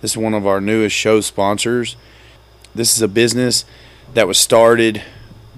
[0.00, 1.96] This is one of our newest show sponsors.
[2.74, 3.64] This is a business
[4.14, 5.02] that was started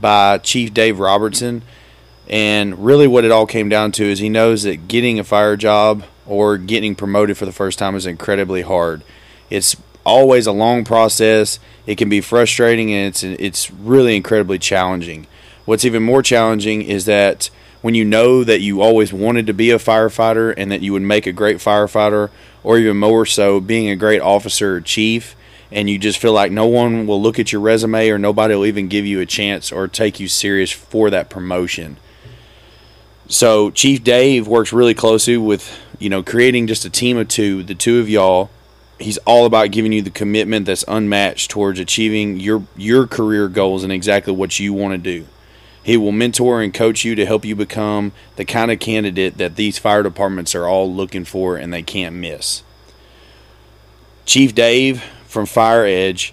[0.00, 1.62] by Chief Dave Robertson.
[2.29, 5.56] And really, what it all came down to is he knows that getting a fire
[5.56, 9.02] job or getting promoted for the first time is incredibly hard.
[9.50, 11.59] It's always a long process.
[11.86, 15.27] It can be frustrating and it's it's really incredibly challenging.
[15.64, 17.50] What's even more challenging is that
[17.83, 21.03] when you know that you always wanted to be a firefighter and that you would
[21.03, 22.31] make a great firefighter
[22.62, 25.37] or even more so being a great officer or chief
[25.73, 28.67] and you just feel like no one will look at your resume or nobody will
[28.67, 31.96] even give you a chance or take you serious for that promotion.
[33.28, 37.62] So Chief Dave works really closely with, you know, creating just a team of two,
[37.62, 38.51] the two of y'all.
[38.98, 43.83] He's all about giving you the commitment that's unmatched towards achieving your your career goals
[43.83, 45.27] and exactly what you want to do.
[45.83, 49.56] He will mentor and coach you to help you become the kind of candidate that
[49.56, 52.62] these fire departments are all looking for and they can't miss.
[54.25, 56.33] Chief Dave from Fire Edge,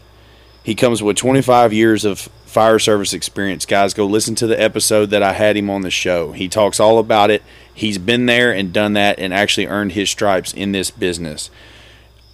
[0.63, 3.65] he comes with 25 years of fire service experience.
[3.65, 6.31] Guys, go listen to the episode that I had him on the show.
[6.31, 7.43] He talks all about it.
[7.73, 11.49] He's been there and done that and actually earned his stripes in this business.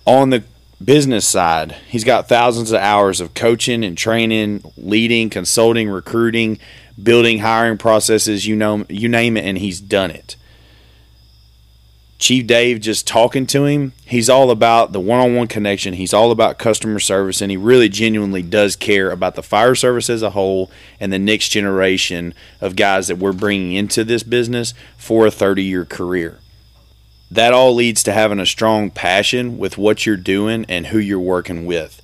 [0.06, 0.44] On the
[0.84, 6.60] business side, he's got thousands of hours of coaching and training, leading, consulting, recruiting,
[7.02, 10.36] building hiring processes, you know, you name it, and he's done it.
[12.18, 15.94] Chief Dave, just talking to him, he's all about the one on one connection.
[15.94, 20.10] He's all about customer service, and he really genuinely does care about the fire service
[20.10, 24.74] as a whole and the next generation of guys that we're bringing into this business
[24.98, 26.40] for a 30 year career.
[27.30, 31.20] That all leads to having a strong passion with what you're doing and who you're
[31.20, 32.02] working with.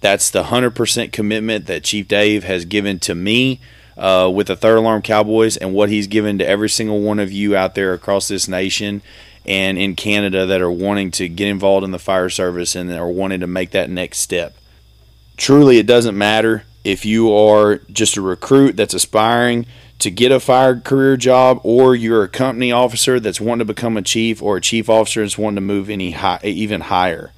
[0.00, 3.60] That's the 100% commitment that Chief Dave has given to me
[3.96, 7.32] uh, with the Third Alarm Cowboys and what he's given to every single one of
[7.32, 9.02] you out there across this nation
[9.46, 13.08] and in Canada that are wanting to get involved in the fire service and are
[13.08, 14.56] wanting to make that next step.
[15.36, 19.66] Truly, it doesn't matter if you are just a recruit that's aspiring
[19.98, 23.96] to get a fire career job or you're a company officer that's wanting to become
[23.96, 27.32] a chief or a chief officer that's wanting to move any high, even higher.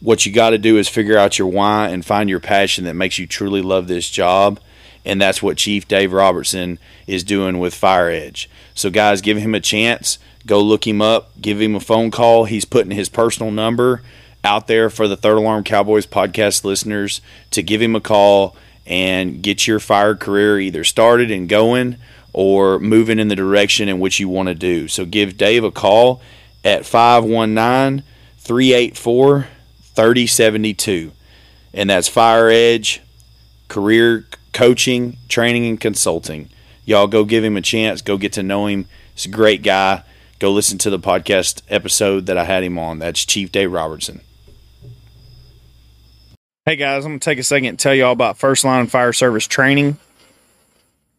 [0.00, 2.94] What you got to do is figure out your why and find your passion that
[2.94, 4.58] makes you truly love this job
[5.04, 8.48] and that's what Chief Dave Robertson is doing with Fire Edge.
[8.74, 10.18] So, guys, give him a chance.
[10.46, 11.32] Go look him up.
[11.40, 12.44] Give him a phone call.
[12.44, 14.02] He's putting his personal number
[14.42, 18.56] out there for the Third Alarm Cowboys podcast listeners to give him a call
[18.86, 21.96] and get your fire career either started and going
[22.32, 24.88] or moving in the direction in which you want to do.
[24.88, 26.20] So, give Dave a call
[26.64, 28.04] at 519
[28.38, 29.48] 384
[29.94, 31.12] 3072.
[31.72, 33.00] And that's Fire Edge
[33.68, 36.48] Career coaching, training, and consulting.
[36.84, 38.02] Y'all go give him a chance.
[38.02, 38.86] Go get to know him.
[39.14, 40.02] He's a great guy.
[40.38, 42.98] Go listen to the podcast episode that I had him on.
[42.98, 44.22] That's Chief Dave Robertson.
[46.66, 49.12] Hey guys, I'm going to take a second and tell y'all about First Line Fire
[49.12, 49.98] Service Training.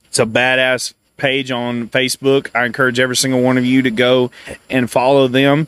[0.05, 2.49] It's a badass page on Facebook.
[2.55, 4.31] I encourage every single one of you to go
[4.69, 5.67] and follow them.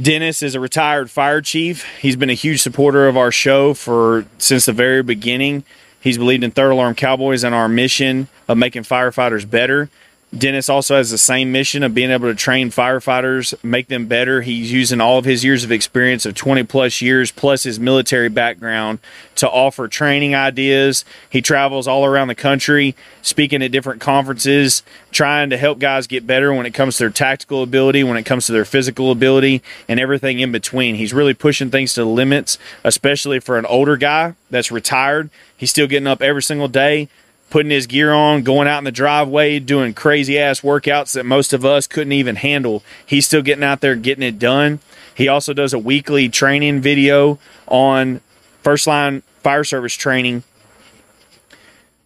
[0.00, 1.84] Dennis is a retired fire chief.
[1.98, 5.64] He's been a huge supporter of our show for since the very beginning.
[6.04, 9.88] He's believed in Third Alarm Cowboys and our mission of making firefighters better.
[10.36, 14.42] Dennis also has the same mission of being able to train firefighters, make them better.
[14.42, 18.28] He's using all of his years of experience of 20 plus years, plus his military
[18.28, 18.98] background,
[19.36, 21.04] to offer training ideas.
[21.30, 26.26] He travels all around the country, speaking at different conferences, trying to help guys get
[26.26, 29.62] better when it comes to their tactical ability, when it comes to their physical ability,
[29.88, 30.96] and everything in between.
[30.96, 35.30] He's really pushing things to the limits, especially for an older guy that's retired.
[35.56, 37.08] He's still getting up every single day
[37.50, 41.52] putting his gear on, going out in the driveway, doing crazy ass workouts that most
[41.52, 42.82] of us couldn't even handle.
[43.06, 44.80] He's still getting out there getting it done.
[45.14, 47.38] He also does a weekly training video
[47.68, 48.20] on
[48.62, 50.42] first line fire service training,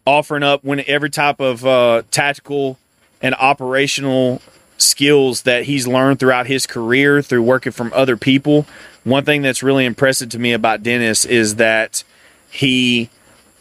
[0.05, 2.79] offering up when every type of uh, tactical
[3.23, 4.43] and operational
[4.77, 8.67] skills that he's learned throughout his career through working from other people.
[9.05, 12.05] One thing that's really impressive to me about Dennis is that
[12.51, 13.11] he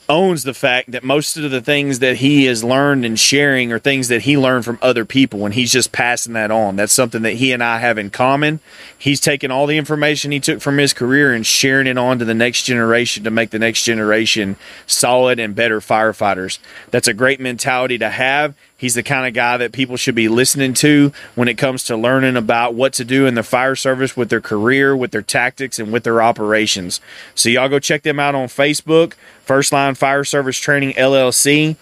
[0.09, 3.79] owns the fact that most of the things that he has learned and sharing are
[3.79, 6.75] things that he learned from other people and he's just passing that on.
[6.75, 8.59] That's something that he and I have in common.
[8.97, 12.25] He's taking all the information he took from his career and sharing it on to
[12.25, 14.55] the next generation to make the next generation
[14.85, 16.59] solid and better firefighters.
[16.91, 18.55] That's a great mentality to have.
[18.77, 21.97] He's the kind of guy that people should be listening to when it comes to
[21.97, 25.79] learning about what to do in the fire service with their career, with their tactics,
[25.79, 27.01] and with their operations.
[27.33, 29.13] So, y'all go check them out on Facebook,
[29.43, 31.75] First Line Fire Service Training LLC.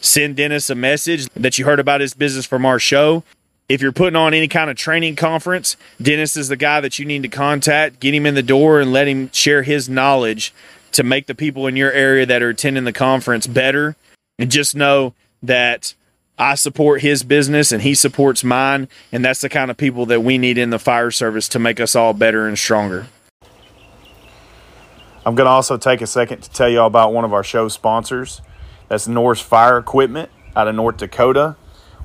[0.00, 3.24] Send Dennis a message that you heard about his business from our show.
[3.68, 7.04] If you're putting on any kind of training conference, Dennis is the guy that you
[7.04, 8.00] need to contact.
[8.00, 10.52] Get him in the door and let him share his knowledge
[10.92, 13.96] to make the people in your area that are attending the conference better.
[14.38, 15.94] And just know that
[16.38, 18.88] I support his business and he supports mine.
[19.12, 21.80] And that's the kind of people that we need in the fire service to make
[21.80, 23.06] us all better and stronger.
[25.24, 27.44] I'm going to also take a second to tell you all about one of our
[27.44, 28.42] show sponsors.
[28.88, 31.56] That's Norse Fire Equipment out of North Dakota.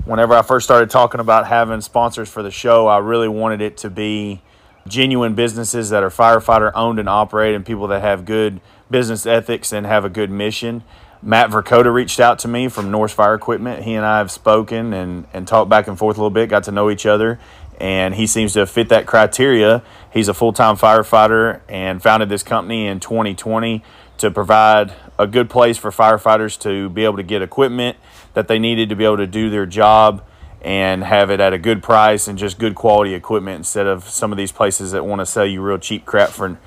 [0.06, 3.76] Whenever I first started talking about having sponsors for the show, I really wanted it
[3.78, 4.42] to be
[4.88, 9.74] genuine businesses that are firefighter owned and operated and people that have good business ethics
[9.74, 10.84] and have a good mission.
[11.22, 13.84] Matt Verkota reached out to me from Norse Fire Equipment.
[13.84, 16.64] He and I have spoken and, and talked back and forth a little bit, got
[16.66, 17.40] to know each other,
[17.80, 19.84] and he seems to fit that criteria.
[20.12, 23.84] He's a full time firefighter and founded this company in 2020
[24.20, 27.98] to provide a good place for firefighters to be able to get equipment
[28.34, 30.24] that they needed to be able to do their job
[30.62, 34.32] and have it at a good price and just good quality equipment instead of some
[34.32, 36.58] of these places that want to sell you real cheap crap for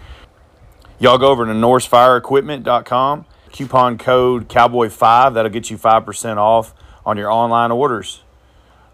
[0.99, 6.75] y'all go over to norsefireequipment.com coupon code cowboy5 that'll get you 5% off
[7.05, 8.23] on your online orders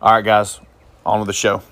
[0.00, 0.60] all right guys
[1.04, 1.62] on with the show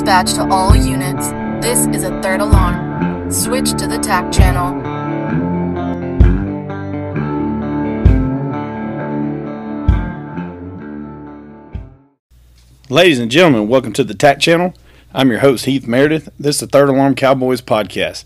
[0.00, 1.28] Dispatch to all units.
[1.64, 3.30] This is a third alarm.
[3.30, 4.89] Switch to the TAC channel.
[12.90, 14.74] Ladies and gentlemen, welcome to the TAC channel.
[15.14, 16.28] I'm your host, Heath Meredith.
[16.40, 18.24] This is the Third Alarm Cowboys podcast.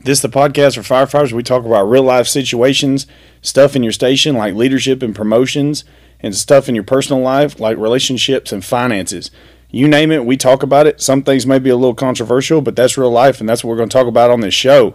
[0.00, 1.32] This is the podcast for firefighters.
[1.34, 3.06] We talk about real life situations,
[3.42, 5.84] stuff in your station like leadership and promotions,
[6.20, 9.30] and stuff in your personal life like relationships and finances.
[9.70, 11.02] You name it, we talk about it.
[11.02, 13.76] Some things may be a little controversial, but that's real life, and that's what we're
[13.76, 14.94] going to talk about on this show.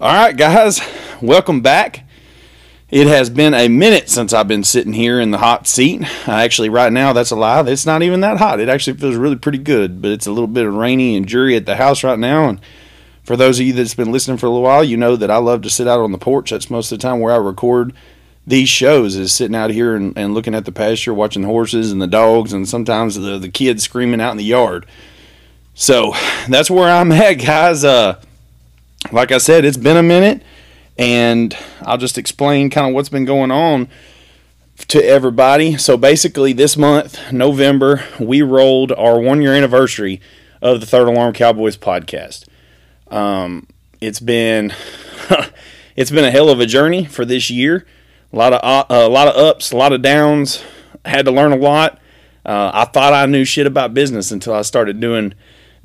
[0.00, 0.80] All right, guys,
[1.20, 2.05] welcome back.
[2.88, 6.04] It has been a minute since I've been sitting here in the hot seat.
[6.28, 7.68] actually, right now, that's a lie.
[7.68, 8.60] It's not even that hot.
[8.60, 11.56] It actually feels really pretty good, but it's a little bit of rainy and dreary
[11.56, 12.48] at the house right now.
[12.48, 12.60] And
[13.24, 15.38] for those of you that's been listening for a little while, you know that I
[15.38, 16.50] love to sit out on the porch.
[16.50, 17.92] That's most of the time where I record
[18.46, 21.90] these shows is sitting out here and, and looking at the pasture, watching the horses
[21.90, 24.86] and the dogs, and sometimes the, the kids screaming out in the yard.
[25.74, 26.12] So
[26.48, 27.82] that's where I'm at, guys.
[27.82, 28.22] Uh,
[29.10, 30.40] like I said, it's been a minute
[30.98, 33.88] and I'll just explain kind of what's been going on
[34.88, 35.76] to everybody.
[35.76, 40.20] So basically, this month, November, we rolled our one year anniversary
[40.62, 42.46] of the Third Alarm Cowboys podcast.
[43.08, 43.66] Um,
[44.00, 44.72] it's been
[45.96, 47.86] it's been a hell of a journey for this year.
[48.32, 50.62] A lot of uh, a lot of ups, a lot of downs.
[51.04, 52.00] Had to learn a lot.
[52.44, 55.34] Uh, I thought I knew shit about business until I started doing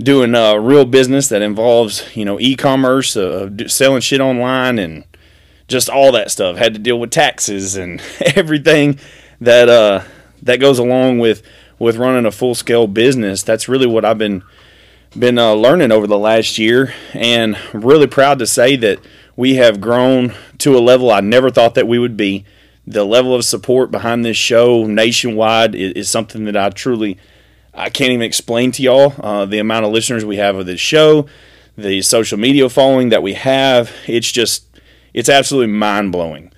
[0.01, 5.03] doing uh, real business that involves you know e-commerce, uh, selling shit online, and
[5.67, 6.57] just all that stuff.
[6.57, 8.01] Had to deal with taxes and
[8.35, 8.99] everything
[9.39, 10.03] that uh,
[10.41, 11.43] that goes along with
[11.79, 13.43] with running a full scale business.
[13.43, 14.43] That's really what I've been
[15.17, 18.99] been uh, learning over the last year, and really proud to say that
[19.35, 22.45] we have grown to a level I never thought that we would be.
[22.87, 27.17] The level of support behind this show nationwide is, is something that I truly
[27.73, 30.81] I can't even explain to y'all uh, the amount of listeners we have of this
[30.81, 31.27] show,
[31.77, 33.91] the social media following that we have.
[34.07, 34.65] It's just,
[35.13, 36.51] it's absolutely mind blowing.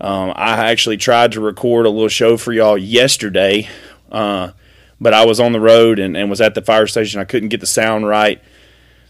[0.00, 3.68] Um, I actually tried to record a little show for y'all yesterday,
[4.10, 4.52] uh,
[5.00, 7.20] but I was on the road and, and was at the fire station.
[7.20, 8.42] I couldn't get the sound right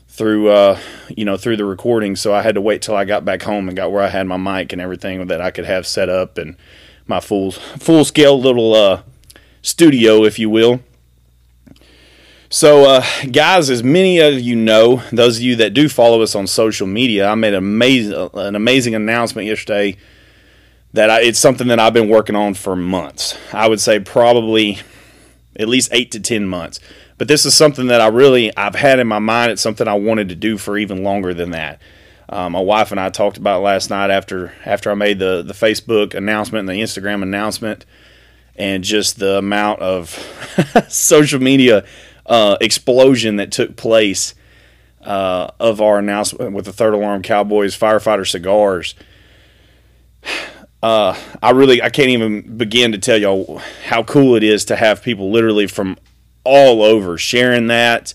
[0.09, 3.25] through, uh, you know, through the recording, so I had to wait till I got
[3.25, 5.87] back home and got where I had my mic and everything that I could have
[5.87, 6.57] set up and
[7.07, 9.03] my full full scale little uh,
[9.63, 10.81] studio, if you will.
[12.55, 16.37] So, uh, guys, as many of you know, those of you that do follow us
[16.37, 19.97] on social media, I made an amazing, an amazing announcement yesterday
[20.93, 23.37] that I, it's something that I've been working on for months.
[23.53, 24.79] I would say probably
[25.57, 26.79] at least eight to ten months.
[27.19, 29.51] But this is something that I really I've had in my mind.
[29.51, 31.83] It's something I wanted to do for even longer than that.
[32.29, 35.55] Uh, my wife and I talked about last night after after I made the the
[35.55, 37.85] Facebook announcement and the Instagram announcement,
[38.55, 40.11] and just the amount of
[40.89, 41.85] social media
[42.27, 44.35] uh, explosion that took place
[45.03, 48.95] uh, of our announcement with the Third Alarm Cowboys firefighter cigars.
[50.83, 54.77] Uh, I really I can't even begin to tell y'all how cool it is to
[54.77, 55.97] have people literally from
[56.45, 58.13] all over sharing that,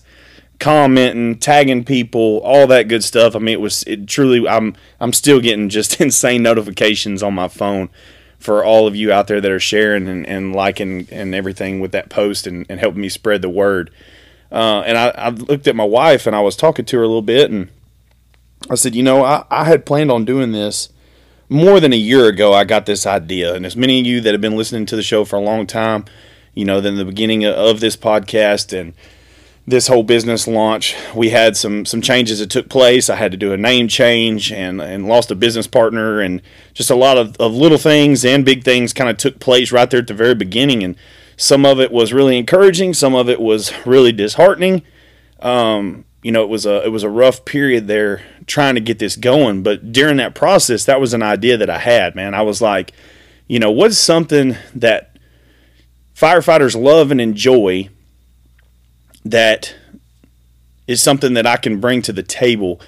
[0.60, 3.34] commenting, tagging people, all that good stuff.
[3.34, 4.46] I mean, it was it truly.
[4.46, 7.90] I'm I'm still getting just insane notifications on my phone
[8.40, 11.92] for all of you out there that are sharing and, and liking and everything with
[11.92, 13.90] that post and, and helping me spread the word.
[14.50, 17.06] Uh, and I, I, looked at my wife and I was talking to her a
[17.06, 17.68] little bit and
[18.68, 20.88] I said, you know, I, I had planned on doing this
[21.48, 22.52] more than a year ago.
[22.52, 23.54] I got this idea.
[23.54, 25.66] And as many of you that have been listening to the show for a long
[25.66, 26.06] time,
[26.54, 28.94] you know, than the beginning of this podcast and
[29.70, 33.08] this whole business launch, we had some some changes that took place.
[33.08, 36.42] I had to do a name change and and lost a business partner and
[36.74, 39.88] just a lot of, of little things and big things kind of took place right
[39.88, 40.82] there at the very beginning.
[40.82, 40.96] And
[41.36, 44.82] some of it was really encouraging, some of it was really disheartening.
[45.40, 48.98] Um, you know, it was a it was a rough period there trying to get
[48.98, 49.62] this going.
[49.62, 52.34] But during that process, that was an idea that I had, man.
[52.34, 52.92] I was like,
[53.46, 55.16] you know, what's something that
[56.14, 57.88] firefighters love and enjoy
[59.24, 59.74] that
[60.86, 62.80] is something that I can bring to the table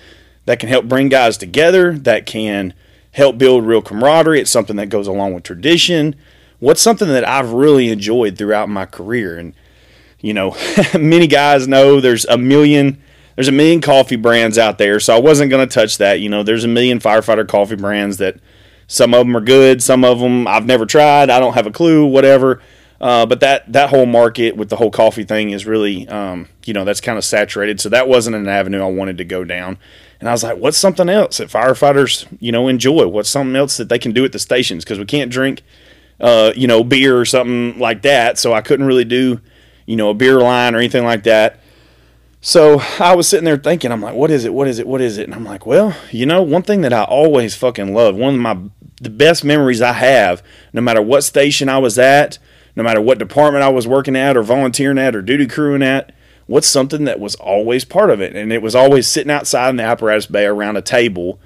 [0.45, 2.75] that can help bring guys together, that can
[3.13, 4.41] help build real camaraderie.
[4.41, 6.17] It's something that goes along with tradition.
[6.59, 9.39] What's something that I've really enjoyed throughout my career?
[9.39, 9.55] And,
[10.21, 10.57] you know,
[10.99, 13.03] many guys know there's a million
[13.35, 16.21] there's a million coffee brands out there, so I wasn't going to touch that.
[16.21, 18.37] You know, there's a million firefighter coffee brands that
[18.89, 21.71] some of them are good, some of them I've never tried, I don't have a
[21.71, 22.61] clue, whatever.
[23.03, 26.73] Uh, but that that whole market with the whole coffee thing is really, um, you
[26.73, 27.81] know, that's kind of saturated.
[27.81, 29.77] So that wasn't an avenue I wanted to go down.
[30.21, 33.09] And I was like, what's something else that firefighters, you know, enjoy?
[33.09, 34.85] What's something else that they can do at the stations?
[34.85, 35.63] Because we can't drink,
[36.21, 38.39] uh, you know, beer or something like that.
[38.39, 39.41] So I couldn't really do,
[39.85, 41.59] you know, a beer line or anything like that.
[42.41, 44.55] So I was sitting there thinking, I'm like, what is it?
[44.55, 44.87] What is it?
[44.87, 45.25] What is it?
[45.25, 48.41] And I'm like, well, you know, one thing that I always fucking love, one of
[48.41, 48.59] my
[49.01, 52.39] the best memories I have, no matter what station I was at,
[52.75, 56.13] no matter what department I was working at or volunteering at or duty crewing at,
[56.47, 58.35] what's something that was always part of it?
[58.35, 61.41] And it was always sitting outside in the apparatus bay around a table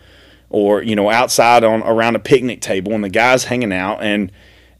[0.48, 4.30] or, you know, outside on around a picnic table and the guys hanging out and,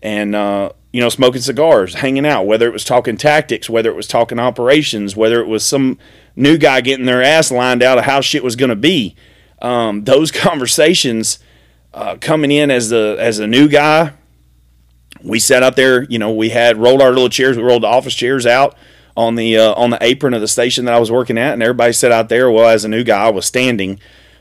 [0.03, 3.97] and, uh, you know, smoking cigars, hanging out, whether it was talking tactics, whether it
[3.97, 5.99] was talking operations, whether it was some
[6.37, 9.15] new guy getting their ass lined out of how shit was going to be.
[9.61, 11.39] Um, those conversations
[11.93, 14.13] uh, coming in as the as a new guy
[15.27, 16.05] we sat out there.
[16.05, 17.57] You know, we had rolled our little chairs.
[17.57, 18.77] We rolled the office chairs out
[19.17, 21.63] on the uh, on the apron of the station that I was working at, and
[21.63, 22.51] everybody sat out there.
[22.51, 23.99] Well, as a new guy, I was standing,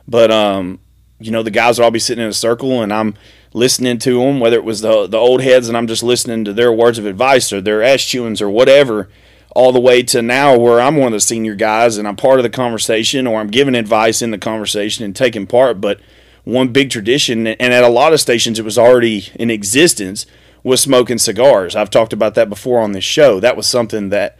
[0.07, 0.79] but um,
[1.19, 3.15] you know, the guys would all be sitting in a circle, and I'm
[3.53, 6.53] listening to them, whether it was the the old heads, and I'm just listening to
[6.53, 9.09] their words of advice or their ass chewings or whatever.
[9.55, 12.39] All the way to now, where I'm one of the senior guys and I'm part
[12.39, 15.79] of the conversation, or I'm giving advice in the conversation and taking part.
[15.79, 16.01] But
[16.43, 20.25] one big tradition, and at a lot of stations, it was already in existence
[20.65, 21.75] was smoking cigars.
[21.75, 23.39] I've talked about that before on this show.
[23.39, 24.35] That was something that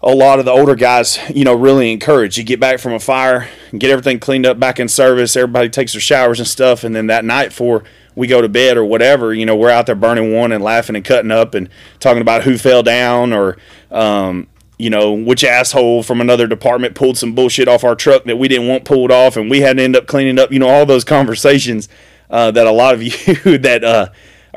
[0.00, 2.38] a lot of the older guys, you know, really encourage.
[2.38, 5.92] You get back from a fire, get everything cleaned up back in service, everybody takes
[5.92, 9.34] their showers and stuff, and then that night before we go to bed or whatever,
[9.34, 11.68] you know, we're out there burning one and laughing and cutting up and
[12.00, 13.58] talking about who fell down or,
[13.90, 14.46] um,
[14.78, 18.48] you know, which asshole from another department pulled some bullshit off our truck that we
[18.48, 20.86] didn't want pulled off and we had to end up cleaning up, you know, all
[20.86, 21.86] those conversations
[22.30, 24.08] uh, that a lot of you that, uh,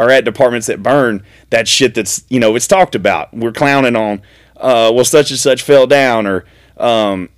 [0.01, 3.33] are at departments that burn that shit that's you know it's talked about.
[3.33, 4.21] We're clowning on
[4.57, 6.43] uh, well such and such fell down or
[6.77, 7.29] um,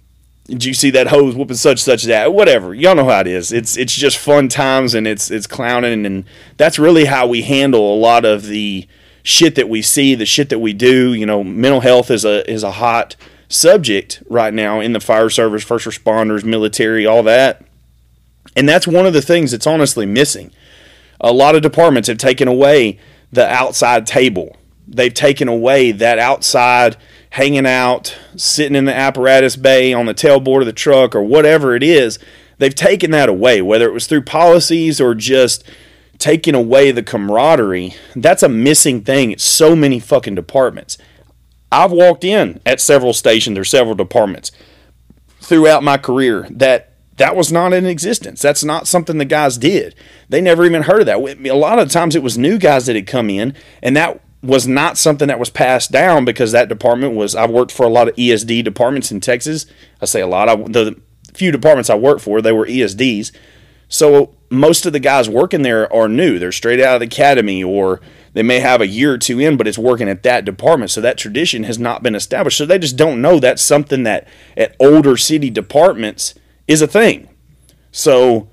[0.46, 3.52] did you see that hose whooping such such that whatever y'all know how it is.
[3.52, 6.24] It's it's just fun times and it's it's clowning and
[6.56, 8.88] that's really how we handle a lot of the
[9.24, 11.14] shit that we see, the shit that we do.
[11.14, 13.18] You know, mental health is a is a hot
[13.50, 17.66] subject right now in the fire service, first responders, military, all that.
[18.56, 20.52] And that's one of the things that's honestly missing
[21.24, 23.00] a lot of departments have taken away
[23.32, 24.56] the outside table.
[24.88, 26.98] They've taken away that outside
[27.32, 31.76] hanging out, sitting in the apparatus bay on the tailboard of the truck or whatever
[31.76, 32.20] it is.
[32.60, 35.64] They've taken that away, whether it was through policies or just
[36.20, 37.96] taking away the camaraderie.
[38.16, 40.98] That's a missing thing at so many fucking departments.
[41.72, 44.52] I've walked in at several stations or several departments
[45.40, 48.42] throughout my career that that was not in existence.
[48.42, 49.96] That's not something the guys did.
[50.30, 51.48] They never even heard of that.
[51.48, 54.68] A lot of times it was new guys that had come in, and that was
[54.68, 57.36] not something that was passed down because that department was.
[57.36, 59.66] I've worked for a lot of ESD departments in Texas.
[60.02, 60.50] I say a lot.
[60.50, 61.00] I, the
[61.34, 63.32] few departments I worked for, they were ESDs.
[63.88, 66.40] So most of the guys working there are new.
[66.40, 68.02] They're straight out of the academy, or
[68.34, 70.92] they may have a year or two in, but it's working at that department.
[70.92, 72.58] So that tradition has not been established.
[72.58, 74.28] So they just don't know that's something that
[74.58, 76.34] at older city departments
[76.68, 77.30] is a thing.
[77.92, 78.50] So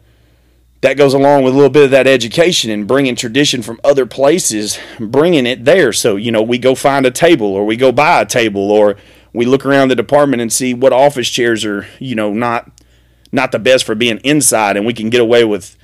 [0.83, 4.07] that goes along with a little bit of that education and bringing tradition from other
[4.07, 5.93] places, bringing it there.
[5.93, 8.97] So, you know, we go find a table or we go buy a table or
[9.33, 12.71] we look around the department and see what office chairs are, you know, not
[13.33, 15.77] not the best for being inside and we can get away with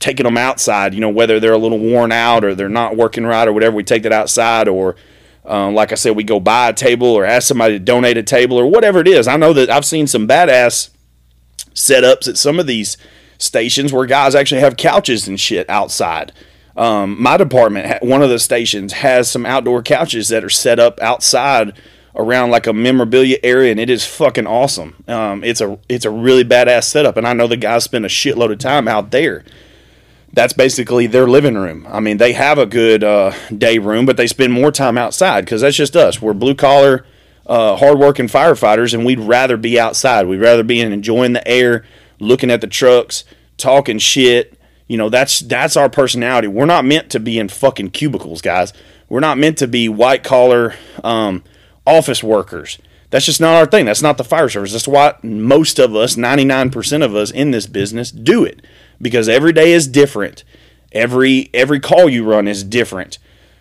[0.00, 0.94] taking them outside.
[0.94, 3.76] You know, whether they're a little worn out or they're not working right or whatever,
[3.76, 4.66] we take that outside.
[4.66, 4.96] Or,
[5.44, 8.22] um, like I said, we go buy a table or ask somebody to donate a
[8.22, 9.28] table or whatever it is.
[9.28, 10.90] I know that I've seen some badass
[11.74, 12.96] setups at some of these
[13.38, 16.32] stations where guys actually have couches and shit outside.
[16.76, 21.00] Um, my department, one of the stations, has some outdoor couches that are set up
[21.00, 21.74] outside
[22.14, 25.02] around like a memorabilia area, and it is fucking awesome.
[25.08, 28.08] Um, it's a it's a really badass setup, and I know the guys spend a
[28.08, 29.44] shitload of time out there.
[30.34, 31.86] That's basically their living room.
[31.90, 35.44] I mean, they have a good uh, day room, but they spend more time outside
[35.44, 36.22] because that's just us.
[36.22, 37.04] We're blue collar,
[37.46, 40.26] uh, hardworking firefighters, and we'd rather be outside.
[40.26, 41.84] We'd rather be enjoying the air,
[42.18, 43.24] looking at the trucks,
[43.56, 44.58] talking shit.
[44.88, 46.48] You know, that's that's our personality.
[46.48, 48.72] We're not meant to be in fucking cubicles, guys.
[49.08, 50.74] We're not meant to be white collar.
[51.04, 51.44] Um,
[51.86, 52.78] office workers.
[53.10, 53.84] That's just not our thing.
[53.84, 54.72] That's not the fire service.
[54.72, 58.64] That's why most of us, 99% of us in this business, do it
[59.00, 60.44] because every day is different.
[60.92, 63.18] Every every call you run is different.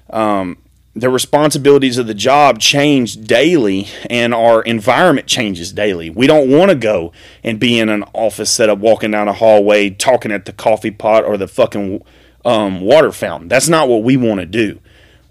[0.10, 0.58] Um,
[0.94, 6.10] the responsibilities of the job change daily, and our environment changes daily.
[6.10, 9.90] We don't want to go and be in an office setup, walking down a hallway,
[9.90, 12.04] talking at the coffee pot or the fucking
[12.44, 13.48] um, water fountain.
[13.48, 14.80] That's not what we want to do.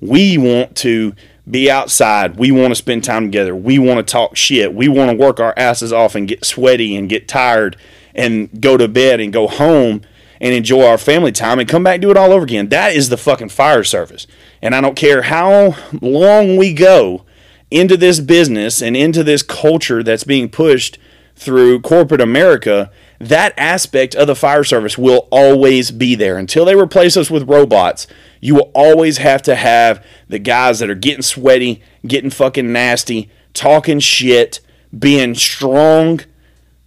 [0.01, 1.15] We want to
[1.51, 2.37] be outside.
[2.37, 3.55] We want to spend time together.
[3.55, 4.73] We want to talk shit.
[4.73, 7.77] We want to work our asses off and get sweaty and get tired
[8.15, 10.03] and go to bed and go home
[10.41, 12.71] and enjoy our family time and come back and do it all over again.
[12.71, 14.27] That is the fucking fire service.
[14.63, 17.25] And I don't care how long we go
[17.71, 20.99] into this business and into this culture that's being pushed
[21.37, 26.75] through corporate America, that aspect of the fire service will always be there until they
[26.75, 28.07] replace us with robots
[28.41, 33.31] you will always have to have the guys that are getting sweaty, getting fucking nasty,
[33.53, 34.61] talking shit,
[34.99, 36.21] being strong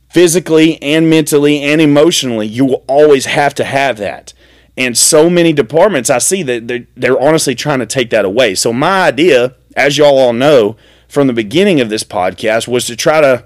[0.09, 2.47] physically and mentally and emotionally.
[2.47, 4.33] You will always have to have that.
[4.75, 8.55] And so many departments, I see that they're, they're honestly trying to take that away.
[8.55, 10.75] So, my idea, as y'all all know
[11.07, 13.45] from the beginning of this podcast, was to try to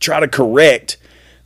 [0.00, 0.96] try to correct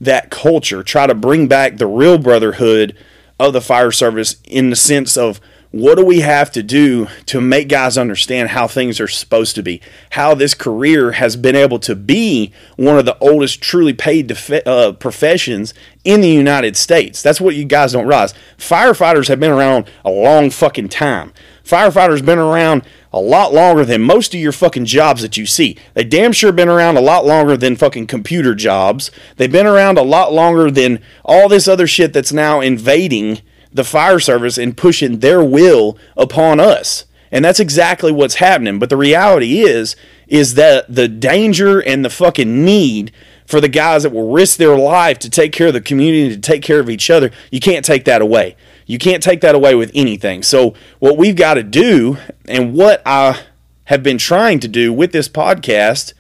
[0.01, 2.97] that culture, try to bring back the real brotherhood
[3.39, 5.41] of the fire service in the sense of
[5.73, 9.63] what do we have to do to make guys understand how things are supposed to
[9.63, 9.81] be?
[10.11, 14.67] How this career has been able to be one of the oldest truly paid def-
[14.67, 15.73] uh, professions
[16.05, 17.23] in the United States.
[17.23, 18.35] That's what you guys don't realize.
[18.59, 21.33] Firefighters have been around a long fucking time.
[21.65, 25.79] Firefighters been around a lot longer than most of your fucking jobs that you see.
[25.95, 29.11] They damn sure been around a lot longer than fucking computer jobs.
[29.37, 33.41] They've been around a lot longer than all this other shit that's now invading
[33.73, 37.05] the fire service and pushing their will upon us.
[37.31, 38.79] And that's exactly what's happening.
[38.79, 39.97] But the reality is,
[40.29, 43.13] is that the danger and the fucking need
[43.47, 46.41] for the guys that will risk their life to take care of the community, to
[46.41, 48.57] take care of each other, you can't take that away.
[48.87, 50.43] You can't take that away with anything.
[50.43, 53.41] So, what we've got to do, and what I
[53.85, 56.13] have been trying to do with this podcast,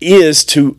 [0.00, 0.78] is to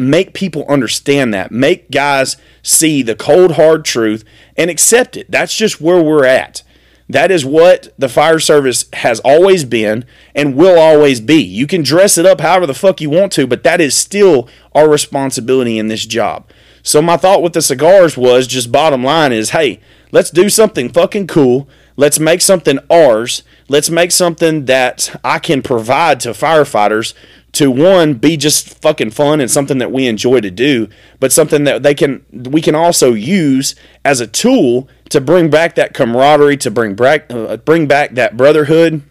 [0.00, 4.24] make people understand that, make guys see the cold, hard truth
[4.56, 5.30] and accept it.
[5.30, 6.62] That's just where we're at.
[7.08, 11.42] That is what the fire service has always been and will always be.
[11.42, 14.48] You can dress it up however the fuck you want to, but that is still
[14.76, 16.48] our responsibility in this job.
[16.84, 19.80] So my thought with the cigars was just bottom line is, hey,
[20.12, 21.68] let's do something fucking cool.
[22.00, 23.42] Let's make something ours.
[23.68, 27.12] Let's make something that I can provide to firefighters
[27.52, 31.64] to one be just fucking fun and something that we enjoy to do, but something
[31.64, 36.56] that they can we can also use as a tool to bring back that camaraderie,
[36.56, 39.02] to bring back uh, bring back that brotherhood,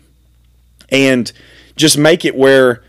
[0.89, 1.31] and
[1.75, 2.83] just make it where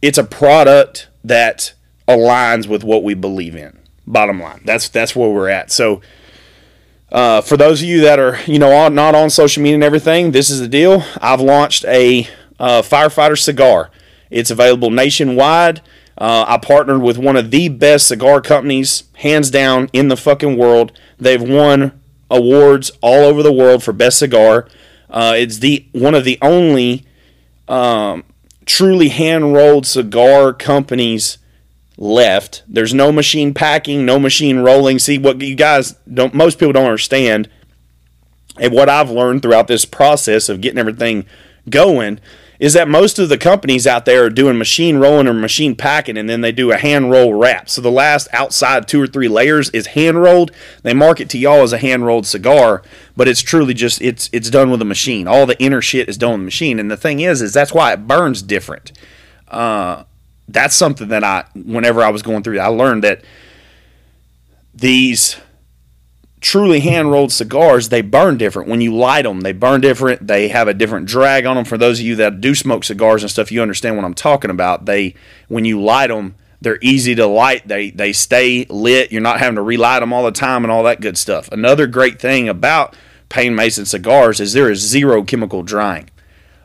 [0.00, 1.74] it's a product that
[2.06, 3.80] aligns with what we believe in.
[4.06, 5.72] Bottom line, that's that's where we're at.
[5.72, 6.02] So.
[7.10, 10.32] Uh, for those of you that are, you know, not on social media and everything,
[10.32, 11.04] this is the deal.
[11.20, 13.90] I've launched a uh, firefighter cigar.
[14.30, 15.82] It's available nationwide.
[16.18, 20.56] Uh, I partnered with one of the best cigar companies, hands down, in the fucking
[20.56, 20.98] world.
[21.18, 24.66] They've won awards all over the world for best cigar.
[25.08, 27.06] Uh, it's the one of the only
[27.68, 28.24] um,
[28.64, 31.38] truly hand rolled cigar companies
[31.96, 32.62] left.
[32.68, 34.98] There's no machine packing, no machine rolling.
[34.98, 36.34] See what you guys don't.
[36.34, 37.48] Most people don't understand,
[38.58, 41.26] and what I've learned throughout this process of getting everything
[41.68, 42.20] going
[42.58, 46.16] is that most of the companies out there are doing machine rolling or machine packing
[46.16, 47.68] and then they do a hand roll wrap.
[47.68, 50.52] So the last outside two or three layers is hand rolled.
[50.82, 52.82] They market to y'all as a hand rolled cigar,
[53.16, 55.28] but it's truly just it's it's done with a machine.
[55.28, 56.78] All the inner shit is done with a machine.
[56.78, 58.92] And the thing is is that's why it burns different.
[59.48, 60.04] Uh,
[60.48, 63.24] that's something that I whenever I was going through I learned that
[64.74, 65.36] these
[66.40, 68.68] truly hand rolled cigars, they burn different.
[68.68, 70.26] When you light them, they burn different.
[70.26, 71.64] They have a different drag on them.
[71.64, 74.50] For those of you that do smoke cigars and stuff, you understand what I'm talking
[74.50, 74.84] about.
[74.84, 75.14] They,
[75.48, 77.66] when you light them, they're easy to light.
[77.68, 79.12] They they stay lit.
[79.12, 81.50] You're not having to relight them all the time and all that good stuff.
[81.52, 82.96] Another great thing about
[83.28, 86.08] Payne Mason cigars is there is zero chemical drying.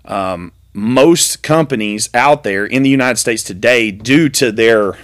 [0.05, 4.97] Um, most companies out there in the United States today, due to their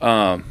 [0.00, 0.44] um,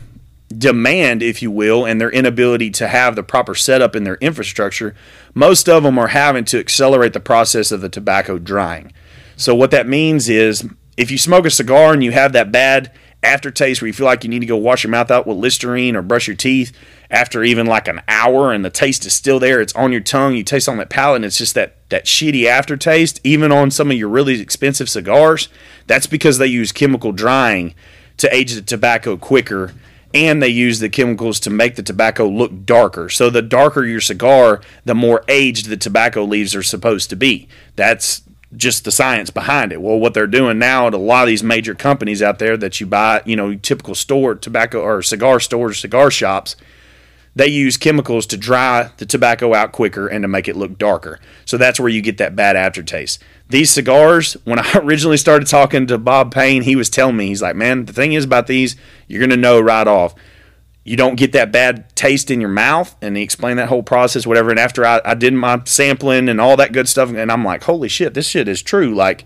[0.49, 4.95] demand, if you will, and their inability to have the proper setup in their infrastructure,
[5.33, 8.91] most of them are having to accelerate the process of the tobacco drying.
[9.35, 12.91] So, what that means is if you smoke a cigar and you have that bad
[13.23, 15.95] aftertaste where you feel like you need to go wash your mouth out with Listerine
[15.95, 16.71] or brush your teeth
[17.09, 20.35] after even like an hour and the taste is still there, it's on your tongue,
[20.35, 23.91] you taste on that palate, and it's just that, that shitty aftertaste, even on some
[23.91, 25.49] of your really expensive cigars,
[25.85, 27.73] that's because they use chemical drying
[28.17, 29.73] to age the tobacco quicker
[30.13, 33.09] and they use the chemicals to make the tobacco look darker.
[33.09, 37.47] So the darker your cigar, the more aged the tobacco leaves are supposed to be.
[37.75, 38.23] That's
[38.55, 39.81] just the science behind it.
[39.81, 42.79] Well, what they're doing now at a lot of these major companies out there that
[42.79, 46.55] you buy, you know, typical store tobacco or cigar stores, cigar shops,
[47.37, 51.19] they use chemicals to dry the tobacco out quicker and to make it look darker.
[51.45, 53.21] So that's where you get that bad aftertaste.
[53.49, 57.41] These cigars, when I originally started talking to Bob Payne, he was telling me, he's
[57.41, 58.75] like, man, the thing is about these,
[59.07, 60.15] you're going to know right off.
[60.83, 62.95] You don't get that bad taste in your mouth.
[63.03, 64.49] And he explained that whole process, whatever.
[64.49, 67.65] And after I, I did my sampling and all that good stuff, and I'm like,
[67.65, 68.95] holy shit, this shit is true.
[68.95, 69.25] Like,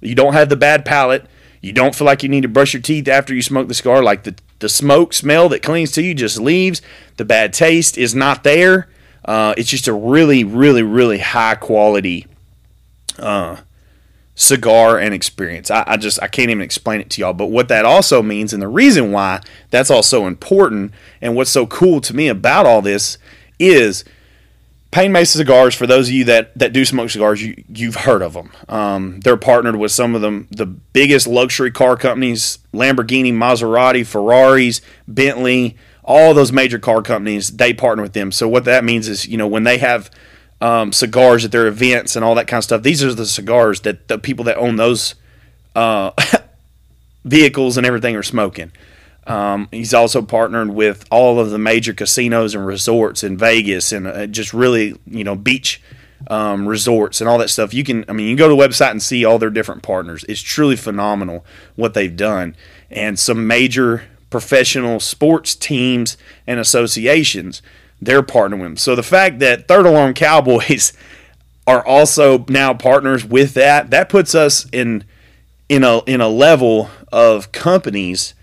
[0.00, 1.26] you don't have the bad palate.
[1.60, 4.02] You don't feel like you need to brush your teeth after you smoke the cigar.
[4.02, 6.80] Like the, the smoke smell that clings to you just leaves.
[7.16, 8.88] The bad taste is not there.
[9.24, 12.26] Uh, it's just a really, really, really high quality
[13.18, 13.56] uh,
[14.34, 15.70] cigar and experience.
[15.70, 17.32] I, I, just I can't even explain it to y'all.
[17.32, 19.40] But what that also means, and the reason why
[19.70, 23.18] that's all so important, and what's so cool to me about all this
[23.58, 24.04] is
[24.94, 25.74] Payne Mason cigars.
[25.74, 28.52] For those of you that that do smoke cigars, you you've heard of them.
[28.68, 34.80] Um, they're partnered with some of them the biggest luxury car companies: Lamborghini, Maserati, Ferraris,
[35.08, 35.76] Bentley.
[36.04, 38.30] All those major car companies, they partner with them.
[38.30, 40.10] So what that means is, you know, when they have
[40.60, 42.82] um, cigars at their events and all that kind of stuff.
[42.82, 45.16] These are the cigars that the people that own those
[45.74, 46.12] uh,
[47.24, 48.70] vehicles and everything are smoking.
[49.26, 54.06] Um, he's also partnered with all of the major casinos and resorts in Vegas and
[54.06, 55.80] uh, just really, you know, beach
[56.28, 57.72] um, resorts and all that stuff.
[57.72, 59.82] You can, I mean, you can go to the website and see all their different
[59.82, 60.24] partners.
[60.28, 62.54] It's truly phenomenal what they've done.
[62.90, 67.62] And some major professional sports teams and associations
[68.00, 68.76] they're partnering with them.
[68.76, 70.92] So the fact that Third Alarm Cowboys
[71.66, 75.04] are also now partners with that, that puts us in
[75.68, 78.34] in a in a level of companies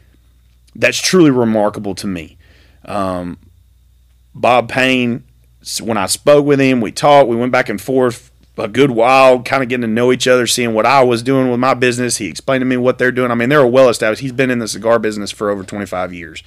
[0.75, 2.37] that's truly remarkable to me.
[2.85, 3.37] Um,
[4.33, 5.23] Bob Payne,
[5.81, 9.41] when I spoke with him, we talked, we went back and forth a good while,
[9.41, 12.17] kind of getting to know each other, seeing what I was doing with my business.
[12.17, 13.31] He explained to me what they're doing.
[13.31, 14.21] I mean, they're well established.
[14.21, 16.43] He's been in the cigar business for over 25 years.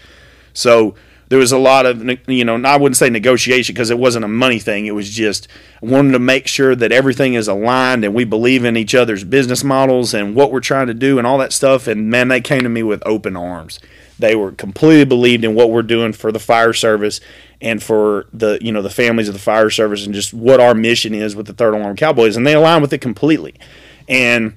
[0.52, 0.94] So
[1.28, 4.28] there was a lot of you know I wouldn't say negotiation because it wasn't a
[4.28, 4.86] money thing.
[4.86, 5.48] It was just
[5.80, 9.64] wanting to make sure that everything is aligned and we believe in each other's business
[9.64, 11.86] models and what we're trying to do and all that stuff.
[11.86, 13.80] And man, they came to me with open arms.
[14.18, 17.20] They were completely believed in what we're doing for the fire service
[17.60, 20.74] and for the you know the families of the fire service and just what our
[20.74, 22.36] mission is with the Third Alarm Cowboys.
[22.36, 23.54] And they align with it completely.
[24.08, 24.56] And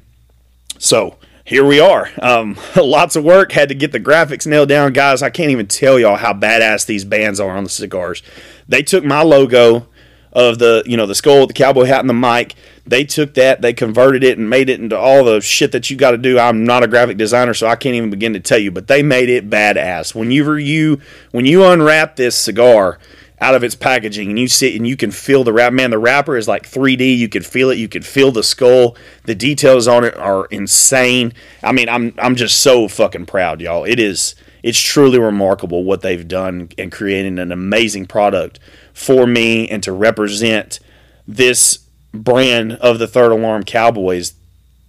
[0.78, 2.10] so here we are.
[2.22, 3.54] Um, lots of work.
[3.54, 5.22] Had to get the graphics nailed down, guys.
[5.24, 8.22] I can't even tell y'all how badass these bands are on the cigars.
[8.68, 9.88] They took my logo
[10.34, 12.56] of the you know the skull, the cowboy hat, and the mic.
[12.88, 15.98] They took that, they converted it, and made it into all the shit that you
[15.98, 16.40] got to do.
[16.40, 18.72] I'm not a graphic designer, so I can't even begin to tell you.
[18.72, 20.16] But they made it badass.
[20.16, 22.98] When you you when you unwrap this cigar
[23.40, 25.98] out of its packaging and you sit and you can feel the wrap man the
[26.00, 29.88] wrapper is like 3d you can feel it you can feel the skull the details
[29.88, 34.34] on it are insane i mean i'm i'm just so fucking proud y'all it is
[34.64, 38.60] it's truly remarkable what they've done and creating an amazing product
[38.92, 40.80] for me and to represent
[41.28, 44.34] this brand of the third alarm cowboys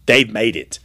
[0.06, 0.78] they've made it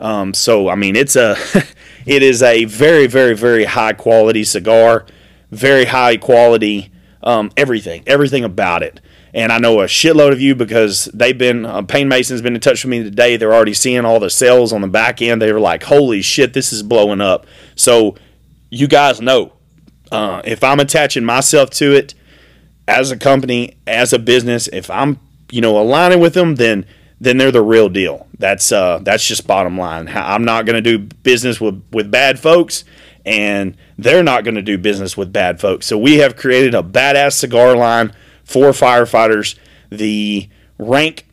[0.00, 1.36] um, so i mean it's a
[2.06, 5.06] it is a very very very high quality cigar
[5.50, 6.90] very high quality
[7.26, 9.00] um, everything, everything about it.
[9.34, 12.60] And I know a shitload of you because they've been, uh, Payne Mason's been in
[12.60, 13.36] touch with me today.
[13.36, 15.42] They're already seeing all the sales on the back end.
[15.42, 17.46] They were like, holy shit, this is blowing up.
[17.74, 18.14] So
[18.70, 19.52] you guys know
[20.10, 22.14] uh, if I'm attaching myself to it
[22.88, 25.18] as a company, as a business, if I'm,
[25.50, 26.86] you know, aligning with them, then
[27.18, 28.26] then they're the real deal.
[28.38, 30.08] That's uh, that's just bottom line.
[30.08, 32.84] I'm not going to do business with with bad folks
[33.26, 35.86] and they're not going to do business with bad folks.
[35.86, 39.58] So we have created a badass cigar line for firefighters.
[39.90, 41.26] The rank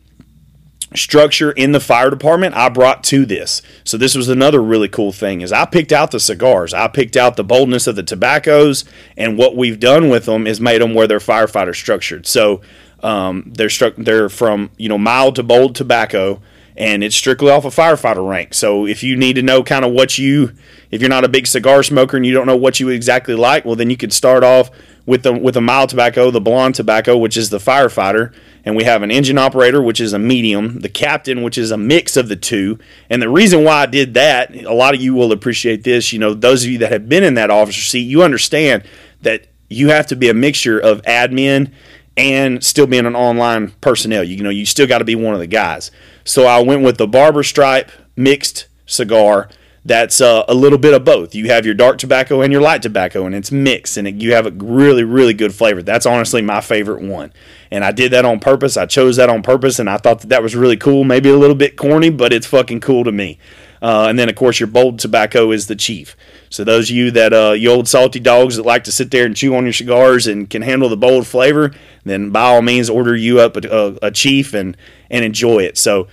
[0.96, 3.62] structure in the fire department I brought to this.
[3.84, 6.72] So this was another really cool thing is I picked out the cigars.
[6.72, 8.84] I picked out the boldness of the tobaccos
[9.16, 12.26] and what we've done with them is made them where they're firefighter structured.
[12.26, 12.60] So
[13.04, 16.40] um, they're struck they're from, you know, mild to bold tobacco
[16.76, 18.52] and it's strictly off a firefighter rank.
[18.52, 20.52] So if you need to know kind of what you
[20.90, 23.64] if you're not a big cigar smoker and you don't know what you exactly like,
[23.64, 24.70] well then you could start off
[25.06, 28.84] with the with a mild tobacco, the blonde tobacco, which is the firefighter, and we
[28.84, 32.28] have an engine operator, which is a medium, the captain, which is a mix of
[32.28, 32.78] the two.
[33.10, 36.12] And the reason why I did that, a lot of you will appreciate this.
[36.12, 38.84] You know, those of you that have been in that officer seat, you understand
[39.20, 41.72] that you have to be a mixture of admin
[42.16, 44.24] and still being an online personnel.
[44.24, 45.90] You know, you still got to be one of the guys.
[46.24, 49.48] So I went with the barber stripe mixed cigar
[49.86, 51.34] that's uh, a little bit of both.
[51.34, 54.32] You have your dark tobacco and your light tobacco, and it's mixed, and it, you
[54.32, 55.82] have a really, really good flavor.
[55.82, 57.32] That's honestly my favorite one,
[57.70, 58.78] and I did that on purpose.
[58.78, 61.04] I chose that on purpose, and I thought that that was really cool.
[61.04, 63.38] Maybe a little bit corny, but it's fucking cool to me.
[63.82, 66.16] Uh, and then, of course, your bold tobacco is the chief.
[66.54, 69.26] So those of you that uh, you old salty dogs that like to sit there
[69.26, 71.72] and chew on your cigars and can handle the bold flavor,
[72.04, 74.76] then by all means order you up a, a, a chief and
[75.10, 75.76] and enjoy it.
[75.76, 76.06] So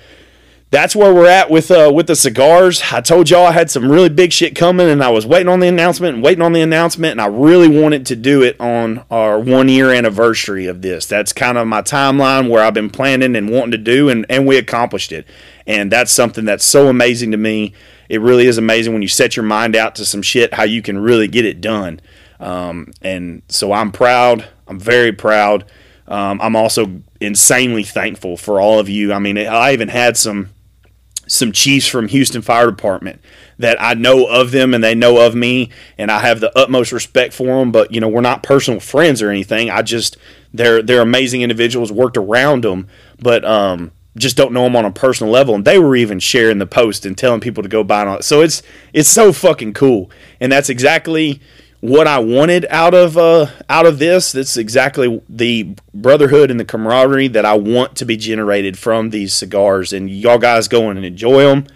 [0.71, 2.81] that's where we're at with uh, with the cigars.
[2.91, 5.59] I told y'all I had some really big shit coming, and I was waiting on
[5.59, 9.05] the announcement and waiting on the announcement, and I really wanted to do it on
[9.11, 11.05] our one year anniversary of this.
[11.05, 14.47] That's kind of my timeline where I've been planning and wanting to do, and and
[14.47, 15.27] we accomplished it.
[15.67, 17.73] And that's something that's so amazing to me.
[18.11, 20.81] It really is amazing when you set your mind out to some shit how you
[20.81, 22.01] can really get it done.
[22.41, 24.45] Um, and so I'm proud.
[24.67, 25.63] I'm very proud.
[26.09, 29.13] Um, I'm also insanely thankful for all of you.
[29.13, 30.49] I mean, I even had some
[31.25, 33.21] some chiefs from Houston Fire Department
[33.57, 36.91] that I know of them and they know of me and I have the utmost
[36.91, 40.17] respect for them but you know we're not personal friends or anything I just
[40.53, 44.91] they're they're amazing individuals worked around them but um just don't know them on a
[44.91, 48.13] personal level and they were even sharing the post and telling people to go buy
[48.13, 48.61] it so it's
[48.93, 51.39] it's so fucking cool and that's exactly
[51.81, 54.31] what I wanted out of uh, out of this.
[54.31, 59.33] That's exactly the brotherhood and the camaraderie that I want to be generated from these
[59.33, 59.91] cigars.
[59.91, 61.67] And y'all guys go and enjoy them.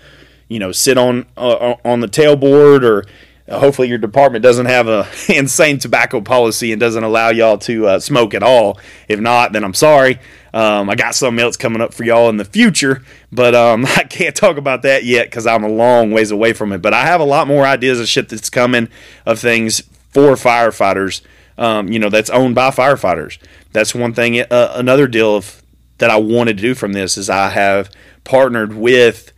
[0.47, 3.05] You know, sit on uh, on the tailboard, or
[3.49, 7.87] uh, hopefully your department doesn't have a insane tobacco policy and doesn't allow y'all to
[7.87, 8.79] uh, smoke at all.
[9.09, 10.19] If not, then I'm sorry.
[10.55, 14.03] Um, I got something else coming up for y'all in the future, but um, I
[14.03, 16.81] can't talk about that yet because I'm a long ways away from it.
[16.81, 18.87] But I have a lot more ideas of shit that's coming
[19.25, 21.21] of things for firefighters.
[21.57, 23.37] Um, you know, that's owned by firefighters.
[23.73, 24.39] That's one thing.
[24.39, 25.61] Uh, another deal of
[25.97, 27.91] that I wanted to do from this is I have
[28.23, 29.33] partnered with,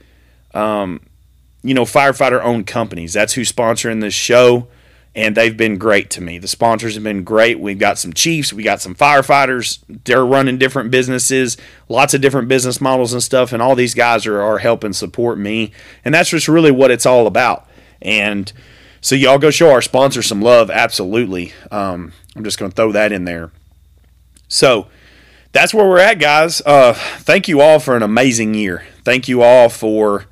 [0.53, 1.01] um,
[1.63, 3.13] you know, firefighter owned companies.
[3.13, 4.67] That's who's sponsoring this show,
[5.17, 6.37] and they've been great to me.
[6.37, 7.59] The sponsors have been great.
[7.59, 9.79] We've got some chiefs, we got some firefighters.
[10.05, 11.57] They're running different businesses,
[11.89, 15.39] lots of different business models and stuff, and all these guys are, are helping support
[15.39, 15.71] me,
[16.05, 17.67] and that's just really what it's all about.
[17.99, 18.53] And
[19.01, 20.69] so y'all go show our sponsor some love.
[20.69, 21.51] Absolutely.
[21.71, 23.51] Um, I'm just going to throw that in there.
[24.47, 24.87] So
[25.51, 26.61] that's where we're at, guys.
[26.63, 28.85] Uh, thank you all for an amazing year.
[29.03, 30.25] Thank you all for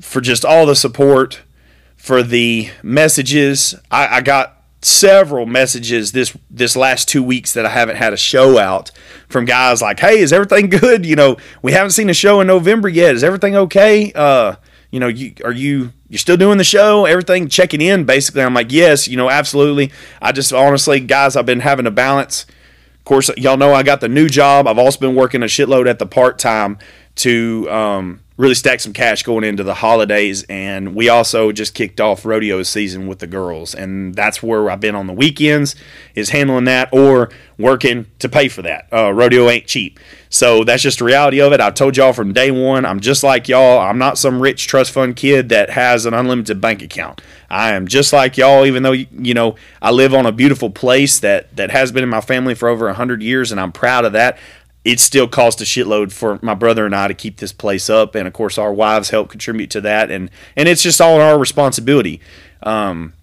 [0.00, 1.40] for just all the support,
[2.00, 3.74] for the messages.
[3.90, 8.16] I, I got several messages this this last two weeks that I haven't had a
[8.16, 8.90] show out
[9.28, 11.04] from guys like, "Hey, is everything good?
[11.04, 13.14] You know, we haven't seen a show in November yet.
[13.14, 14.12] Is everything okay?
[14.14, 14.56] Uh,
[14.90, 18.04] you know, you are you you're still doing the show, everything checking in.
[18.04, 19.92] Basically, I'm like, yes, you know, absolutely.
[20.22, 22.46] I just honestly, guys, I've been having a balance.
[22.98, 24.66] Of course, y'all know I got the new job.
[24.66, 26.78] I've also been working a shitload at the part time
[27.16, 30.44] to um, really stack some cash going into the holidays.
[30.44, 34.80] And we also just kicked off rodeo season with the girls, and that's where I've
[34.80, 35.76] been on the weekends
[36.14, 38.88] is handling that or working to pay for that.
[38.90, 40.00] Uh, rodeo ain't cheap,
[40.30, 41.60] so that's just the reality of it.
[41.60, 43.78] I've told y'all from day one, I'm just like y'all.
[43.78, 47.20] I'm not some rich trust fund kid that has an unlimited bank account.
[47.50, 51.20] I am just like y'all, even though you know I live on a beautiful place
[51.20, 54.12] that that has been in my family for over hundred years, and I'm proud of
[54.14, 54.38] that
[54.84, 58.14] it still cost a shitload for my brother and I to keep this place up,
[58.14, 61.38] and of course our wives help contribute to that, and and it's just all our
[61.38, 62.20] responsibility.
[62.62, 63.14] Um,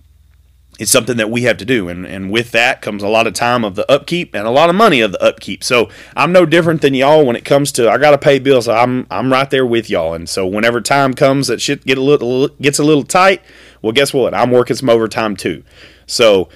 [0.79, 3.33] it's something that we have to do, and and with that comes a lot of
[3.33, 5.63] time of the upkeep and a lot of money of the upkeep.
[5.63, 8.67] So I'm no different than y'all when it comes to I got to pay bills.
[8.67, 12.01] I'm I'm right there with y'all, and so whenever time comes that shit get a
[12.01, 13.41] little gets a little tight,
[13.81, 14.35] well, guess what?
[14.35, 15.63] I'm working some overtime too.
[16.05, 16.49] So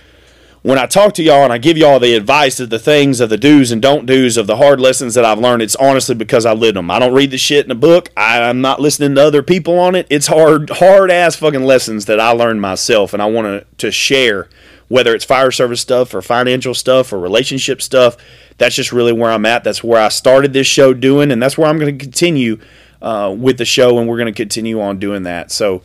[0.64, 3.30] when I talk to y'all and I give y'all the advice of the things of
[3.30, 6.46] the do's and don't do's of the hard lessons that I've learned, it's honestly because
[6.46, 6.92] I lived them.
[6.92, 8.10] I don't read the shit in a book.
[8.16, 10.06] I, I'm not listening to other people on it.
[10.12, 13.92] It's hard, hard ass fucking lessons that I learned myself, and I want to to
[13.92, 14.50] share,
[14.88, 18.16] whether it's fire service stuff or financial stuff or relationship stuff.
[18.60, 19.64] That's just really where I'm at.
[19.64, 22.60] That's where I started this show doing, and that's where I'm going to continue
[23.02, 25.52] uh, with the show, and we're going to continue on doing that.
[25.52, 25.82] So.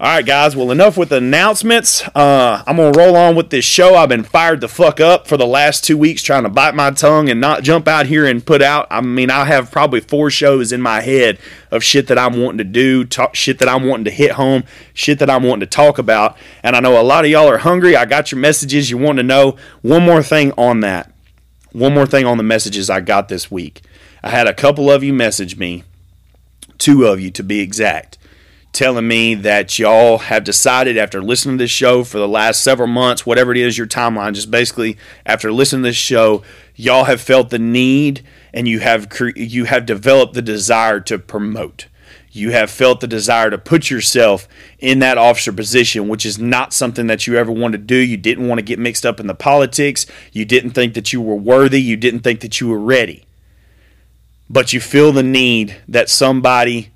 [0.00, 0.54] All right, guys.
[0.54, 2.06] Well, enough with announcements.
[2.14, 3.96] Uh, I'm gonna roll on with this show.
[3.96, 6.92] I've been fired the fuck up for the last two weeks, trying to bite my
[6.92, 8.86] tongue and not jump out here and put out.
[8.92, 11.40] I mean, I have probably four shows in my head
[11.72, 14.62] of shit that I'm wanting to do, talk, shit that I'm wanting to hit home,
[14.94, 16.36] shit that I'm wanting to talk about.
[16.62, 17.96] And I know a lot of y'all are hungry.
[17.96, 18.90] I got your messages.
[18.90, 21.10] You want to know one more thing on that.
[21.72, 23.82] One more thing on the messages I got this week.
[24.22, 25.82] I had a couple of you message me,
[26.78, 28.16] two of you to be exact
[28.72, 32.88] telling me that y'all have decided after listening to this show for the last several
[32.88, 36.42] months, whatever it is, your timeline, just basically after listening to this show,
[36.76, 41.18] y'all have felt the need and you have cre- you have developed the desire to
[41.18, 41.86] promote.
[42.30, 44.46] You have felt the desire to put yourself
[44.78, 47.96] in that officer position, which is not something that you ever wanted to do.
[47.96, 50.06] You didn't want to get mixed up in the politics.
[50.32, 51.80] You didn't think that you were worthy.
[51.80, 53.24] You didn't think that you were ready.
[54.48, 56.90] But you feel the need that somebody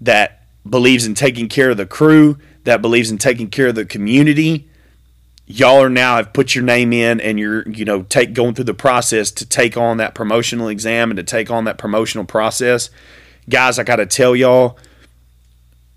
[0.00, 3.84] that believes in taking care of the crew, that believes in taking care of the
[3.84, 4.68] community.
[5.46, 8.64] Y'all are now have put your name in and you're, you know, take going through
[8.64, 12.90] the process to take on that promotional exam and to take on that promotional process.
[13.48, 14.76] Guys, I got to tell y'all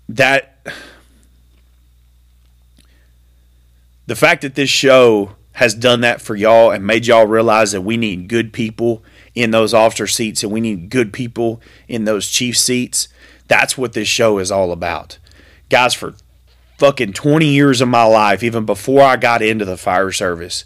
[0.08, 0.64] that
[4.06, 7.82] the fact that this show has done that for y'all and made y'all realize that
[7.82, 9.02] we need good people
[9.34, 13.08] in those officer seats and we need good people in those chief seats
[13.50, 15.18] that's what this show is all about.
[15.70, 16.14] Guys, for
[16.78, 20.64] fucking 20 years of my life, even before I got into the fire service,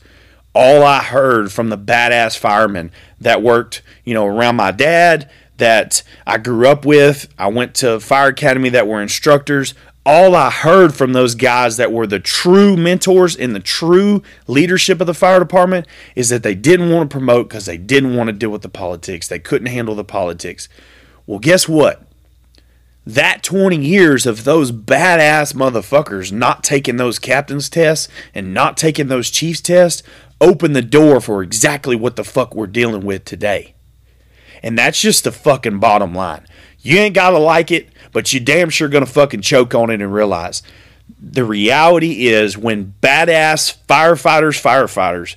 [0.55, 6.03] all I heard from the badass firemen that worked, you know, around my dad, that
[6.27, 9.73] I grew up with, I went to fire academy that were instructors.
[10.05, 15.01] All I heard from those guys that were the true mentors in the true leadership
[15.01, 18.29] of the fire department is that they didn't want to promote because they didn't want
[18.29, 19.27] to deal with the politics.
[19.27, 20.69] They couldn't handle the politics.
[21.27, 22.03] Well, guess what?
[23.07, 29.09] That 20 years of those badass motherfuckers not taking those captain's tests and not taking
[29.09, 30.03] those chief's tests
[30.41, 33.75] opened the door for exactly what the fuck we're dealing with today.
[34.63, 36.47] And that's just the fucking bottom line.
[36.81, 40.13] You ain't gotta like it, but you damn sure gonna fucking choke on it and
[40.13, 40.63] realize
[41.21, 45.37] the reality is when badass firefighters, firefighters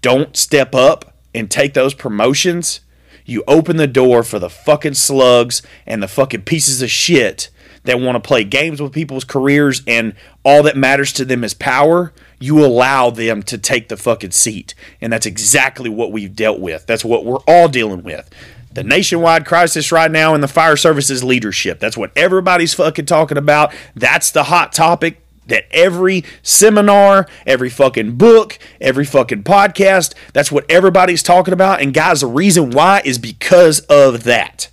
[0.00, 2.80] don't step up and take those promotions
[3.26, 7.50] you open the door for the fucking slugs and the fucking pieces of shit
[7.82, 11.54] that want to play games with people's careers and all that matters to them is
[11.54, 12.12] power.
[12.38, 14.74] You allow them to take the fucking seat.
[15.00, 16.86] And that's exactly what we've dealt with.
[16.86, 18.30] That's what we're all dealing with.
[18.72, 21.80] The nationwide crisis right now in the fire services leadership.
[21.80, 23.74] That's what everybody's fucking talking about.
[23.94, 30.70] That's the hot topic that every seminar, every fucking book, every fucking podcast, that's what
[30.70, 31.80] everybody's talking about.
[31.80, 34.68] And guys, the reason why is because of that.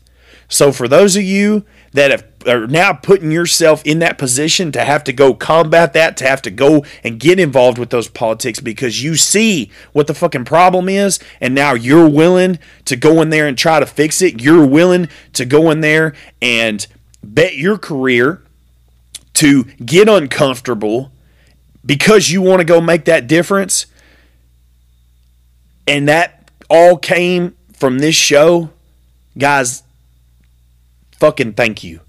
[0.47, 4.83] So for those of you that have, are now putting yourself in that position to
[4.83, 8.59] have to go combat that, to have to go and get involved with those politics
[8.59, 13.29] because you see what the fucking problem is, and now you're willing to go in
[13.29, 14.41] there and try to fix it.
[14.41, 16.85] You're willing to go in there and
[17.23, 18.42] bet your career
[19.35, 21.11] to get uncomfortable
[21.85, 23.85] because you want to go make that difference.
[25.87, 28.69] And that all came from this show.
[29.37, 29.83] Guys,
[31.19, 32.01] fucking thank you.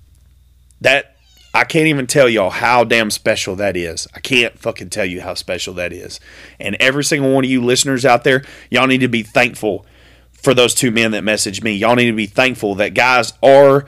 [0.80, 1.16] That
[1.54, 4.08] I can't even tell y'all how damn special that is.
[4.14, 6.20] I can't fucking tell you how special that is.
[6.58, 9.86] And every single one of you listeners out there, y'all need to be thankful
[10.32, 11.72] for those two men that messaged me.
[11.72, 13.86] Y'all need to be thankful that guys are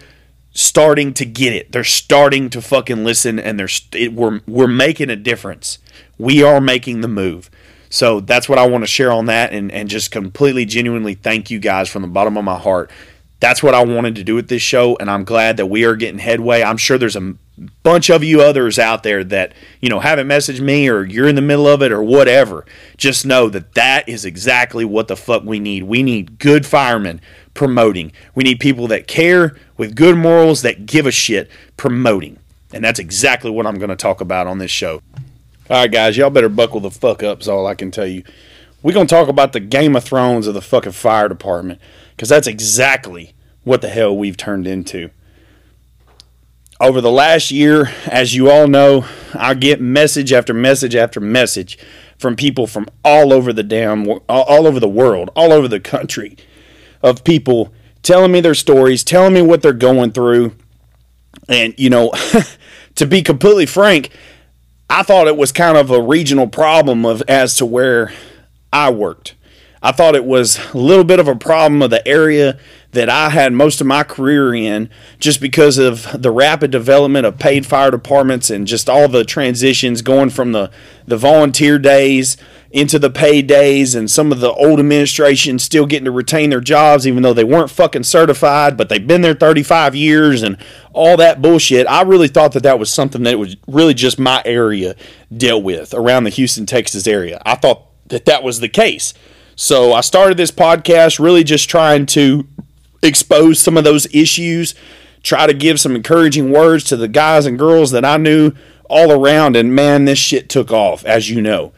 [0.57, 1.71] starting to get it.
[1.71, 5.79] They're starting to fucking listen, and they're it, we're we're making a difference.
[6.19, 7.51] We are making the move.
[7.89, 11.51] So that's what I want to share on that, and and just completely genuinely thank
[11.51, 12.91] you guys from the bottom of my heart.
[13.39, 15.95] That's what I wanted to do with this show, and I'm glad that we are
[15.95, 16.63] getting headway.
[16.63, 17.35] I'm sure there's a
[17.83, 21.35] bunch of you others out there that you know haven't messaged me or you're in
[21.35, 22.65] the middle of it or whatever.
[22.97, 25.85] Just know that that is exactly what the fuck we need.
[25.85, 27.21] We need good firemen
[27.55, 28.13] promoting.
[28.35, 32.39] We need people that care with good morals that give a shit promoting.
[32.73, 35.01] And that's exactly what I'm going to talk about on this show.
[35.69, 38.23] All right, guys, y'all better buckle the fuck up, is all I can tell you.
[38.83, 41.81] We're going to talk about the Game of Thrones of the fucking fire department
[42.11, 43.35] because that's exactly
[43.65, 45.11] what the hell we've turned into.
[46.81, 51.79] Over the last year, as you all know, I get message after message after message
[52.19, 56.37] from people from all over the damn all over the world, all over the country
[57.03, 57.73] of people
[58.03, 60.55] telling me their stories, telling me what they're going through.
[61.49, 62.13] And you know,
[62.97, 64.11] to be completely frank,
[64.91, 68.13] I thought it was kind of a regional problem of as to where
[68.73, 69.35] I worked.
[69.83, 72.59] I thought it was a little bit of a problem of the area
[72.97, 74.89] that I had most of my career in
[75.19, 80.01] just because of the rapid development of paid fire departments and just all the transitions
[80.01, 80.71] going from the,
[81.07, 82.39] the volunteer days
[82.71, 86.61] into the paid days and some of the old administration still getting to retain their
[86.61, 90.57] jobs even though they weren't fucking certified but they've been there 35 years and
[90.95, 91.87] all that bullshit.
[91.87, 94.97] I really thought that that was something that was really just my area
[95.37, 97.43] dealt with around the houston texas area.
[97.45, 99.13] I thought that that was the case.
[99.55, 102.47] So i started this podcast really just trying to
[103.03, 104.75] expose some of those issues,
[105.23, 108.53] try to give some encouraging words to the guys and girls that I knew
[108.89, 109.57] all around.
[109.57, 111.73] And man, this shit took off, as you know.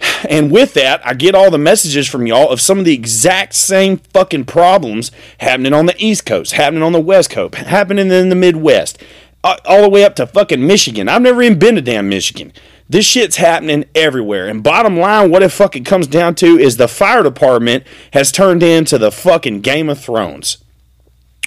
[0.28, 3.54] And with that, I get all the messages from y'all of some of the exact
[3.54, 8.28] same fucking problems happening on the East Coast, happening on the West Coast, happening in
[8.28, 9.02] the Midwest,
[9.44, 11.08] all the way up to fucking Michigan.
[11.08, 12.52] I've never even been to damn Michigan.
[12.88, 14.48] This shit's happening everywhere.
[14.48, 18.62] And bottom line, what it fucking comes down to is the fire department has turned
[18.62, 20.58] into the fucking Game of Thrones.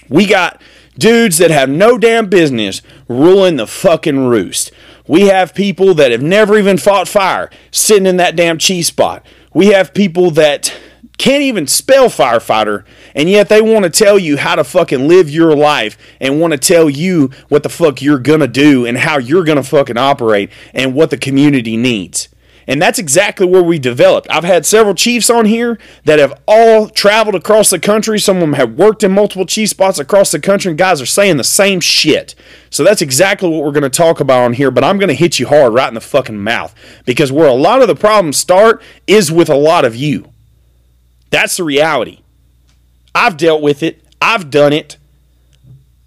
[0.08, 0.62] We got
[0.98, 4.72] dudes that have no damn business ruling the fucking roost.
[5.08, 9.26] We have people that have never even fought fire sitting in that damn cheese spot.
[9.54, 10.74] We have people that
[11.22, 15.30] can't even spell firefighter, and yet they want to tell you how to fucking live
[15.30, 19.20] your life and want to tell you what the fuck you're gonna do and how
[19.20, 22.28] you're gonna fucking operate and what the community needs.
[22.66, 24.26] And that's exactly where we developed.
[24.32, 28.18] I've had several chiefs on here that have all traveled across the country.
[28.18, 31.06] Some of them have worked in multiple chief spots across the country, and guys are
[31.06, 32.34] saying the same shit.
[32.72, 35.14] So that's exactly what we're going to talk about on here, but I'm going to
[35.14, 36.74] hit you hard right in the fucking mouth
[37.06, 40.31] because where a lot of the problems start is with a lot of you.
[41.32, 42.20] That's the reality.
[43.16, 44.06] I've dealt with it.
[44.22, 44.98] I've done it.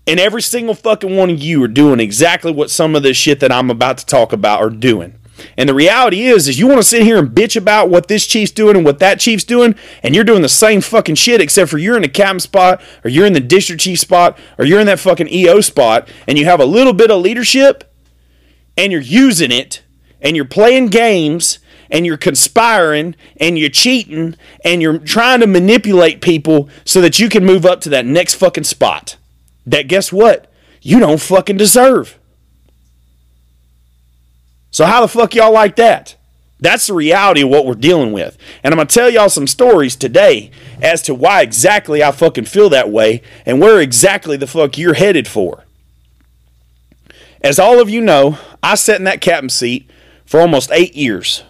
[0.07, 3.41] And every single fucking one of you are doing exactly what some of this shit
[3.41, 5.19] that I'm about to talk about are doing.
[5.57, 8.27] And the reality is, is you want to sit here and bitch about what this
[8.27, 11.71] chief's doing and what that chief's doing, and you're doing the same fucking shit, except
[11.71, 14.79] for you're in the captain spot, or you're in the district chief spot, or you're
[14.79, 17.93] in that fucking EO spot, and you have a little bit of leadership,
[18.77, 19.83] and you're using it,
[20.21, 21.59] and you're playing games,
[21.91, 27.29] and you're conspiring and you're cheating and you're trying to manipulate people so that you
[27.29, 29.17] can move up to that next fucking spot.
[29.67, 30.53] That guess what?
[30.83, 32.19] You don't fucking deserve.
[34.71, 36.17] So how the fuck y'all like that?
[36.61, 38.39] That's the reality of what we're dealing with.
[38.63, 42.47] And I'm going to tell y'all some stories today as to why exactly I fucking
[42.47, 45.65] feel that way and where exactly the fuck you're headed for.
[47.41, 49.91] As all of you know, I sat in that captain seat
[50.25, 51.45] for almost eight years.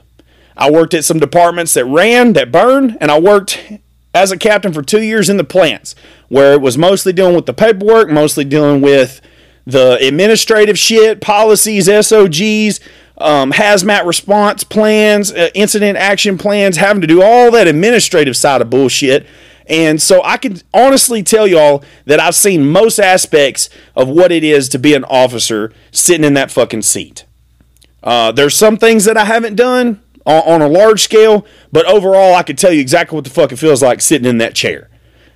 [0.56, 3.60] I worked at some departments that ran, that burned, and I worked
[4.14, 5.94] as a captain for two years in the plants,
[6.28, 9.20] where it was mostly dealing with the paperwork, mostly dealing with
[9.66, 12.80] the administrative shit, policies, SOGs,
[13.18, 18.60] um, hazmat response plans, uh, incident action plans, having to do all that administrative side
[18.60, 19.26] of bullshit.
[19.66, 24.44] And so I can honestly tell y'all that I've seen most aspects of what it
[24.44, 27.24] is to be an officer sitting in that fucking seat.
[28.02, 32.34] Uh, there's some things that I haven't done on, on a large scale, but overall,
[32.34, 34.90] I can tell you exactly what the fuck it feels like sitting in that chair.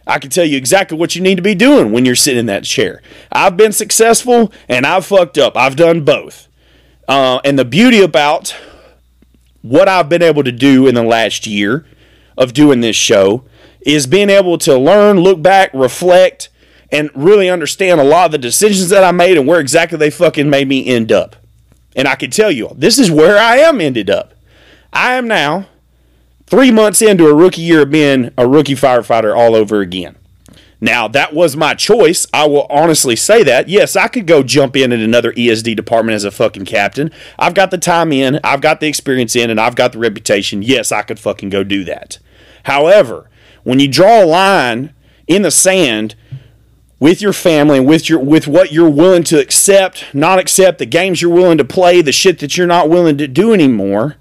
[0.07, 2.47] I can tell you exactly what you need to be doing when you're sitting in
[2.47, 3.03] that chair.
[3.31, 5.55] I've been successful and I've fucked up.
[5.55, 6.49] I've done both.
[7.07, 8.57] Uh, and the beauty about
[9.61, 11.85] what I've been able to do in the last year
[12.39, 13.45] of doing this show
[13.83, 16.49] is being able to learn, look back, reflect,
[16.91, 20.11] and really understand a lot of the decisions that I made and where exactly they
[20.11, 21.37] fucking made me end up.
[21.95, 24.33] And I can tell you, this is where I am ended up.
[24.93, 25.67] I am now
[26.47, 30.17] three months into a rookie year of being a rookie firefighter all over again.
[30.81, 32.27] Now, that was my choice.
[32.33, 33.69] I will honestly say that.
[33.69, 37.11] Yes, I could go jump in at another ESD department as a fucking captain.
[37.39, 40.63] I've got the time in, I've got the experience in, and I've got the reputation.
[40.63, 42.19] Yes, I could fucking go do that.
[42.65, 43.29] However,
[43.65, 44.95] when you draw a line
[45.27, 46.15] in the sand
[47.01, 50.87] with your family and with your with what you're willing to accept, not accept, the
[50.87, 54.17] games you're willing to play, the shit that you're not willing to do anymore,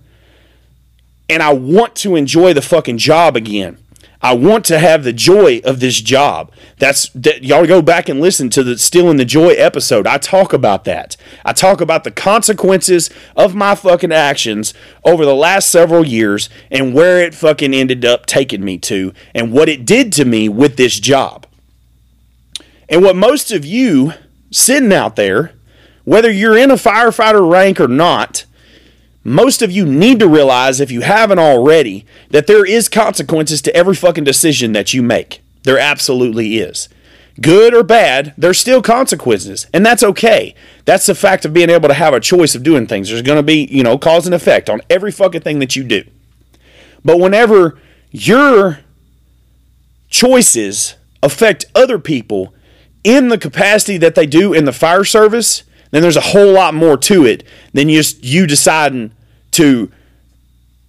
[1.30, 3.78] and I want to enjoy the fucking job again.
[4.21, 6.51] I want to have the joy of this job.
[6.80, 10.07] That's that y'all go back and listen to the stealing the Joy episode.
[10.07, 11.15] I talk about that.
[11.45, 14.73] I talk about the consequences of my fucking actions
[15.03, 19.53] over the last several years and where it fucking ended up taking me to and
[19.53, 21.45] what it did to me with this job.
[22.89, 24.13] And what most of you
[24.49, 25.53] sitting out there,
[26.05, 28.45] whether you're in a firefighter rank or not,
[29.28, 33.75] most of you need to realize, if you haven't already, that there is consequences to
[33.75, 35.41] every fucking decision that you make.
[35.63, 36.88] There absolutely is.
[37.41, 40.55] Good or bad, there's still consequences, and that's okay.
[40.86, 43.09] That's the fact of being able to have a choice of doing things.
[43.09, 45.84] There's going to be, you know, cause and effect on every fucking thing that you
[45.84, 46.05] do.
[47.03, 47.78] But whenever
[48.11, 48.80] your
[50.09, 52.53] choices affect other people
[53.03, 56.73] in the capacity that they do in the fire service, then there's a whole lot
[56.73, 59.11] more to it than just you deciding
[59.58, 59.91] to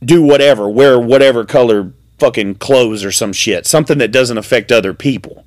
[0.05, 4.95] do whatever, wear whatever color fucking clothes or some shit, something that doesn't affect other
[4.95, 5.45] people.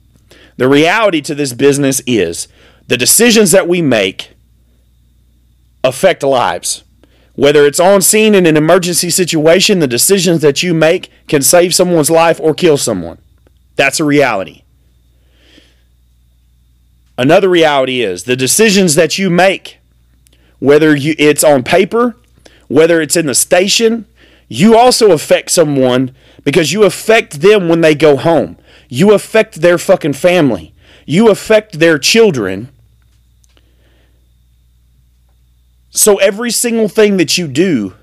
[0.57, 2.47] The reality to this business is
[2.87, 4.33] the decisions that we make
[5.83, 6.83] affect lives.
[7.33, 11.73] Whether it's on scene in an emergency situation, the decisions that you make can save
[11.73, 13.17] someone's life or kill someone.
[13.77, 14.63] That's a reality.
[17.17, 19.79] Another reality is the decisions that you make,
[20.59, 22.15] whether you, it's on paper,
[22.71, 24.05] whether it's in the station,
[24.47, 28.57] you also affect someone because you affect them when they go home.
[28.89, 30.73] You affect their fucking family.
[31.05, 32.69] You affect their children.
[35.89, 37.93] So every single thing that you do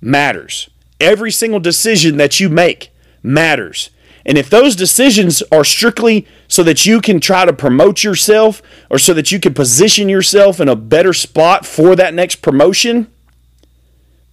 [0.00, 0.70] matters.
[1.00, 2.90] Every single decision that you make
[3.22, 3.90] matters.
[4.24, 8.98] And if those decisions are strictly so that you can try to promote yourself or
[8.98, 13.12] so that you can position yourself in a better spot for that next promotion,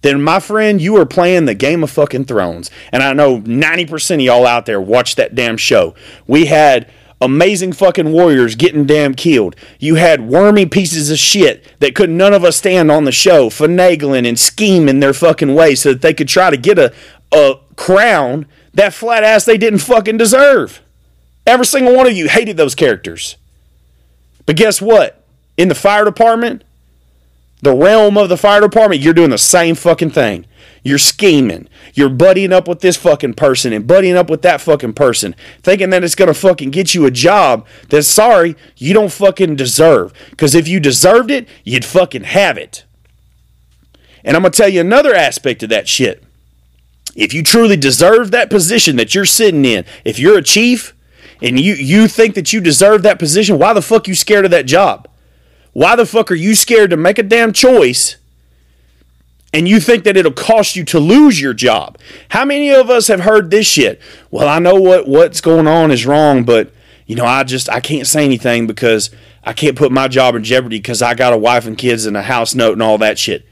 [0.02, 2.70] then my friend, you are playing the Game of fucking Thrones.
[2.92, 5.94] And I know 90% of y'all out there watch that damn show.
[6.26, 6.90] We had
[7.20, 9.54] amazing fucking warriors getting damn killed.
[9.78, 13.50] You had wormy pieces of shit that could none of us stand on the show,
[13.50, 16.94] finagling and scheming their fucking way so that they could try to get a,
[17.32, 20.80] a crown that flat ass they didn't fucking deserve.
[21.46, 23.36] Every single one of you hated those characters.
[24.46, 25.24] But guess what?
[25.56, 26.64] In the fire department,
[27.62, 30.46] the realm of the fire department, you're doing the same fucking thing.
[30.82, 31.68] You're scheming.
[31.92, 35.90] You're buddying up with this fucking person and buddying up with that fucking person, thinking
[35.90, 40.12] that it's gonna fucking get you a job that, sorry, you don't fucking deserve.
[40.30, 42.84] Because if you deserved it, you'd fucking have it.
[44.24, 46.24] And I'm gonna tell you another aspect of that shit.
[47.14, 50.94] If you truly deserve that position that you're sitting in, if you're a chief
[51.42, 54.50] and you, you think that you deserve that position, why the fuck you scared of
[54.52, 55.08] that job?
[55.80, 58.16] Why the fuck are you scared to make a damn choice
[59.50, 61.96] and you think that it'll cost you to lose your job?
[62.28, 63.98] How many of us have heard this shit?
[64.30, 66.70] Well, I know what what's going on is wrong, but
[67.06, 69.08] you know, I just I can't say anything because
[69.42, 72.14] I can't put my job in jeopardy because I got a wife and kids and
[72.14, 73.46] a house note and all that shit.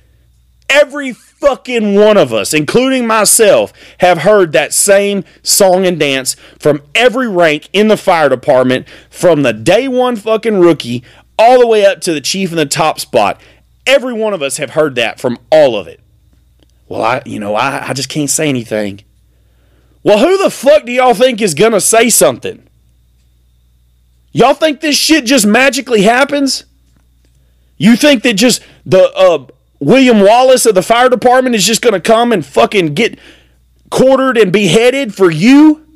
[0.69, 6.83] Every fucking one of us, including myself, have heard that same song and dance from
[6.95, 11.03] every rank in the fire department, from the day one fucking rookie
[11.39, 13.41] all the way up to the chief in the top spot.
[13.87, 16.01] Every one of us have heard that from all of it.
[16.89, 19.01] Well, I, you know, I, I just can't say anything.
[20.03, 22.67] Well, who the fuck do y'all think is gonna say something?
[24.33, 26.65] Y'all think this shit just magically happens?
[27.77, 29.47] You think that just the uh,
[29.81, 33.19] William Wallace of the fire department is just gonna come and fucking get
[33.91, 35.88] quartered and beheaded for you?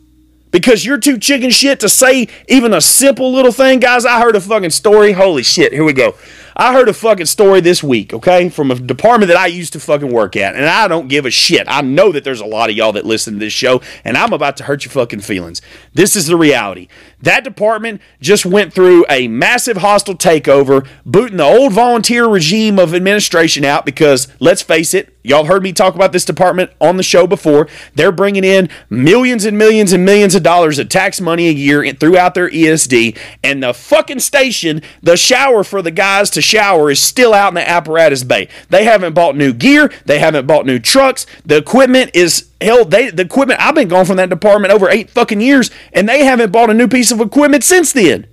[0.53, 3.81] Because you're too chicken shit to say even a simple little thing.
[3.81, 5.11] Guys, I heard a fucking story.
[5.11, 6.15] Holy shit, here we go.
[6.57, 9.81] I heard a fucking story this week, okay, from a department that I used to
[9.81, 11.67] fucking work at, and I don't give a shit.
[11.69, 14.33] I know that there's a lot of y'all that listen to this show, and I'm
[14.33, 15.63] about to hurt your fucking feelings.
[15.95, 16.89] This is the reality.
[17.23, 22.95] That department just went through a massive hostile takeover, booting the old volunteer regime of
[22.95, 27.03] administration out because, let's face it, y'all heard me talk about this department on the
[27.03, 27.69] show before.
[27.95, 31.93] They're bringing in millions and millions and millions of dollars of tax money a year
[31.93, 37.01] throughout their ESD, and the fucking station, the shower for the guys to shower, is
[37.01, 38.49] still out in the apparatus bay.
[38.69, 43.11] They haven't bought new gear, they haven't bought new trucks, the equipment is hell, they
[43.11, 46.53] the equipment I've been gone from that department over eight fucking years, and they haven't
[46.53, 48.27] bought a new piece of equipment since then.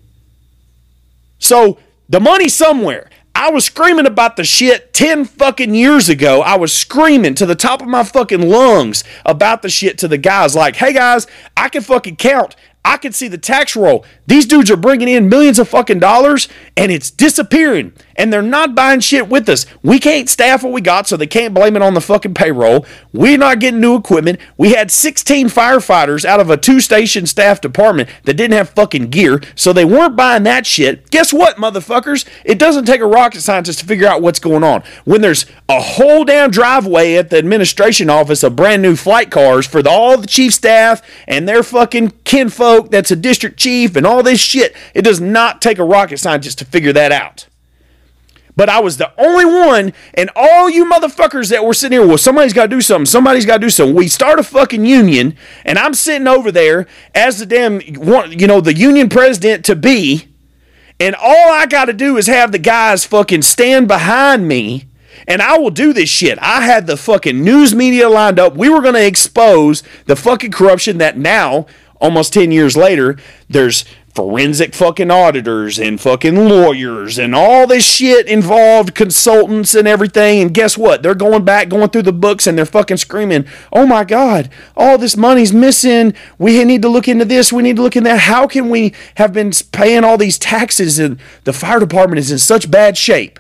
[1.40, 1.80] So
[2.10, 3.10] the money's somewhere.
[3.36, 6.42] I was screaming about the shit 10 fucking years ago.
[6.42, 10.18] I was screaming to the top of my fucking lungs about the shit to the
[10.18, 12.56] guys like, hey guys, I can fucking count.
[12.84, 14.06] I can see the tax roll.
[14.26, 17.94] These dudes are bringing in millions of fucking dollars and it's disappearing.
[18.20, 19.66] And they're not buying shit with us.
[19.82, 22.86] We can't staff what we got, so they can't blame it on the fucking payroll.
[23.14, 24.42] We're not getting new equipment.
[24.58, 29.10] We had 16 firefighters out of a two station staff department that didn't have fucking
[29.10, 31.10] gear, so they weren't buying that shit.
[31.12, 32.28] Guess what, motherfuckers?
[32.44, 34.84] It doesn't take a rocket scientist to figure out what's going on.
[35.06, 39.66] When there's a whole damn driveway at the administration office of brand new flight cars
[39.66, 44.06] for the, all the chief staff and their fucking kinfolk that's a district chief and
[44.06, 47.48] all this shit, it does not take a rocket scientist to figure that out.
[48.60, 52.18] But I was the only one, and all you motherfuckers that were sitting here, well,
[52.18, 53.06] somebody's got to do something.
[53.06, 53.96] Somebody's got to do something.
[53.96, 56.86] We start a fucking union, and I'm sitting over there
[57.16, 60.28] as the damn, you know, the union president to be,
[61.00, 64.90] and all I got to do is have the guys fucking stand behind me,
[65.26, 66.38] and I will do this shit.
[66.40, 68.58] I had the fucking news media lined up.
[68.58, 71.66] We were going to expose the fucking corruption that now,
[72.02, 73.16] almost 10 years later,
[73.48, 80.42] there's forensic fucking auditors and fucking lawyers and all this shit involved, consultants and everything.
[80.42, 81.04] And guess what?
[81.04, 84.98] They're going back, going through the books, and they're fucking screaming, oh my God, all
[84.98, 86.14] this money's missing.
[86.38, 87.54] We need to look into this.
[87.54, 88.22] We need to look into that.
[88.22, 92.40] How can we have been paying all these taxes and the fire department is in
[92.40, 93.40] such bad shape?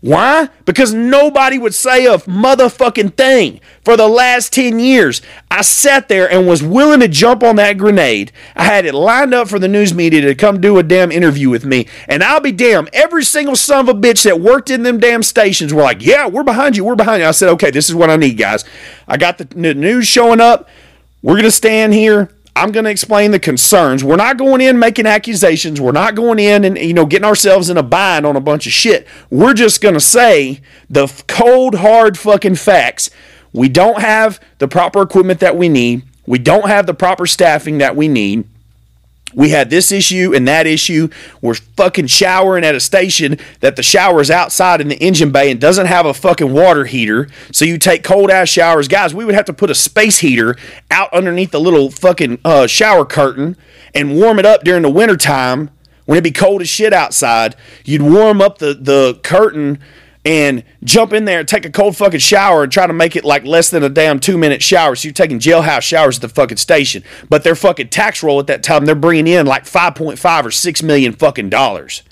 [0.00, 0.48] Why?
[0.64, 5.20] Because nobody would say a motherfucking thing for the last 10 years.
[5.50, 8.30] I sat there and was willing to jump on that grenade.
[8.54, 11.50] I had it lined up for the news media to come do a damn interview
[11.50, 11.88] with me.
[12.06, 15.24] And I'll be damn, every single son of a bitch that worked in them damn
[15.24, 17.26] stations were like, yeah, we're behind you, we're behind you.
[17.26, 18.64] I said, okay, this is what I need, guys.
[19.08, 20.68] I got the news showing up.
[21.22, 24.02] We're going to stand here I'm going to explain the concerns.
[24.02, 25.80] We're not going in making accusations.
[25.80, 28.66] We're not going in and you know getting ourselves in a bind on a bunch
[28.66, 29.06] of shit.
[29.30, 33.10] We're just going to say the cold hard fucking facts.
[33.52, 36.02] We don't have the proper equipment that we need.
[36.26, 38.44] We don't have the proper staffing that we need
[39.34, 41.08] we had this issue and that issue.
[41.42, 45.50] We're fucking showering at a station that the shower is outside in the engine bay
[45.50, 47.28] and doesn't have a fucking water heater.
[47.52, 48.88] So you take cold ass showers.
[48.88, 50.56] Guys, we would have to put a space heater
[50.90, 53.56] out underneath the little fucking uh, shower curtain
[53.94, 55.70] and warm it up during the wintertime
[56.06, 57.54] when it'd be cold as shit outside.
[57.84, 59.78] You'd warm up the, the curtain
[60.28, 63.24] and jump in there and take a cold fucking shower and try to make it
[63.24, 64.94] like less than a damn two minute shower.
[64.94, 67.02] So you're taking jailhouse showers at the fucking station.
[67.30, 70.82] But their fucking tax roll at that time, they're bringing in like 5.5 or 6
[70.82, 72.02] million fucking dollars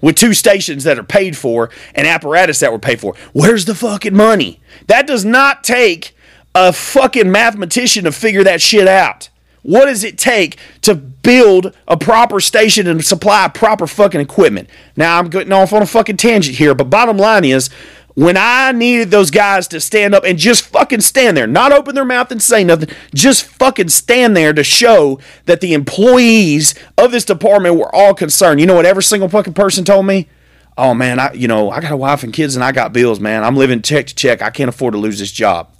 [0.00, 3.16] with two stations that are paid for and apparatus that were paid for.
[3.32, 4.60] Where's the fucking money?
[4.86, 6.14] That does not take
[6.54, 9.30] a fucking mathematician to figure that shit out.
[9.64, 14.68] What does it take to build a proper station and supply proper fucking equipment?
[14.94, 17.70] Now I'm getting off on a fucking tangent here, but bottom line is
[18.12, 21.94] when I needed those guys to stand up and just fucking stand there, not open
[21.94, 27.10] their mouth and say nothing, just fucking stand there to show that the employees of
[27.10, 28.60] this department were all concerned.
[28.60, 30.28] You know what every single fucking person told me?
[30.76, 33.18] Oh man, I you know, I got a wife and kids and I got bills,
[33.18, 33.42] man.
[33.42, 34.42] I'm living check to check.
[34.42, 35.70] I can't afford to lose this job.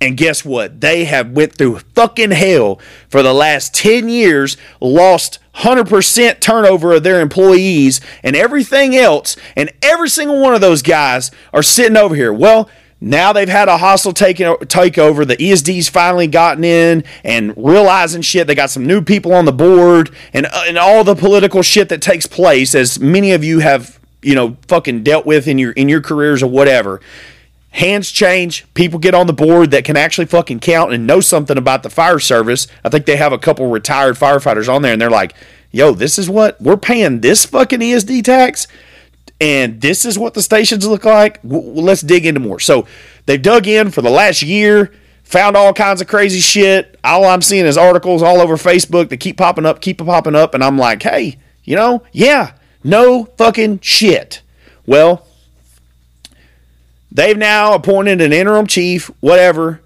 [0.00, 0.80] And guess what?
[0.80, 2.78] They have went through fucking hell
[3.08, 9.72] for the last 10 years, lost 100% turnover of their employees and everything else, and
[9.80, 12.32] every single one of those guys are sitting over here.
[12.32, 12.68] Well,
[13.00, 14.36] now they've had a hostile take,
[14.68, 15.24] take over.
[15.24, 18.46] The ESD's finally gotten in and realizing shit.
[18.46, 21.88] They got some new people on the board and, uh, and all the political shit
[21.88, 25.72] that takes place, as many of you have, you know, fucking dealt with in your
[25.72, 27.00] in your careers or whatever
[27.76, 31.58] hands change, people get on the board that can actually fucking count and know something
[31.58, 32.66] about the fire service.
[32.82, 35.34] I think they have a couple retired firefighters on there and they're like,
[35.70, 38.66] yo, this is what we're paying this fucking ESD tax
[39.42, 41.38] and this is what the stations look like.
[41.44, 42.60] Let's dig into more.
[42.60, 42.86] So
[43.26, 46.98] they've dug in for the last year, found all kinds of crazy shit.
[47.04, 50.54] All I'm seeing is articles all over Facebook that keep popping up, keep popping up.
[50.54, 52.52] And I'm like, hey, you know, yeah,
[52.82, 54.40] no fucking shit.
[54.86, 55.26] Well,
[57.10, 59.80] They've now appointed an interim chief, whatever.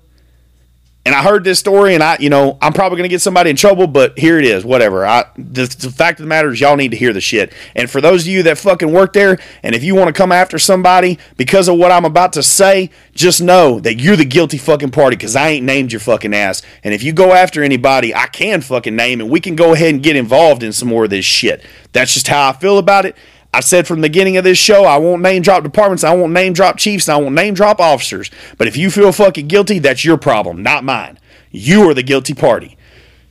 [1.07, 3.49] And I heard this story, and I, you know, I'm probably going to get somebody
[3.49, 5.07] in trouble, but here it is, whatever.
[5.07, 7.55] I, the, the, fact of the matter is, y'all need to hear the shit.
[7.75, 10.31] And for those of you that fucking work there, and if you want to come
[10.31, 14.59] after somebody because of what I'm about to say, just know that you're the guilty
[14.59, 16.61] fucking party because I ain't named your fucking ass.
[16.85, 19.95] And if you go after anybody, I can fucking name, and we can go ahead
[19.95, 21.65] and get involved in some more of this shit.
[21.93, 23.17] That's just how I feel about it.
[23.53, 26.33] I said from the beginning of this show, I won't name drop departments, I won't
[26.33, 28.31] name drop chiefs, I won't name drop officers.
[28.59, 31.19] But if you feel fucking guilty, that's your problem, not mine.
[31.51, 32.77] You are the guilty party.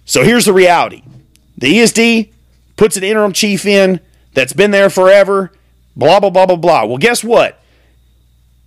[0.06, 1.04] So here's the reality
[1.58, 2.32] the ESD
[2.76, 4.02] puts an interim chief in
[4.34, 5.52] that's been there forever,
[5.96, 6.86] blah, blah, blah, blah, blah.
[6.86, 7.62] Well, guess what?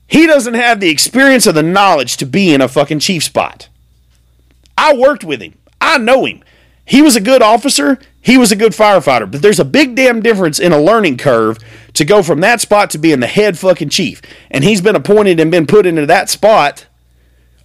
[0.06, 3.68] He doesn't have the experience or the knowledge to be in a fucking chief spot.
[4.76, 6.42] I worked with him, I know him.
[6.84, 7.98] He was a good officer.
[8.22, 11.58] He was a good firefighter, but there's a big damn difference in a learning curve
[11.94, 14.22] to go from that spot to being the head fucking chief.
[14.50, 16.86] And he's been appointed and been put into that spot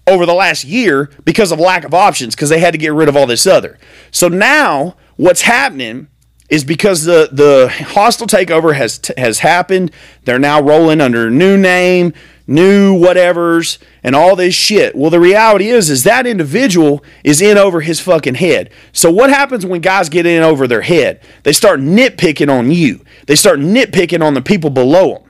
[0.08, 3.08] over the last year because of lack of options because they had to get rid
[3.08, 3.78] of all this other.
[4.10, 6.08] So now what's happening
[6.48, 9.90] is because the the hostile takeover has t- has happened.
[10.24, 12.14] They're now rolling under a new name,
[12.46, 14.96] new whatevers, and all this shit.
[14.96, 18.70] Well, the reality is, is that individual is in over his fucking head.
[18.92, 21.20] So what happens when guys get in over their head?
[21.42, 23.04] They start nitpicking on you.
[23.26, 25.22] They start nitpicking on the people below them.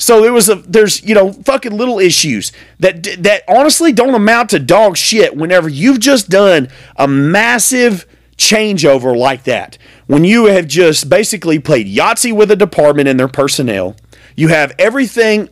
[0.00, 4.50] So there was a there's you know fucking little issues that that honestly don't amount
[4.50, 5.36] to dog shit.
[5.36, 8.06] Whenever you've just done a massive
[8.38, 9.76] changeover like that,
[10.10, 13.94] when you have just basically played Yahtzee with a department and their personnel,
[14.34, 15.48] you have everything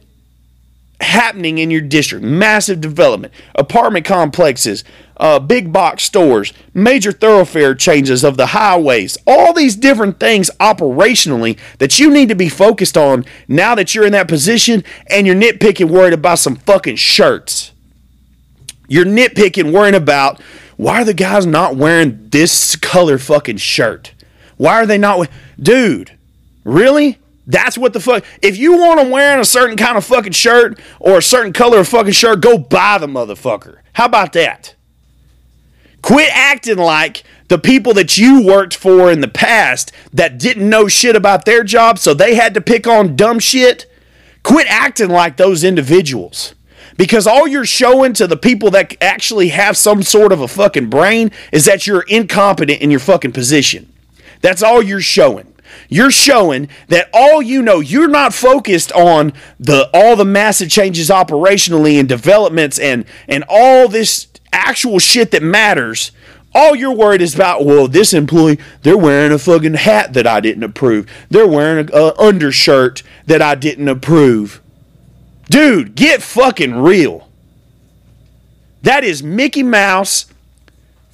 [1.01, 4.83] happening in your district massive development, apartment complexes,
[5.19, 11.57] uh, big box stores, major thoroughfare changes of the highways, all these different things operationally
[11.79, 15.37] that you need to be focused on now that you're in that position and you're
[15.37, 17.71] nitpicking, worried about some fucking shirts.
[18.89, 20.41] You're nitpicking, worrying about
[20.77, 24.15] why are the guys not wearing this color fucking shirt?
[24.59, 25.19] Why are they not?
[25.19, 26.13] With dude,
[26.65, 27.19] really?
[27.47, 28.25] That's what the fuck.
[28.43, 31.79] If you want them wearing a certain kind of fucking shirt or a certain color
[31.79, 33.79] of fucking shirt, go buy the motherfucker.
[33.95, 34.75] How about that?
[36.03, 40.89] Quit acting like the people that you worked for in the past that didn't know
[40.89, 43.91] shit about their job, so they had to pick on dumb shit.
[44.43, 46.55] Quit acting like those individuals.
[46.99, 50.91] Because all you're showing to the people that actually have some sort of a fucking
[50.91, 53.91] brain is that you're incompetent in your fucking position.
[54.41, 55.55] That's all you're showing.
[55.89, 61.09] You're showing that all you know, you're not focused on the all the massive changes
[61.09, 66.13] operationally and developments and and all this actual shit that matters.
[66.55, 70.41] All you're worried is about, well, this employee, they're wearing a fucking hat that I
[70.41, 71.07] didn't approve.
[71.29, 74.63] They're wearing a, a undershirt that I didn't approve.
[75.51, 77.29] Dude, get fucking real.
[78.83, 80.27] That is Mickey Mouse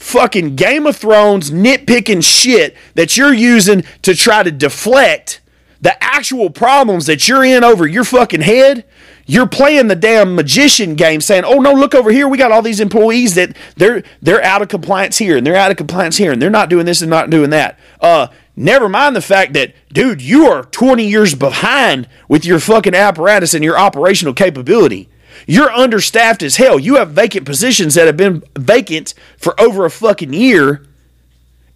[0.04, 5.40] fucking Game of Thrones nitpicking shit that you're using to try to deflect
[5.80, 8.84] the actual problems that you're in over your fucking head.
[9.26, 12.28] You're playing the damn magician game saying, "Oh no, look over here.
[12.28, 15.70] We got all these employees that they're they're out of compliance here and they're out
[15.70, 19.16] of compliance here and they're not doing this and not doing that." Uh Never mind
[19.16, 23.76] the fact that, dude, you are 20 years behind with your fucking apparatus and your
[23.76, 25.08] operational capability.
[25.46, 26.78] You're understaffed as hell.
[26.78, 30.86] You have vacant positions that have been vacant for over a fucking year.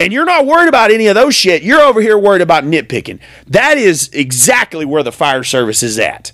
[0.01, 1.62] And you're not worried about any of those shit.
[1.62, 3.19] You're over here worried about nitpicking.
[3.49, 6.33] That is exactly where the fire service is at.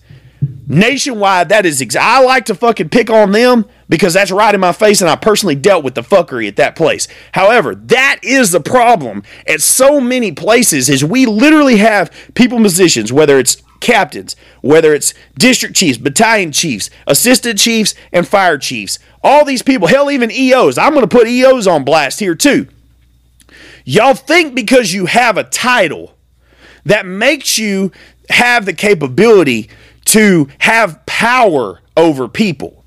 [0.66, 4.60] Nationwide, that is ex- I like to fucking pick on them because that's right in
[4.60, 7.06] my face and I personally dealt with the fuckery at that place.
[7.32, 13.12] However, that is the problem at so many places is we literally have people musicians,
[13.12, 18.98] whether it's captains, whether it's district chiefs, battalion chiefs, assistant chiefs, and fire chiefs.
[19.22, 20.78] All these people, hell, even EOs.
[20.78, 22.68] I'm going to put EOs on blast here too.
[23.84, 26.14] Y'all think because you have a title
[26.84, 27.92] that makes you
[28.30, 29.68] have the capability
[30.06, 32.84] to have power over people.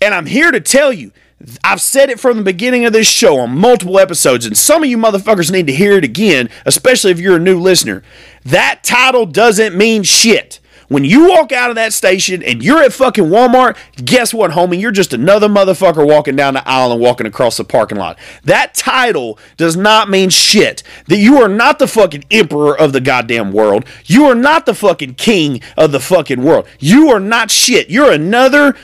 [0.00, 1.12] And I'm here to tell you
[1.62, 4.88] I've said it from the beginning of this show on multiple episodes, and some of
[4.88, 8.02] you motherfuckers need to hear it again, especially if you're a new listener.
[8.44, 10.58] That title doesn't mean shit.
[10.88, 14.80] When you walk out of that station and you're at fucking Walmart, guess what, homie?
[14.80, 18.18] You're just another motherfucker walking down the aisle and walking across the parking lot.
[18.44, 20.82] That title does not mean shit.
[21.06, 23.84] That you are not the fucking emperor of the goddamn world.
[24.06, 26.66] You are not the fucking king of the fucking world.
[26.80, 27.90] You are not shit.
[27.90, 28.74] You're another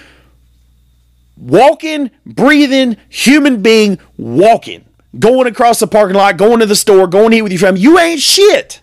[1.37, 4.85] walking, breathing human being walking,
[5.19, 7.81] going across the parking lot, going to the store, going eat with your family.
[7.81, 8.81] You ain't shit.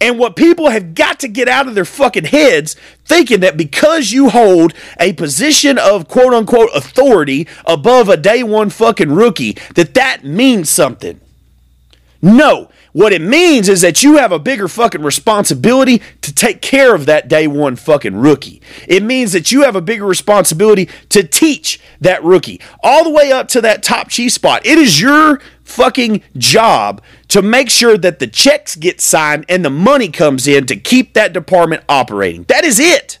[0.00, 4.12] And what people have got to get out of their fucking heads thinking that because
[4.12, 9.94] you hold a position of quote unquote authority above a day one fucking rookie, that
[9.94, 11.20] that means something.
[12.22, 16.94] No, what it means is that you have a bigger fucking responsibility to take care
[16.94, 18.62] of that day one fucking rookie.
[18.86, 23.32] It means that you have a bigger responsibility to teach that rookie all the way
[23.32, 24.64] up to that top chief spot.
[24.64, 29.70] It is your fucking job to make sure that the checks get signed and the
[29.70, 32.44] money comes in to keep that department operating.
[32.44, 33.18] That is it.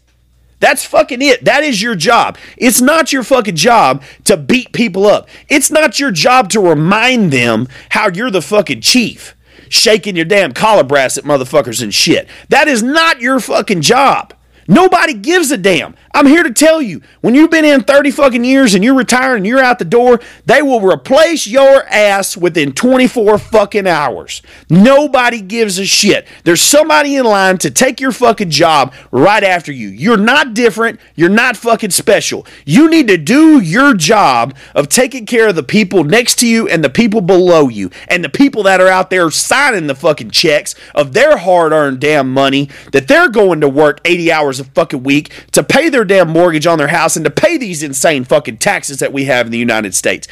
[0.60, 1.44] That's fucking it.
[1.44, 2.36] That is your job.
[2.56, 5.28] It's not your fucking job to beat people up.
[5.48, 9.36] It's not your job to remind them how you're the fucking chief
[9.70, 12.28] shaking your damn collar brass at motherfuckers and shit.
[12.48, 14.34] That is not your fucking job.
[14.66, 15.94] Nobody gives a damn.
[16.18, 19.36] I'm here to tell you, when you've been in 30 fucking years and you're retiring
[19.36, 24.42] and you're out the door, they will replace your ass within 24 fucking hours.
[24.68, 26.26] Nobody gives a shit.
[26.42, 29.90] There's somebody in line to take your fucking job right after you.
[29.90, 30.98] You're not different.
[31.14, 32.44] You're not fucking special.
[32.66, 36.66] You need to do your job of taking care of the people next to you
[36.66, 40.32] and the people below you and the people that are out there signing the fucking
[40.32, 44.64] checks of their hard earned damn money that they're going to work 80 hours a
[44.64, 48.24] fucking week to pay their damn mortgage on their house and to pay these insane
[48.24, 50.26] fucking taxes that we have in the United States.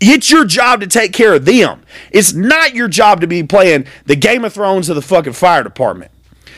[0.00, 1.82] It's your job to take care of them.
[2.10, 5.62] It's not your job to be playing the Game of Thrones of the fucking fire
[5.62, 6.10] department.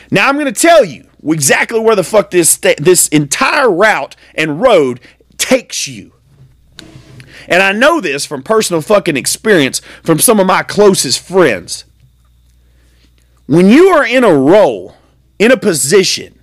[0.09, 4.61] Now I'm going to tell you exactly where the fuck this this entire route and
[4.61, 5.01] road
[5.37, 6.13] takes you.
[7.47, 11.83] And I know this from personal fucking experience from some of my closest friends.
[13.45, 14.95] When you are in a role,
[15.39, 16.39] in a position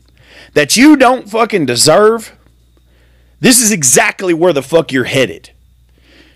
[0.54, 2.36] that you don't fucking deserve,
[3.40, 5.50] this is exactly where the fuck you're headed.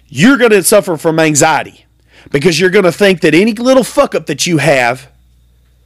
[0.07, 1.87] You're going to suffer from anxiety
[2.31, 5.11] because you're going to think that any little fuck up that you have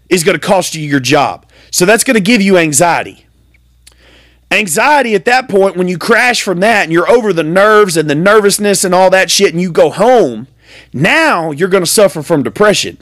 [0.09, 1.47] is going to cost you your job.
[1.71, 3.27] So that's going to give you anxiety.
[4.51, 8.09] Anxiety at that point, when you crash from that and you're over the nerves and
[8.09, 10.47] the nervousness and all that shit and you go home,
[10.93, 12.99] now you're going to suffer from depression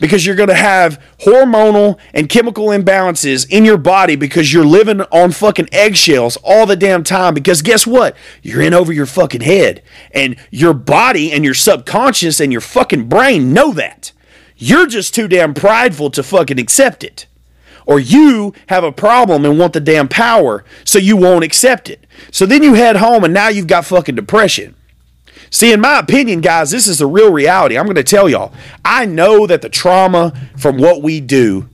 [0.00, 5.02] because you're going to have hormonal and chemical imbalances in your body because you're living
[5.02, 7.34] on fucking eggshells all the damn time.
[7.34, 8.16] Because guess what?
[8.42, 9.82] You're in over your fucking head.
[10.12, 14.12] And your body and your subconscious and your fucking brain know that.
[14.56, 17.26] You're just too damn prideful to fucking accept it.
[17.86, 22.06] Or you have a problem and want the damn power, so you won't accept it.
[22.30, 24.76] So then you head home and now you've got fucking depression.
[25.50, 27.76] See, in my opinion, guys, this is the real reality.
[27.76, 28.52] I'm going to tell y'all.
[28.84, 31.68] I know that the trauma from what we do,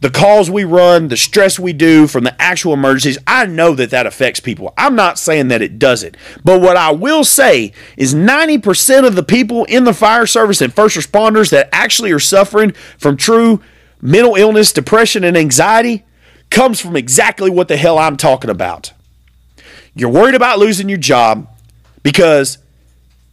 [0.00, 3.90] the calls we run, the stress we do from the actual emergencies, I know that
[3.90, 4.72] that affects people.
[4.78, 6.16] I'm not saying that it doesn't.
[6.44, 10.72] But what I will say is 90% of the people in the fire service and
[10.72, 13.60] first responders that actually are suffering from true
[14.00, 16.04] mental illness, depression, and anxiety
[16.48, 18.92] comes from exactly what the hell I'm talking about.
[19.94, 21.48] You're worried about losing your job
[22.02, 22.58] because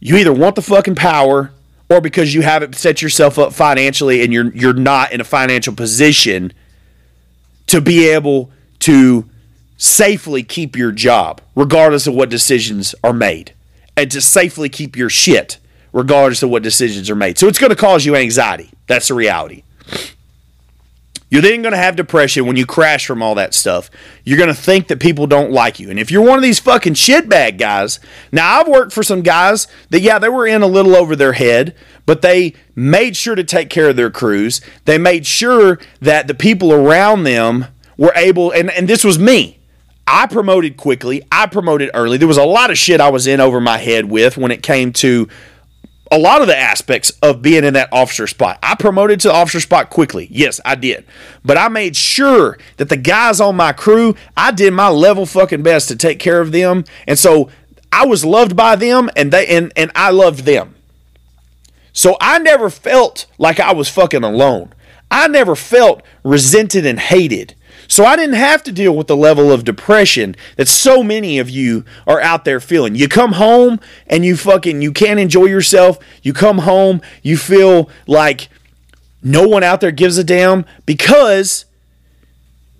[0.00, 1.52] you either want the fucking power
[1.88, 5.74] or because you haven't set yourself up financially and you're you're not in a financial
[5.74, 6.52] position
[7.66, 9.28] to be able to
[9.76, 13.52] safely keep your job regardless of what decisions are made
[13.96, 15.58] and to safely keep your shit
[15.92, 17.38] regardless of what decisions are made.
[17.38, 18.70] So it's going to cause you anxiety.
[18.86, 19.62] That's the reality.
[21.28, 23.90] You're then going to have depression when you crash from all that stuff.
[24.24, 25.90] You're going to think that people don't like you.
[25.90, 27.98] And if you're one of these fucking shitbag guys,
[28.30, 31.32] now I've worked for some guys that, yeah, they were in a little over their
[31.32, 31.74] head,
[32.06, 34.60] but they made sure to take care of their crews.
[34.84, 37.66] They made sure that the people around them
[37.96, 39.58] were able, and, and this was me.
[40.06, 41.22] I promoted quickly.
[41.32, 42.18] I promoted early.
[42.18, 44.62] There was a lot of shit I was in over my head with when it
[44.62, 45.28] came to
[46.12, 48.58] a lot of the aspects of being in that officer spot.
[48.62, 50.28] I promoted to the officer spot quickly.
[50.30, 51.04] Yes, I did.
[51.44, 55.62] But I made sure that the guys on my crew, I did my level fucking
[55.62, 56.84] best to take care of them.
[57.06, 57.50] And so
[57.90, 60.76] I was loved by them and they and, and I loved them.
[61.92, 64.72] So I never felt like I was fucking alone.
[65.10, 67.54] I never felt resented and hated.
[67.88, 71.50] So I didn't have to deal with the level of depression that so many of
[71.50, 72.94] you are out there feeling.
[72.94, 75.98] You come home and you fucking you can't enjoy yourself.
[76.22, 78.48] You come home, you feel like
[79.22, 81.64] no one out there gives a damn because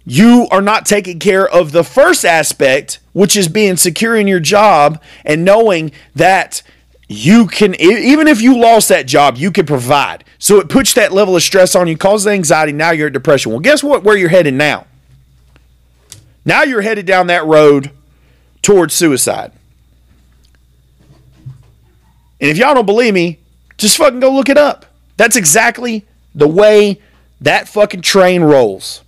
[0.04, 4.40] you are not taking care of the first aspect, which is being secure in your
[4.40, 6.62] job and knowing that
[7.08, 11.12] you can even if you lost that job you can provide so it puts that
[11.12, 14.16] level of stress on you causes anxiety now you're at depression well guess what where
[14.16, 14.84] you're headed now
[16.46, 17.90] now you're headed down that road
[18.62, 19.52] towards suicide
[22.40, 23.38] and if y'all don't believe me
[23.76, 24.86] just fucking go look it up
[25.18, 26.98] that's exactly the way
[27.42, 29.02] that fucking train rolls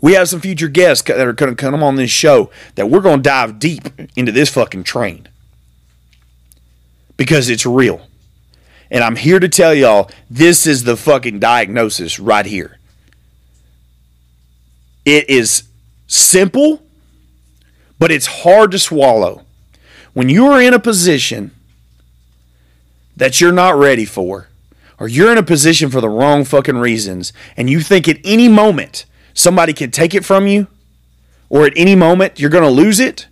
[0.00, 3.00] we have some future guests that are going to come on this show that we're
[3.00, 5.28] going to dive deep into this fucking train
[7.16, 8.06] because it's real.
[8.90, 12.78] And I'm here to tell y'all this is the fucking diagnosis right here.
[15.04, 15.64] It is
[16.08, 16.82] simple,
[18.00, 19.44] but it's hard to swallow.
[20.14, 21.52] When you are in a position
[23.16, 24.48] that you're not ready for,
[24.98, 28.48] or you're in a position for the wrong fucking reasons, and you think at any
[28.48, 29.04] moment
[29.34, 30.66] somebody can take it from you,
[31.48, 33.28] or at any moment you're going to lose it,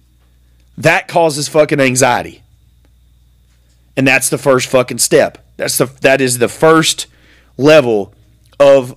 [0.79, 2.43] that causes fucking anxiety.
[3.97, 5.45] And that's the first fucking step.
[5.57, 7.07] That's the that is the first
[7.57, 8.12] level
[8.61, 8.95] of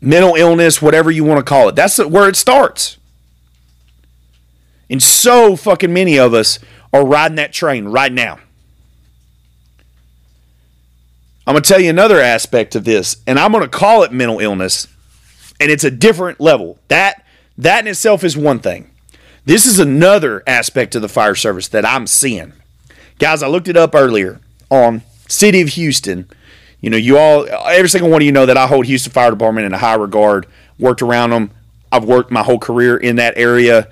[0.00, 1.76] mental illness, whatever you want to call it.
[1.76, 2.98] That's where it starts.
[4.88, 6.58] And so fucking many of us
[6.92, 8.38] are riding that train right now.
[11.46, 14.12] I'm going to tell you another aspect of this, and I'm going to call it
[14.12, 14.88] mental illness,
[15.60, 16.78] and it's a different level.
[16.88, 17.24] That
[17.56, 18.90] that in itself is one thing.
[19.44, 22.52] This is another aspect of the fire service that I'm seeing.
[23.20, 24.40] Guys, I looked it up earlier
[24.70, 26.28] on City of Houston.
[26.86, 29.32] You know, you all, every single one of you know that I hold Houston Fire
[29.32, 30.46] Department in a high regard,
[30.78, 31.50] worked around them.
[31.90, 33.88] I've worked my whole career in that area.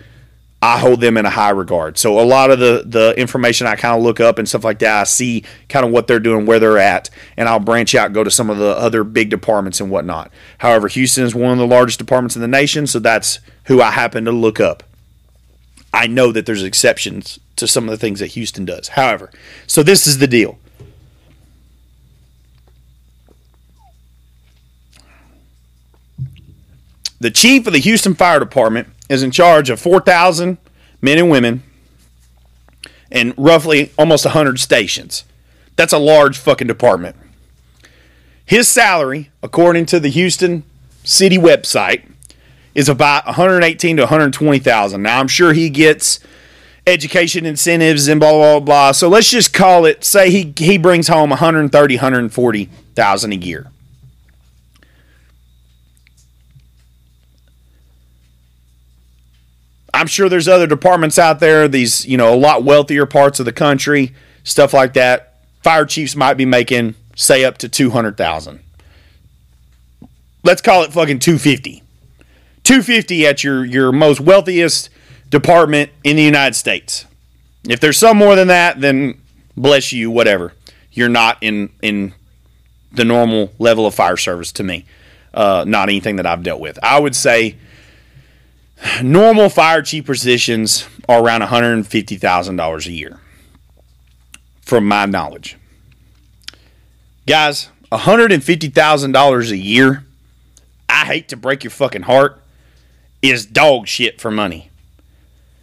[0.63, 1.99] I hold them in a high regard.
[1.99, 4.79] So a lot of the the information I kind of look up and stuff like
[4.79, 8.13] that, I see kind of what they're doing, where they're at, and I'll branch out,
[8.13, 10.31] go to some of the other big departments and whatnot.
[10.59, 13.91] However, Houston is one of the largest departments in the nation, so that's who I
[13.91, 14.85] happen to look up.
[15.93, 18.91] I know that there's exceptions to some of the things that Houston does.
[18.91, 19.33] However,
[19.67, 20.61] so this is the deal.
[27.25, 30.59] The chief of the Houston Fire Department is in charge of 4,000
[31.01, 31.63] men and women
[33.11, 35.25] and roughly almost 100 stations.
[35.75, 37.17] That's a large fucking department.
[38.45, 40.65] His salary, according to the Houston
[41.03, 42.07] city website,
[42.75, 45.01] is about 118 to 120,000.
[45.01, 46.21] Now I'm sure he gets
[46.87, 48.93] education incentives and blah blah blah.
[48.93, 53.71] So let's just call it say he he brings home 130 140,000 a year.
[60.05, 63.47] I'm sure there's other departments out there, these, you know, a lot wealthier parts of
[63.47, 65.37] the country, stuff like that.
[65.63, 68.61] Fire chiefs might be making say up to 200,000.
[70.43, 71.83] Let's call it fucking 250.
[72.65, 74.91] 250 at your your most wealthiest
[75.31, 77.07] department in the United States.
[77.67, 79.23] If there's some more than that, then
[79.57, 80.53] bless you, whatever.
[80.93, 82.13] You're not in in
[82.93, 84.85] the normal level of fire service to me.
[85.33, 86.79] Uh, not anything that I've dealt with.
[86.83, 87.57] I would say
[89.03, 93.21] normal fire chief positions are around $150,000 a year,
[94.61, 95.57] from my knowledge.
[97.27, 100.05] Guys, $150,000 a year,
[100.89, 102.41] I hate to break your fucking heart,
[103.23, 104.71] is dog shit for money.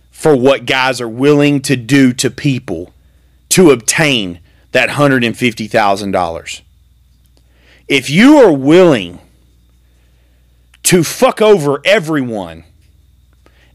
[0.10, 2.94] For what guys are willing to do to people
[3.50, 4.40] to obtain
[4.72, 6.62] that $150,000.
[7.88, 9.20] If you are willing
[10.84, 12.64] to fuck over everyone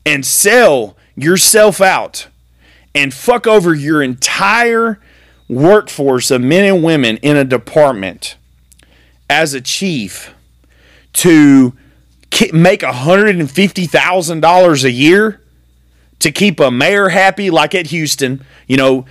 [0.07, 2.29] and sell yourself out
[2.95, 4.99] and fuck over your entire
[5.49, 8.37] workforce of men and women in a department
[9.29, 10.33] as a chief
[11.13, 11.75] to
[12.53, 15.41] make $150,000 a year
[16.19, 18.43] to keep a mayor happy, like at Houston.
[18.67, 19.07] You know,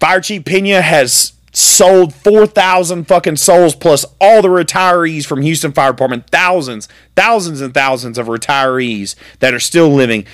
[0.00, 1.32] Fire Chief Pena has
[1.62, 7.72] sold 4,000 fucking souls plus all the retirees from Houston Fire Department, thousands, thousands and
[7.72, 10.26] thousands of retirees that are still living.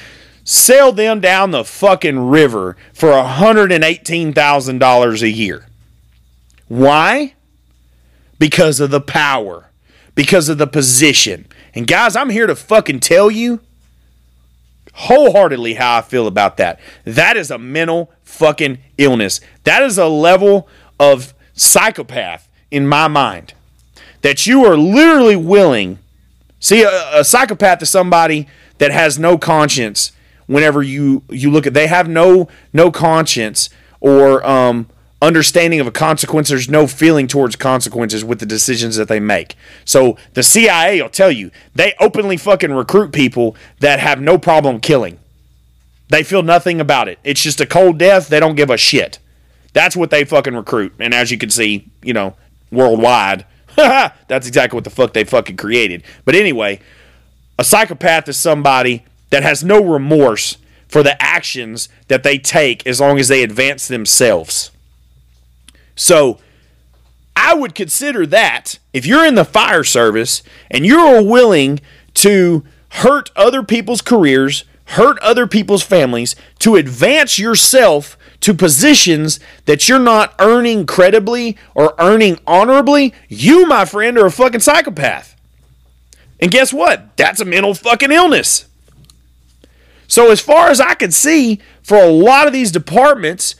[0.44, 5.66] Sailed them down the fucking river for $118,000 a year.
[6.68, 7.34] Why?
[8.38, 9.68] Because of the power,
[10.14, 13.60] because of the position, and guys, I'm here to fucking tell you
[14.94, 16.80] wholeheartedly how I feel about that.
[17.04, 19.40] That is a mental fucking illness.
[19.64, 20.68] That is a level
[20.98, 23.54] of psychopath in my mind.
[24.22, 25.98] That you are literally willing.
[26.60, 30.12] See, a, a psychopath is somebody that has no conscience
[30.46, 33.68] whenever you you look at they have no no conscience
[34.00, 34.88] or um
[35.20, 36.48] understanding of a consequence.
[36.48, 39.56] There's no feeling towards consequences with the decisions that they make.
[39.84, 44.80] So the CIA will tell you they openly fucking recruit people that have no problem
[44.80, 45.18] killing.
[46.08, 47.18] They feel nothing about it.
[47.22, 48.28] It's just a cold death.
[48.28, 49.18] They don't give a shit.
[49.78, 50.92] That's what they fucking recruit.
[50.98, 52.34] And as you can see, you know,
[52.72, 56.02] worldwide, that's exactly what the fuck they fucking created.
[56.24, 56.80] But anyway,
[57.56, 60.56] a psychopath is somebody that has no remorse
[60.88, 64.72] for the actions that they take as long as they advance themselves.
[65.94, 66.40] So
[67.36, 71.78] I would consider that if you're in the fire service and you're willing
[72.14, 79.88] to hurt other people's careers, hurt other people's families, to advance yourself to positions that
[79.88, 85.34] you're not earning credibly or earning honorably, you, my friend, are a fucking psychopath.
[86.40, 87.16] And guess what?
[87.16, 88.66] That's a mental fucking illness.
[90.06, 93.56] So, as far as I can see, for a lot of these departments,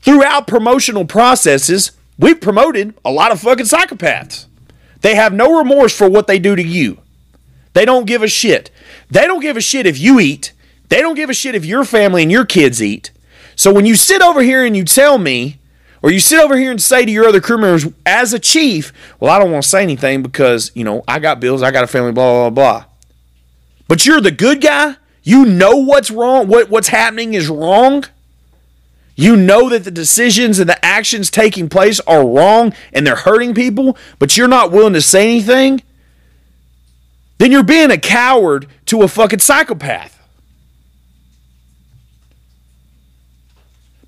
[0.00, 4.46] throughout promotional processes, we've promoted a lot of fucking psychopaths.
[5.00, 6.98] They have no remorse for what they do to you.
[7.74, 8.70] They don't give a shit.
[9.10, 10.52] They don't give a shit if you eat.
[10.92, 13.12] They don't give a shit if your family and your kids eat.
[13.56, 15.58] So when you sit over here and you tell me,
[16.02, 18.92] Or you sit over here and say to your other crew members, as a chief,
[19.20, 21.84] well, I don't want to say anything because, you know, I got bills, I got
[21.84, 22.84] a family, blah, blah, blah.
[23.86, 24.96] But you're the good guy?
[25.22, 28.04] You know what's wrong, what, what's happening is wrong?
[29.14, 33.54] You know that the decisions and the actions taking place are wrong and they're hurting
[33.54, 35.82] people, but you're not willing to say anything?
[37.38, 40.11] Then you're being a coward to a fucking psychopath.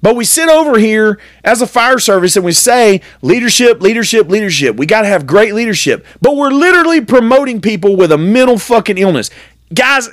[0.05, 4.76] But we sit over here as a fire service and we say leadership, leadership, leadership.
[4.76, 6.05] We got to have great leadership.
[6.20, 9.30] But we're literally promoting people with a mental fucking illness.
[9.72, 10.11] Guys,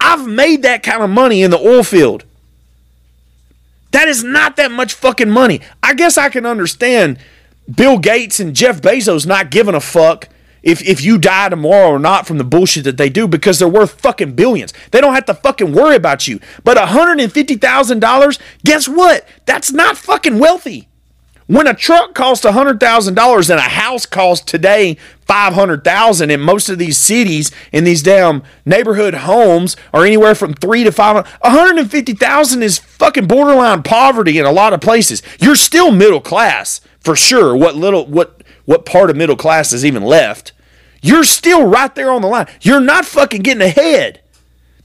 [0.00, 2.24] I've made that kind of money in the oil field.
[3.92, 5.60] That is not that much fucking money.
[5.80, 7.20] I guess I can understand
[7.72, 10.28] Bill Gates and Jeff Bezos not giving a fuck
[10.64, 13.68] if, if you die tomorrow or not from the bullshit that they do because they're
[13.68, 14.72] worth fucking billions.
[14.90, 16.40] They don't have to fucking worry about you.
[16.64, 19.28] But $150,000, guess what?
[19.46, 20.88] That's not fucking wealthy.
[21.46, 24.96] When a truck costs $100,000 and a house costs today
[25.26, 30.84] 500,000 in most of these cities in these damn neighborhood homes are anywhere from 3
[30.84, 35.22] to 500 150,000 is fucking borderline poverty in a lot of places.
[35.38, 37.54] You're still middle class for sure.
[37.54, 40.53] What little what what part of middle class is even left?
[41.04, 42.46] You're still right there on the line.
[42.62, 44.22] You're not fucking getting ahead.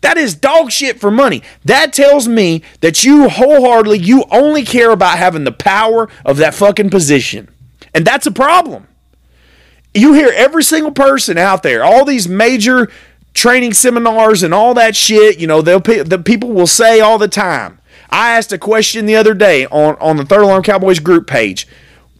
[0.01, 1.43] That is dog shit for money.
[1.63, 6.53] That tells me that you wholeheartedly, you only care about having the power of that
[6.53, 7.47] fucking position.
[7.93, 8.89] And that's a problem.
[9.93, 12.91] You hear every single person out there, all these major
[13.33, 17.29] training seminars and all that shit, you know, they'll the people will say all the
[17.29, 17.79] time.
[18.09, 21.65] I asked a question the other day on, on the Third Alarm Cowboys group page.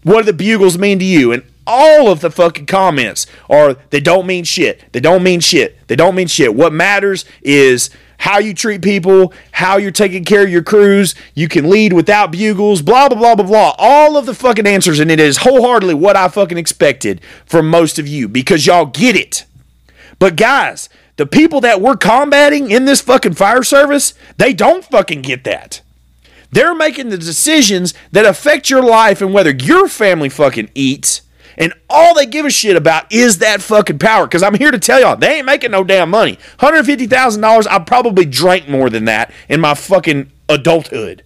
[0.03, 1.33] What do the bugles mean to you?
[1.33, 4.91] And all of the fucking comments are they don't mean shit.
[4.91, 5.87] They don't mean shit.
[5.87, 6.55] They don't mean shit.
[6.55, 11.15] What matters is how you treat people, how you're taking care of your crews.
[11.35, 13.75] You can lead without bugles, blah, blah, blah, blah, blah.
[13.77, 14.99] All of the fucking answers.
[14.99, 19.15] And it is wholeheartedly what I fucking expected from most of you because y'all get
[19.15, 19.45] it.
[20.17, 25.21] But guys, the people that we're combating in this fucking fire service, they don't fucking
[25.21, 25.81] get that.
[26.51, 31.21] They're making the decisions that affect your life and whether your family fucking eats
[31.59, 34.25] and all they give a shit about is that fucking power.
[34.25, 36.39] Because I'm here to tell y'all, they ain't making no damn money.
[36.59, 41.23] $150,000, I probably drank more than that in my fucking adulthood.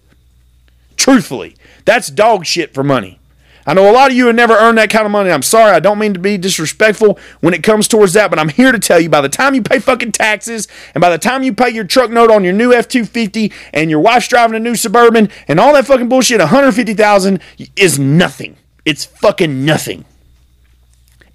[0.96, 3.20] Truthfully, that's dog shit for money.
[3.66, 5.30] I know a lot of you have never earned that kind of money.
[5.30, 5.72] I'm sorry.
[5.72, 8.78] I don't mean to be disrespectful when it comes towards that, but I'm here to
[8.78, 11.70] tell you by the time you pay fucking taxes and by the time you pay
[11.70, 15.30] your truck note on your new F 250 and your wife's driving a new Suburban
[15.48, 17.40] and all that fucking bullshit, 150000
[17.76, 18.56] is nothing.
[18.84, 20.04] It's fucking nothing.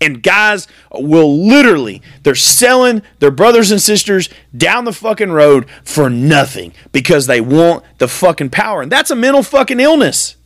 [0.02, 6.10] And guys will literally, they're selling their brothers and sisters down the fucking road for
[6.10, 8.82] nothing because they want the fucking power.
[8.82, 10.38] And that's a mental fucking illness.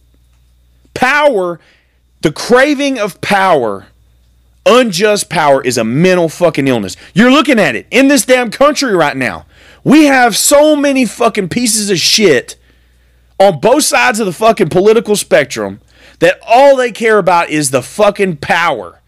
[0.96, 1.60] Power,
[2.22, 3.88] the craving of power,
[4.66, 6.96] unjust power is a mental fucking illness.
[7.14, 9.46] You're looking at it in this damn country right now.
[9.84, 12.56] We have so many fucking pieces of shit
[13.40, 15.82] on both sides of the fucking political spectrum
[16.20, 19.02] that all they care about is the fucking power.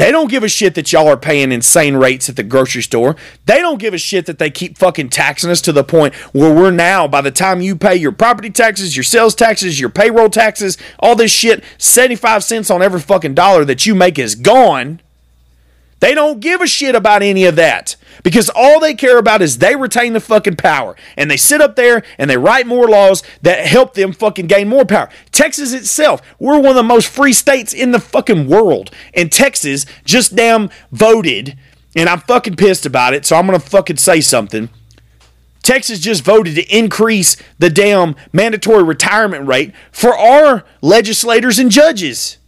[0.00, 3.16] They don't give a shit that y'all are paying insane rates at the grocery store.
[3.44, 6.54] They don't give a shit that they keep fucking taxing us to the point where
[6.54, 10.30] we're now, by the time you pay your property taxes, your sales taxes, your payroll
[10.30, 15.02] taxes, all this shit, 75 cents on every fucking dollar that you make is gone.
[16.00, 19.58] They don't give a shit about any of that because all they care about is
[19.58, 20.96] they retain the fucking power.
[21.16, 24.68] And they sit up there and they write more laws that help them fucking gain
[24.68, 25.10] more power.
[25.30, 28.90] Texas itself, we're one of the most free states in the fucking world.
[29.14, 31.56] And Texas just damn voted,
[31.94, 34.70] and I'm fucking pissed about it, so I'm gonna fucking say something.
[35.62, 42.38] Texas just voted to increase the damn mandatory retirement rate for our legislators and judges.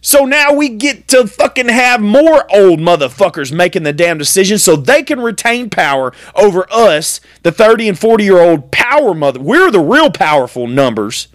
[0.00, 4.76] So now we get to fucking have more old motherfuckers making the damn decisions so
[4.76, 9.40] they can retain power over us, the 30 and 40 year old power mother.
[9.40, 11.28] We're the real powerful numbers.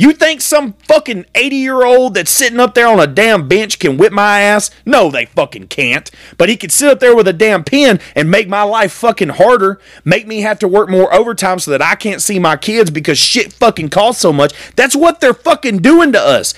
[0.00, 3.78] You think some fucking 80 year old that's sitting up there on a damn bench
[3.78, 4.70] can whip my ass?
[4.86, 6.10] No, they fucking can't.
[6.38, 9.28] But he can sit up there with a damn pen and make my life fucking
[9.28, 12.90] harder, make me have to work more overtime so that I can't see my kids
[12.90, 14.54] because shit fucking costs so much.
[14.74, 16.54] That's what they're fucking doing to us.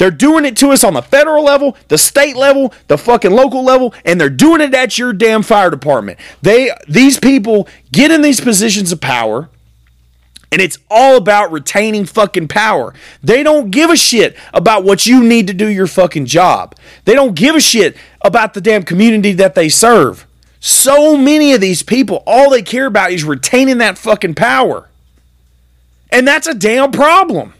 [0.00, 3.62] They're doing it to us on the federal level, the state level, the fucking local
[3.62, 6.18] level, and they're doing it at your damn fire department.
[6.40, 9.50] They these people get in these positions of power.
[10.50, 12.94] And it's all about retaining fucking power.
[13.22, 16.74] They don't give a shit about what you need to do your fucking job.
[17.04, 20.26] They don't give a shit about the damn community that they serve.
[20.60, 24.88] So many of these people, all they care about is retaining that fucking power.
[26.10, 27.52] And that's a damn problem.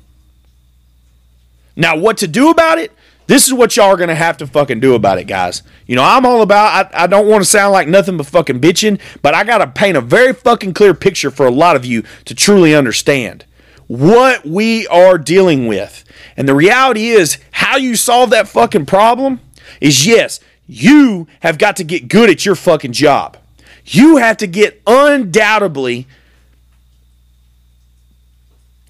[1.81, 2.93] Now, what to do about it?
[3.27, 5.63] This is what y'all are gonna have to fucking do about it, guys.
[5.87, 6.93] You know, I'm all about.
[6.95, 9.97] I, I don't want to sound like nothing but fucking bitching, but I gotta paint
[9.97, 13.47] a very fucking clear picture for a lot of you to truly understand
[13.87, 16.05] what we are dealing with.
[16.37, 19.41] And the reality is, how you solve that fucking problem
[19.81, 23.39] is yes, you have got to get good at your fucking job.
[23.87, 26.07] You have to get undoubtedly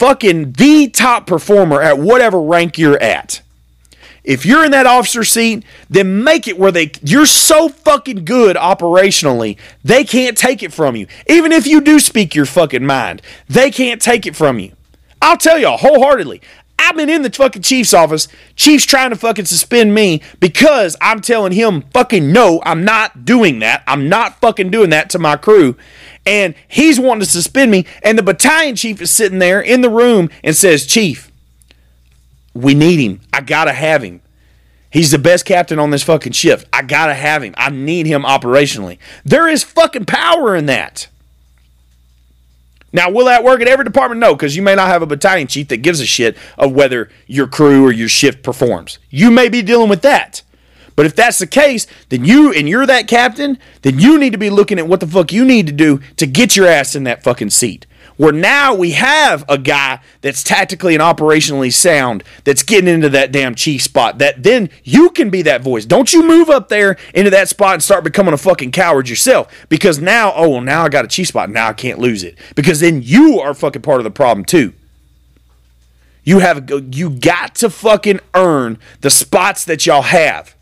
[0.00, 3.42] fucking the top performer at whatever rank you're at.
[4.24, 8.56] If you're in that officer seat, then make it where they you're so fucking good
[8.56, 11.06] operationally, they can't take it from you.
[11.28, 14.72] Even if you do speak your fucking mind, they can't take it from you.
[15.20, 16.40] I'll tell y'all wholeheartedly.
[16.78, 18.26] I've been in the fucking chief's office.
[18.56, 23.58] Chief's trying to fucking suspend me because I'm telling him fucking no, I'm not doing
[23.58, 23.82] that.
[23.86, 25.76] I'm not fucking doing that to my crew.
[26.26, 27.86] And he's wanting to suspend me.
[28.02, 31.30] And the battalion chief is sitting there in the room and says, Chief,
[32.54, 33.20] we need him.
[33.32, 34.20] I gotta have him.
[34.90, 36.64] He's the best captain on this fucking ship.
[36.72, 37.54] I gotta have him.
[37.56, 38.98] I need him operationally.
[39.24, 41.08] There is fucking power in that.
[42.92, 44.20] Now, will that work at every department?
[44.20, 47.08] No, because you may not have a battalion chief that gives a shit of whether
[47.28, 48.98] your crew or your shift performs.
[49.10, 50.42] You may be dealing with that.
[50.96, 54.38] But if that's the case, then you and you're that captain, then you need to
[54.38, 57.04] be looking at what the fuck you need to do to get your ass in
[57.04, 57.86] that fucking seat.
[58.20, 63.32] Where now we have a guy that's tactically and operationally sound that's getting into that
[63.32, 65.86] damn chief spot that then you can be that voice.
[65.86, 69.50] Don't you move up there into that spot and start becoming a fucking coward yourself.
[69.70, 71.48] Because now oh well now i got a chief spot.
[71.48, 72.36] Now i can't lose it.
[72.54, 74.74] Because then you are fucking part of the problem too.
[76.22, 80.54] You have you got to fucking earn the spots that y'all have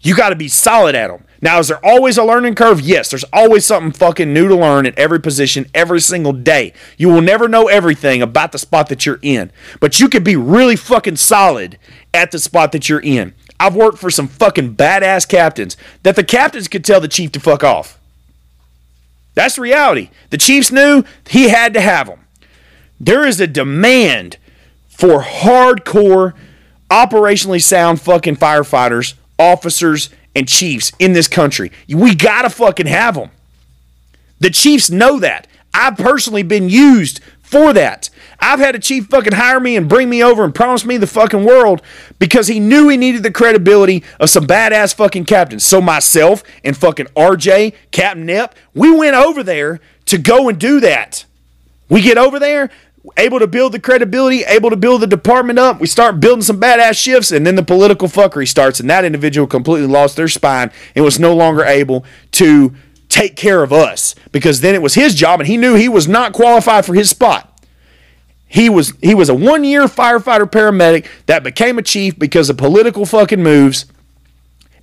[0.00, 2.80] you got to be solid at them now, is there always a learning curve?
[2.80, 6.72] Yes, there's always something fucking new to learn at every position every single day.
[6.96, 10.34] You will never know everything about the spot that you're in, but you could be
[10.34, 11.78] really fucking solid
[12.12, 13.34] at the spot that you're in.
[13.60, 17.40] I've worked for some fucking badass captains that the captains could tell the chief to
[17.40, 18.00] fuck off.
[19.34, 20.10] That's the reality.
[20.30, 22.26] The Chiefs knew he had to have them.
[22.98, 24.36] There is a demand
[24.88, 26.34] for hardcore,
[26.90, 31.72] operationally sound fucking firefighters, officers, and Chiefs in this country.
[31.88, 33.30] We got to fucking have them.
[34.40, 35.46] The Chiefs know that.
[35.74, 38.10] I've personally been used for that.
[38.40, 41.06] I've had a chief fucking hire me and bring me over and promise me the
[41.06, 41.82] fucking world
[42.18, 45.64] because he knew he needed the credibility of some badass fucking captains.
[45.64, 50.80] So myself and fucking RJ, Captain Nep, we went over there to go and do
[50.80, 51.24] that.
[51.88, 52.70] We get over there,
[53.16, 55.80] able to build the credibility, able to build the department up.
[55.80, 59.46] We start building some badass shifts, and then the political fuckery starts, and that individual
[59.46, 62.74] completely lost their spine and was no longer able to
[63.08, 66.06] take care of us because then it was his job, and he knew he was
[66.06, 67.44] not qualified for his spot.
[68.46, 72.56] He was he was a one year firefighter paramedic that became a chief because of
[72.56, 73.84] political fucking moves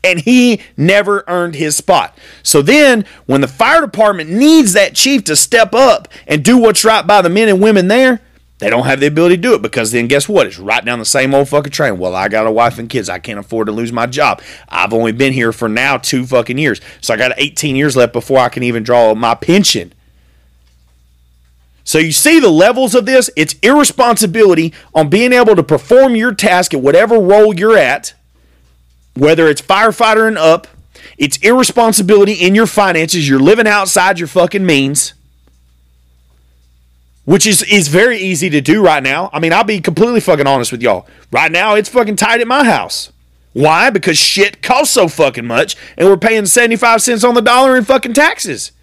[0.05, 2.17] and he never earned his spot.
[2.43, 6.85] So then, when the fire department needs that chief to step up and do what's
[6.85, 8.21] right by the men and women there,
[8.59, 10.47] they don't have the ability to do it because then guess what?
[10.47, 11.97] It's right down the same old fucking train.
[11.97, 13.09] Well, I got a wife and kids.
[13.09, 14.41] I can't afford to lose my job.
[14.69, 16.79] I've only been here for now two fucking years.
[17.01, 19.93] So I got 18 years left before I can even draw my pension.
[21.83, 23.29] So you see the levels of this?
[23.35, 28.13] It's irresponsibility on being able to perform your task at whatever role you're at
[29.15, 30.67] whether it's firefighter and up,
[31.17, 33.27] it's irresponsibility in your finances.
[33.27, 35.13] You're living outside your fucking means,
[37.23, 39.29] which is, is very easy to do right now.
[39.33, 41.07] I mean, I'll be completely fucking honest with y'all.
[41.31, 43.11] Right now, it's fucking tight at my house.
[43.53, 43.89] Why?
[43.89, 47.85] Because shit costs so fucking much, and we're paying 75 cents on the dollar in
[47.85, 48.73] fucking taxes.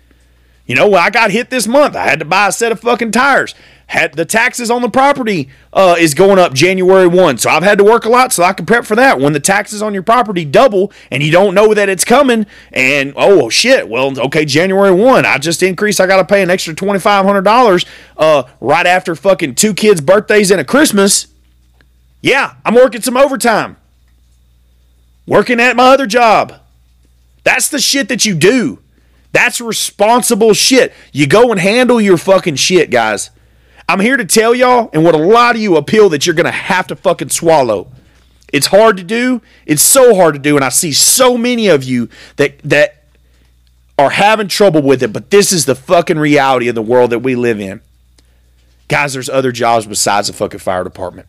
[0.67, 2.81] You know, when I got hit this month, I had to buy a set of
[2.81, 3.55] fucking tires
[3.93, 7.37] had the taxes on the property uh, is going up January 1.
[7.37, 9.21] So I've had to work a lot so I can prep for that.
[9.21, 13.13] When the taxes on your property double and you don't know that it's coming, and
[13.17, 16.75] oh shit, well, okay, January 1, I just increased, I got to pay an extra
[16.75, 17.87] $2,500
[18.17, 21.27] uh, right after fucking two kids' birthdays and a Christmas.
[22.23, 23.77] Yeah, I'm working some overtime,
[25.27, 26.55] working at my other job.
[27.45, 28.79] That's the shit that you do.
[29.33, 30.95] That's responsible shit.
[31.13, 33.29] You go and handle your fucking shit, guys.
[33.93, 36.47] I'm here to tell y'all, and what a lot of you appeal that you're going
[36.47, 37.93] to have to fucking swallow.
[38.51, 39.43] It's hard to do.
[39.67, 43.05] It's so hard to do, and I see so many of you that that
[43.99, 45.13] are having trouble with it.
[45.13, 47.83] But this is the fucking reality of the world that we live in,
[48.89, 49.13] guys.
[49.13, 51.29] There's other jobs besides the fucking fire department.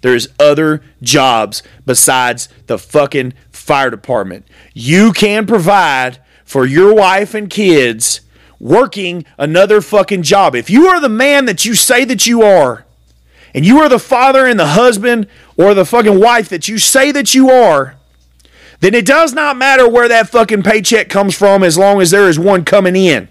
[0.00, 4.44] There's other jobs besides the fucking fire department.
[4.74, 8.22] You can provide for your wife and kids
[8.62, 10.54] working another fucking job.
[10.54, 12.86] If you are the man that you say that you are,
[13.52, 15.26] and you are the father and the husband
[15.58, 17.96] or the fucking wife that you say that you are,
[18.80, 22.28] then it does not matter where that fucking paycheck comes from as long as there
[22.28, 23.28] is one coming in.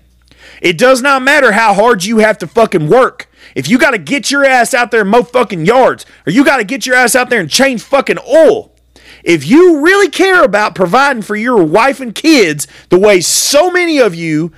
[0.61, 3.27] It does not matter how hard you have to fucking work.
[3.55, 6.45] If you got to get your ass out there and mow fucking yards, or you
[6.45, 8.71] got to get your ass out there and change fucking oil,
[9.23, 13.99] if you really care about providing for your wife and kids the way so many
[13.99, 14.51] of you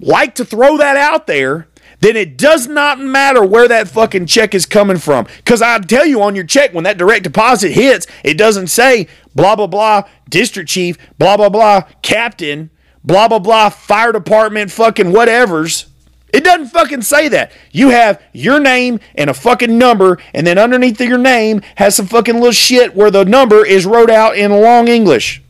[0.00, 1.68] like to throw that out there,
[2.00, 5.26] then it does not matter where that fucking check is coming from.
[5.38, 9.08] Because I tell you on your check, when that direct deposit hits, it doesn't say
[9.34, 12.70] blah, blah, blah, district chief, blah, blah, blah, captain,
[13.04, 15.86] blah, blah, blah, fire department, fucking whatevers.
[16.32, 17.52] It doesn't fucking say that.
[17.70, 22.06] You have your name and a fucking number, and then underneath your name has some
[22.06, 25.42] fucking little shit where the number is wrote out in long English.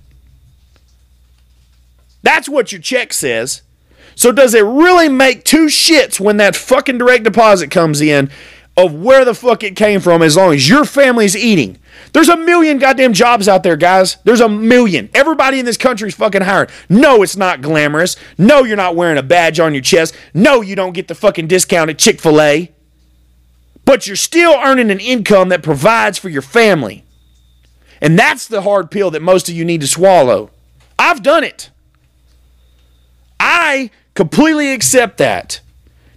[2.23, 3.63] That's what your check says.
[4.17, 8.31] So does it really make two shits when that fucking direct deposit comes in
[8.75, 11.79] of where the fuck it came from as long as your family's eating?
[12.15, 14.17] There's a million goddamn jobs out there, guys.
[14.25, 15.11] There's a million.
[15.15, 16.71] Everybody in this country is fucking hired.
[16.89, 18.17] No, it's not glamorous.
[18.39, 20.15] No, you're not wearing a badge on your chest.
[20.33, 22.73] No, you don't get the fucking discount at Chick fil A.
[23.85, 27.05] But you're still earning an income that provides for your family.
[28.01, 30.51] And that's the hard pill that most of you need to swallow.
[30.99, 31.71] I've done it.
[33.39, 35.61] I completely accept that.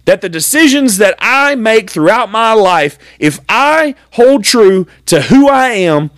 [0.06, 5.48] That the decisions that I make throughout my life, if I hold true to who
[5.48, 6.10] I am,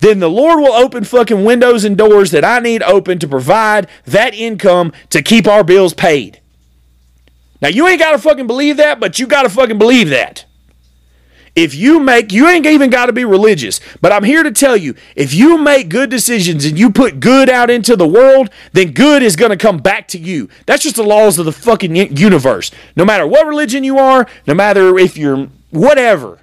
[0.00, 3.88] then the Lord will open fucking windows and doors that I need open to provide
[4.04, 6.40] that income to keep our bills paid.
[7.60, 10.44] Now, you ain't got to fucking believe that, but you got to fucking believe that.
[11.58, 14.76] If you make, you ain't even got to be religious, but I'm here to tell
[14.76, 18.92] you if you make good decisions and you put good out into the world, then
[18.92, 20.48] good is going to come back to you.
[20.66, 22.70] That's just the laws of the fucking universe.
[22.94, 26.38] No matter what religion you are, no matter if you're whatever,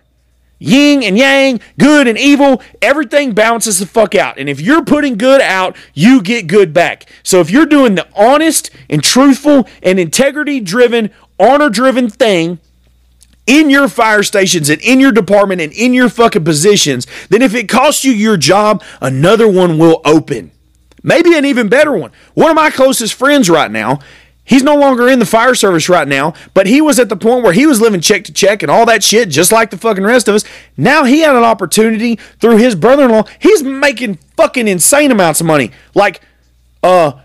[0.60, 4.38] yin and yang, good and evil, everything balances the fuck out.
[4.38, 7.10] And if you're putting good out, you get good back.
[7.24, 11.10] So if you're doing the honest and truthful and integrity driven,
[11.40, 12.60] honor driven thing,
[13.48, 17.54] in your fire stations and in your department and in your fucking positions, then if
[17.54, 20.52] it costs you your job, another one will open.
[21.04, 22.12] Maybe an even better one.
[22.34, 24.00] One of my closest friends right now,
[24.44, 27.44] he's no longer in the fire service right now, but he was at the point
[27.44, 30.04] where he was living check to check and all that shit, just like the fucking
[30.04, 30.44] rest of us.
[30.76, 33.24] Now he had an opportunity through his brother in law.
[33.40, 35.72] He's making fucking insane amounts of money.
[35.94, 36.22] Like,
[36.82, 37.20] uh,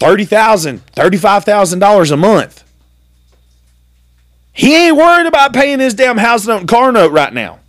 [0.00, 2.64] $30,000, $35,000 a month.
[4.52, 7.60] He ain't worried about paying his damn house note and car note right now.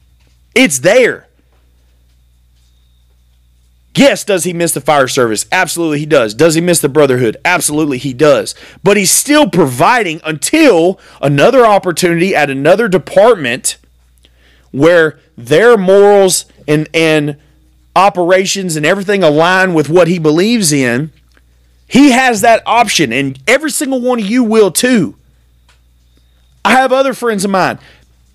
[0.56, 1.28] It's there.
[3.95, 5.45] Yes, does he miss the fire service?
[5.52, 6.34] Absolutely, he does.
[6.34, 7.38] Does he miss the brotherhood?
[7.44, 8.56] Absolutely, he does.
[8.84, 13.78] But he's still providing until another opportunity at another department
[14.72, 17.36] where their morals and, and
[17.95, 21.12] operations and everything align with what he believes in.
[21.86, 25.16] He has that option, and every single one of you will too.
[26.63, 27.79] I have other friends of mine.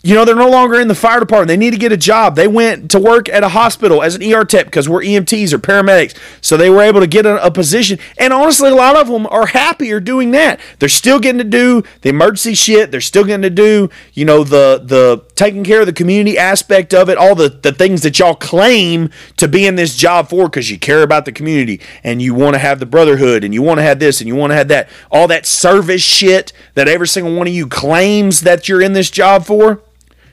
[0.06, 1.48] You know, they're no longer in the fire department.
[1.48, 2.36] They need to get a job.
[2.36, 5.58] They went to work at a hospital as an ER tech because we're EMTs or
[5.58, 6.16] paramedics.
[6.40, 7.98] So they were able to get a, a, position.
[8.16, 10.60] And honestly, a lot of them are happier doing that.
[10.78, 12.92] They're still getting to do the emergency shit.
[12.92, 16.94] They're still getting to do, you know, the the taking care of the community aspect
[16.94, 20.44] of it, all the, the things that y'all claim to be in this job for
[20.44, 23.60] because you care about the community and you want to have the brotherhood and you
[23.60, 24.88] want to have this and you want to have that.
[25.10, 29.10] All that service shit that every single one of you claims that you're in this
[29.10, 29.82] job for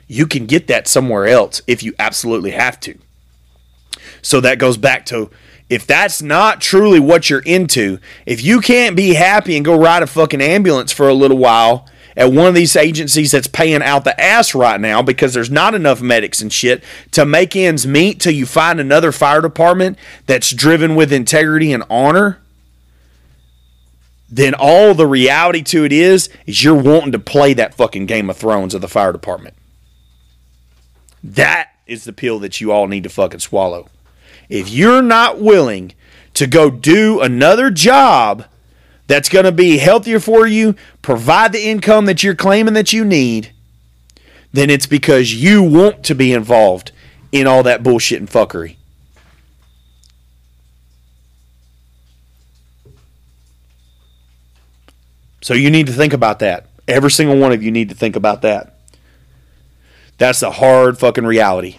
[0.08, 2.98] you can get that somewhere else if you absolutely have to.
[4.22, 5.30] So that goes back to
[5.70, 10.04] if that's not truly what you're into, if you can't be happy and go ride
[10.04, 14.04] a fucking ambulance for a little while at one of these agencies that's paying out
[14.04, 18.20] the ass right now because there's not enough medics and shit to make ends meet
[18.20, 19.98] till you find another fire department
[20.28, 22.40] that's driven with integrity and honor,
[24.30, 28.30] then all the reality to it is is you're wanting to play that fucking Game
[28.30, 29.56] of Thrones of the fire department.
[31.24, 33.88] That is the pill that you all need to fucking swallow.
[34.50, 35.94] If you're not willing
[36.34, 38.46] to go do another job
[39.08, 43.06] that's going to be healthier for you, provide the income that you're claiming that you
[43.06, 43.52] need,
[44.52, 46.92] then it's because you want to be involved
[47.32, 48.76] in all that bullshit and fuckery.
[55.42, 56.68] So you need to think about that.
[56.88, 58.78] Every single one of you need to think about that.
[60.18, 61.78] That's the hard fucking reality.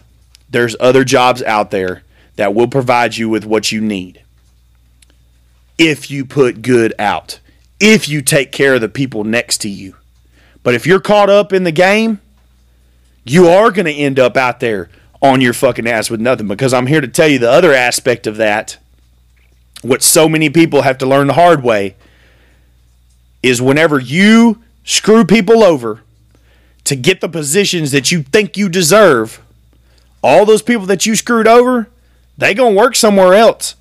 [0.51, 2.02] There's other jobs out there
[2.36, 4.23] that will provide you with what you need.
[5.78, 7.40] If you put good out,
[7.81, 9.97] if you take care of the people next to you.
[10.62, 12.20] But if you're caught up in the game,
[13.24, 14.89] you are going to end up out there
[15.20, 18.27] on your fucking ass with nothing because I'm here to tell you the other aspect
[18.27, 18.78] of that.
[19.82, 21.97] What so many people have to learn the hard way
[23.43, 26.03] is whenever you screw people over
[26.85, 29.43] to get the positions that you think you deserve,
[30.23, 31.89] all those people that you screwed over,
[32.36, 33.77] they going to work somewhere else.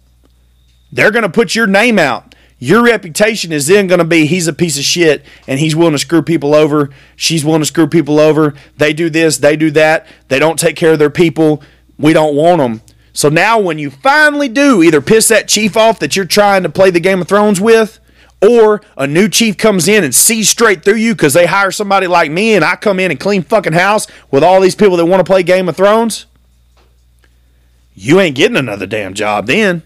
[0.92, 2.36] They're going to put your name out.
[2.60, 5.94] Your reputation is then going to be he's a piece of shit and he's willing
[5.94, 6.92] to screw people over.
[7.16, 8.54] She's willing to screw people over.
[8.78, 10.08] They do this, they do that.
[10.30, 11.62] They don't take care of their people.
[11.98, 12.82] We don't want them.
[13.12, 16.70] So now, when you finally do either piss that chief off that you're trying to
[16.70, 18.00] play the Game of Thrones with,
[18.44, 22.08] or a new chief comes in and sees straight through you because they hire somebody
[22.08, 25.06] like me and I come in and clean fucking house with all these people that
[25.06, 26.26] want to play Game of Thrones,
[27.96, 29.84] you ain't getting another damn job then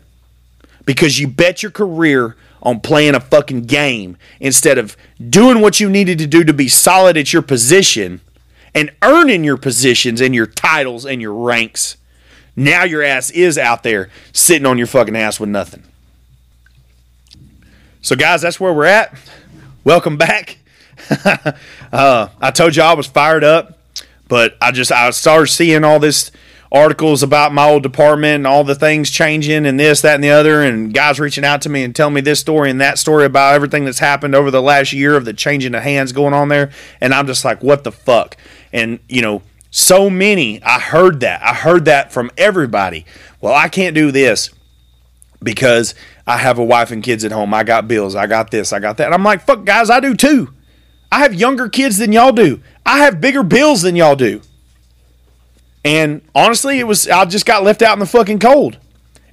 [0.85, 4.97] because you bet your career on playing a fucking game instead of
[5.29, 8.21] doing what you needed to do to be solid at your position
[8.73, 11.97] and earning your positions and your titles and your ranks.
[12.55, 15.84] Now your ass is out there sitting on your fucking ass with nothing.
[18.07, 19.13] So, guys, that's where we're at.
[19.84, 20.59] Welcome back.
[21.91, 23.79] uh, I told you I was fired up,
[24.29, 26.31] but I just I started seeing all this
[26.71, 30.29] articles about my old department and all the things changing and this, that, and the
[30.29, 33.25] other, and guys reaching out to me and telling me this story and that story
[33.25, 36.47] about everything that's happened over the last year of the changing of hands going on
[36.47, 36.71] there.
[37.01, 38.38] And I'm just like, what the fuck?
[38.71, 41.43] And, you know, so many, I heard that.
[41.43, 43.05] I heard that from everybody.
[43.41, 44.49] Well, I can't do this
[45.43, 45.93] because
[46.27, 47.53] I have a wife and kids at home.
[47.53, 48.13] I got bills.
[48.13, 48.73] I got this.
[48.73, 49.05] I got that.
[49.05, 50.53] And I'm like, fuck, guys, I do too.
[51.09, 52.61] I have younger kids than y'all do.
[52.85, 54.41] I have bigger bills than y'all do.
[55.85, 58.77] And honestly, it was I just got left out in the fucking cold.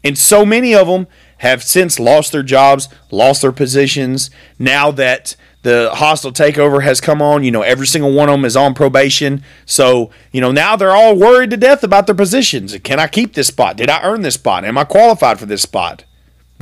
[0.05, 1.09] And so many of them
[1.39, 4.31] have since lost their jobs, lost their positions.
[4.57, 8.45] Now that the hostile takeover has come on, you know, every single one of them
[8.45, 9.43] is on probation.
[9.67, 12.77] So, you know, now they're all worried to death about their positions.
[12.85, 13.77] Can I keep this spot?
[13.77, 14.65] Did I earn this spot?
[14.65, 16.05] Am I qualified for this spot?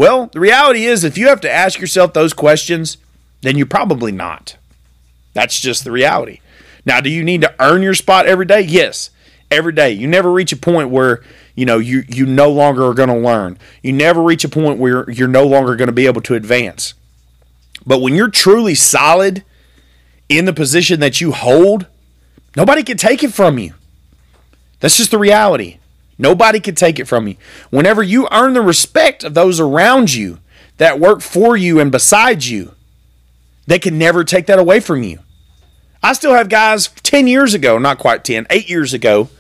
[0.03, 2.97] Well, the reality is if you have to ask yourself those questions,
[3.41, 4.57] then you're probably not.
[5.33, 6.41] That's just the reality.
[6.85, 8.63] Now, do you need to earn your spot every day?
[8.63, 9.11] Yes
[9.53, 9.93] every day.
[9.93, 11.23] You never reach a point where
[11.55, 13.59] you know you you no longer are going to learn.
[13.83, 16.95] You never reach a point where you're no longer going to be able to advance.
[17.87, 19.45] But when you're truly solid
[20.29, 21.87] in the position that you hold,
[22.57, 23.75] nobody can take it from you.
[24.81, 25.79] That's just the reality.
[26.23, 27.37] Nobody can take it from you.
[27.71, 30.39] Whenever you earn the respect of those around you
[30.77, 32.77] that work for you and beside you,
[33.67, 35.19] they can never take that away from you.
[36.01, 39.31] I still have guys 10 years ago, not quite 10, 8 years ago,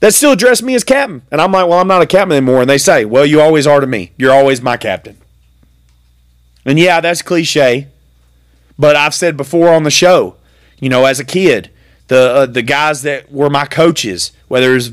[0.00, 1.20] that still address me as captain.
[1.30, 2.62] And I'm like, well, I'm not a captain anymore.
[2.62, 4.12] And they say, well, you always are to me.
[4.16, 5.18] You're always my captain.
[6.64, 7.88] And yeah, that's cliche.
[8.78, 10.36] But I've said before on the show,
[10.80, 11.70] you know, as a kid,
[12.06, 14.92] the uh, the guys that were my coaches, whether it's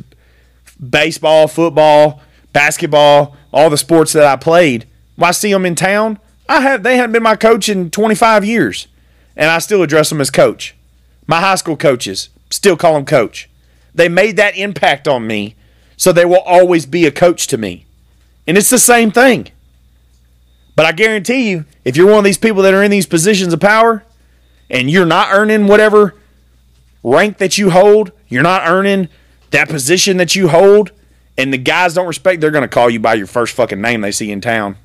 [0.90, 2.22] baseball, football,
[2.54, 6.84] basketball, all the sports that I played, when I see them in town, I have
[6.84, 8.88] they hadn't been my coach in 25 years,
[9.36, 10.76] and I still address them as coach.
[11.28, 13.50] My high school coaches still call them coach.
[13.94, 15.56] They made that impact on me,
[15.98, 17.86] so they will always be a coach to me.
[18.46, 19.48] And it's the same thing.
[20.76, 23.54] But I guarantee you, if you're one of these people that are in these positions
[23.54, 24.04] of power
[24.70, 26.16] and you're not earning whatever
[27.02, 29.08] rank that you hold, you're not earning
[29.52, 30.92] that position that you hold,
[31.38, 34.02] and the guys don't respect, they're going to call you by your first fucking name
[34.02, 34.78] they see in town.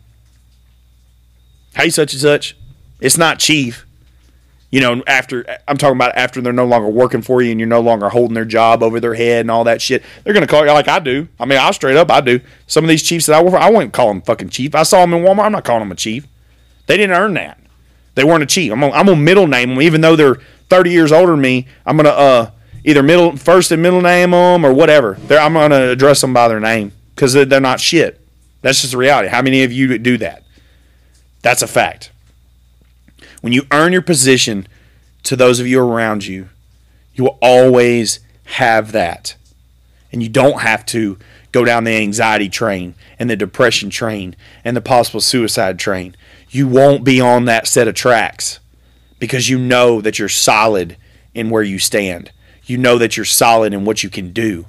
[1.75, 2.57] Hey, such and such.
[3.01, 3.87] It's not chief
[4.71, 7.69] you know, after I'm talking about after they're no longer working for you and you're
[7.69, 10.65] no longer holding their job over their head and all that shit, they're gonna call
[10.65, 11.27] you like I do.
[11.41, 12.41] I mean, I'll straight up, I do.
[12.69, 14.75] Some of these chiefs that I work for, I wouldn't call them fucking chief.
[14.77, 15.47] I saw them in Walmart.
[15.47, 16.27] I'm not calling them a chief.
[16.87, 17.59] They didn't earn that.
[18.15, 18.73] They weren't a chief.
[18.73, 20.39] I'm gonna, I'm middle name them, even though they're
[20.69, 21.67] 30 years older than me.
[21.85, 22.51] I'm gonna uh
[22.85, 25.15] either middle first and middle name them or whatever.
[25.21, 28.21] They're, I'm gonna address them by their name because they're not shit.
[28.63, 29.29] That's just the reality.
[29.29, 30.45] How many of you do that?
[31.43, 32.11] That's a fact.
[33.41, 34.67] When you earn your position
[35.25, 36.49] to those of you around you.
[37.15, 39.37] You will always have that.
[40.13, 41.19] And you don't have to
[41.53, 46.17] go down the anxiety train and the depression train and the possible suicide train.
[46.49, 48.59] You won't be on that set of tracks
[49.19, 50.97] because you know that you're solid
[51.35, 52.33] in where you stand.
[52.71, 54.65] You know that you're solid in what you can do.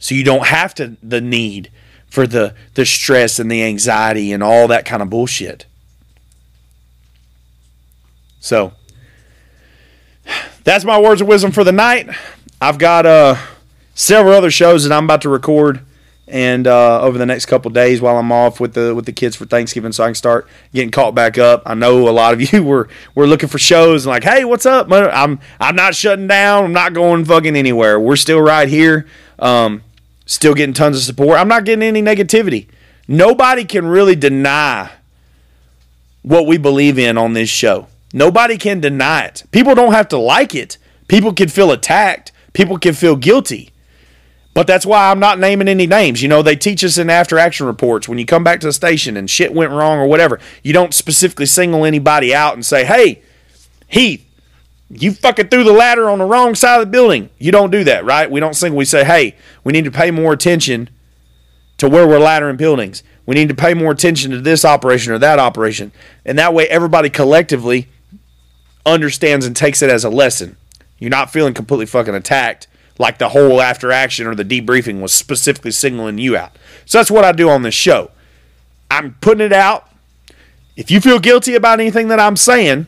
[0.00, 1.70] So you don't have to the need
[2.08, 5.64] for the the stress and the anxiety and all that kind of bullshit.
[8.40, 8.72] So
[10.64, 12.08] that's my words of wisdom for the night.
[12.60, 13.36] I've got uh,
[13.94, 15.80] several other shows that I'm about to record
[16.30, 19.36] and uh, over the next couple days while I'm off with the with the kids
[19.36, 21.62] for Thanksgiving, so I can start getting caught back up.
[21.66, 24.66] I know a lot of you were were looking for shows and like, hey, what's
[24.66, 24.90] up?
[24.90, 26.64] I'm I'm not shutting down.
[26.64, 27.98] I'm not going fucking anywhere.
[27.98, 29.06] We're still right here.
[29.38, 29.82] Um,
[30.26, 31.38] still getting tons of support.
[31.38, 32.66] I'm not getting any negativity.
[33.06, 34.90] Nobody can really deny
[36.22, 37.88] what we believe in on this show.
[38.12, 39.44] Nobody can deny it.
[39.50, 40.76] People don't have to like it.
[41.08, 42.32] People can feel attacked.
[42.52, 43.70] People can feel guilty.
[44.58, 46.20] But that's why I'm not naming any names.
[46.20, 48.72] You know, they teach us in after action reports when you come back to the
[48.72, 52.84] station and shit went wrong or whatever, you don't specifically single anybody out and say,
[52.84, 53.22] hey,
[53.86, 54.26] Heath,
[54.90, 57.30] you fucking threw the ladder on the wrong side of the building.
[57.38, 58.28] You don't do that, right?
[58.28, 58.76] We don't single.
[58.76, 60.90] We say, hey, we need to pay more attention
[61.76, 63.04] to where we're laddering buildings.
[63.26, 65.92] We need to pay more attention to this operation or that operation.
[66.24, 67.86] And that way, everybody collectively
[68.84, 70.56] understands and takes it as a lesson.
[70.98, 72.66] You're not feeling completely fucking attacked
[72.98, 76.52] like the whole after action or the debriefing was specifically signaling you out.
[76.84, 78.10] So that's what I do on this show.
[78.90, 79.88] I'm putting it out.
[80.76, 82.86] If you feel guilty about anything that I'm saying,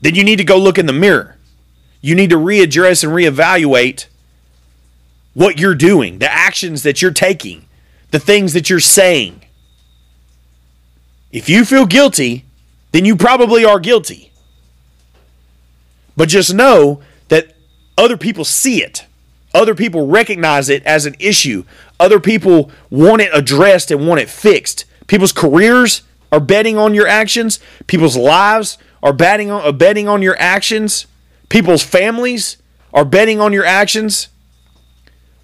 [0.00, 1.36] then you need to go look in the mirror.
[2.00, 4.06] You need to readdress and reevaluate
[5.34, 7.66] what you're doing, the actions that you're taking,
[8.10, 9.44] the things that you're saying.
[11.30, 12.44] If you feel guilty,
[12.90, 14.32] then you probably are guilty.
[16.16, 17.00] But just know
[17.96, 19.06] other people see it.
[19.54, 21.64] Other people recognize it as an issue.
[22.00, 24.84] Other people want it addressed and want it fixed.
[25.06, 27.60] People's careers are betting on your actions.
[27.86, 31.06] People's lives are betting on, uh, betting on your actions.
[31.48, 32.56] People's families
[32.94, 34.28] are betting on your actions.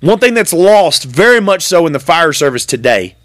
[0.01, 3.17] One thing that's lost very much so in the fire service today,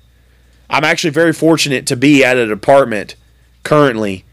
[0.69, 3.15] I'm actually very fortunate to be at a department
[3.63, 4.25] currently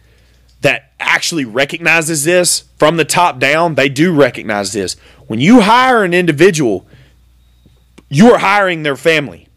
[1.01, 3.75] actually recognizes this from the top down.
[3.75, 4.95] They do recognize this.
[5.27, 6.87] When you hire an individual,
[8.09, 9.49] you are hiring their family.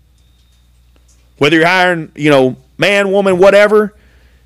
[1.38, 3.96] Whether you're hiring, you know, man, woman, whatever,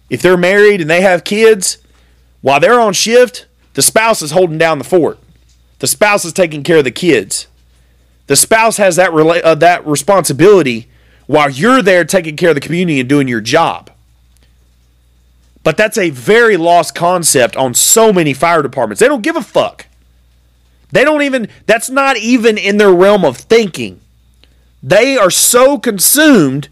[0.09, 1.77] if they're married and they have kids,
[2.41, 5.19] while they're on shift, the spouse is holding down the fort.
[5.79, 7.47] The spouse is taking care of the kids.
[8.27, 10.89] The spouse has that rela- uh, that responsibility
[11.27, 13.91] while you're there taking care of the community and doing your job.
[15.67, 19.01] But that's a very lost concept on so many fire departments.
[19.01, 19.85] They don't give a fuck.
[20.93, 23.99] They don't even that's not even in their realm of thinking.
[24.81, 26.69] They are so consumed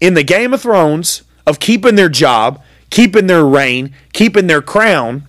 [0.00, 5.24] in the Game of Thrones of keeping their job, keeping their reign, keeping their crown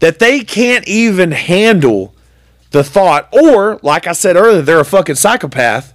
[0.00, 2.16] that they can't even handle
[2.72, 5.94] the thought, or like I said earlier, they're a fucking psychopath,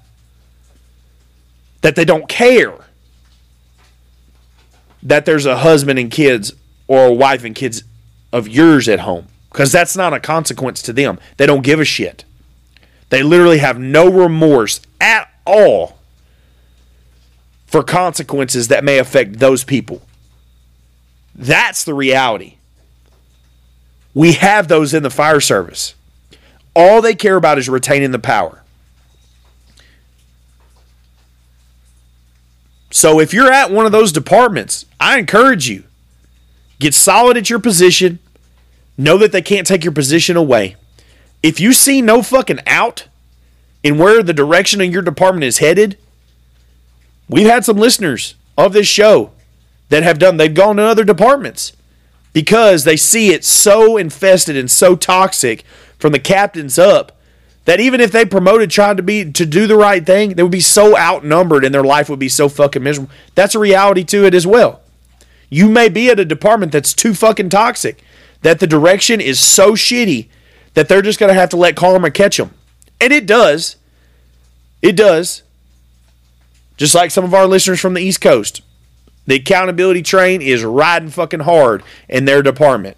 [1.81, 2.77] that they don't care
[5.03, 6.53] that there's a husband and kids
[6.87, 7.83] or a wife and kids
[8.31, 11.19] of yours at home because that's not a consequence to them.
[11.37, 12.25] They don't give a shit.
[13.09, 15.97] They literally have no remorse at all
[17.65, 20.01] for consequences that may affect those people.
[21.35, 22.55] That's the reality.
[24.13, 25.95] We have those in the fire service.
[26.75, 28.60] All they care about is retaining the power.
[32.91, 35.85] So if you're at one of those departments, I encourage you
[36.80, 38.19] get solid at your position.
[38.97, 40.76] Know that they can't take your position away.
[41.41, 43.07] If you see no fucking out
[43.81, 45.97] in where the direction of your department is headed,
[47.30, 49.31] we've had some listeners of this show
[49.89, 51.73] that have done they've gone to other departments
[52.34, 55.63] because they see it so infested and so toxic
[55.97, 57.18] from the captains up
[57.65, 60.51] that even if they promoted trying to be to do the right thing, they would
[60.51, 63.11] be so outnumbered and their life would be so fucking miserable.
[63.35, 64.81] That's a reality to it as well.
[65.49, 68.03] You may be at a department that's too fucking toxic,
[68.41, 70.27] that the direction is so shitty
[70.73, 72.51] that they're just going to have to let karma catch them.
[72.99, 73.75] And it does.
[74.81, 75.43] It does.
[76.77, 78.61] Just like some of our listeners from the East Coast.
[79.27, 82.97] The accountability train is riding fucking hard in their department.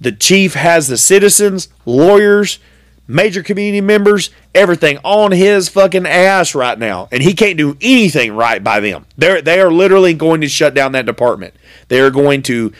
[0.00, 2.58] The chief has the citizens, lawyers,
[3.06, 8.34] major community members, everything on his fucking ass right now, and he can't do anything
[8.34, 9.06] right by them.
[9.16, 11.54] They're they are literally going to shut down that department.
[11.88, 12.72] They are going to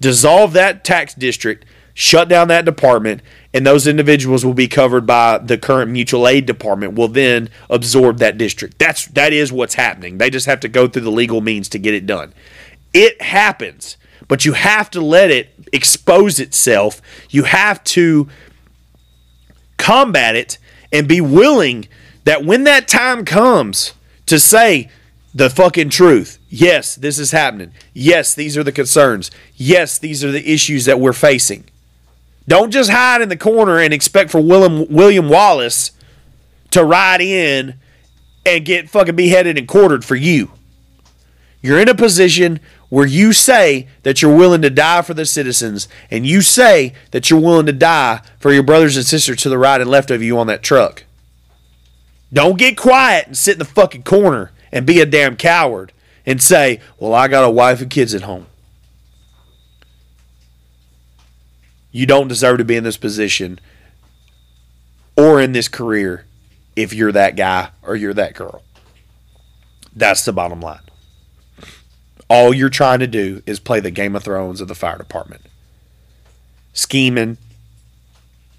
[0.00, 1.64] dissolve that tax district,
[1.94, 3.22] shut down that department,
[3.52, 6.94] and those individuals will be covered by the current mutual aid department.
[6.94, 8.78] Will then absorb that district.
[8.78, 10.18] That's that is what's happening.
[10.18, 12.32] They just have to go through the legal means to get it done.
[12.94, 13.96] It happens,
[14.28, 17.02] but you have to let it expose itself.
[17.30, 18.28] You have to
[19.78, 20.58] combat it
[20.92, 21.88] and be willing
[22.24, 23.94] that when that time comes
[24.26, 24.90] to say
[25.34, 27.72] the fucking truth, yes, this is happening.
[27.94, 29.30] Yes, these are the concerns.
[29.56, 31.64] Yes, these are the issues that we're facing.
[32.46, 35.92] Don't just hide in the corner and expect for William William Wallace
[36.70, 37.74] to ride in
[38.44, 40.50] and get fucking beheaded and quartered for you.
[41.60, 45.88] You're in a position where you say that you're willing to die for the citizens
[46.10, 49.58] and you say that you're willing to die for your brothers and sisters to the
[49.58, 51.04] right and left of you on that truck.
[52.32, 55.92] Don't get quiet and sit in the fucking corner and be a damn coward
[56.26, 58.46] and say, Well, I got a wife and kids at home.
[61.90, 63.58] You don't deserve to be in this position
[65.16, 66.26] or in this career
[66.76, 68.62] if you're that guy or you're that girl.
[69.96, 70.87] That's the bottom line.
[72.28, 75.42] All you're trying to do is play the Game of Thrones of the fire department.
[76.72, 77.38] Scheming,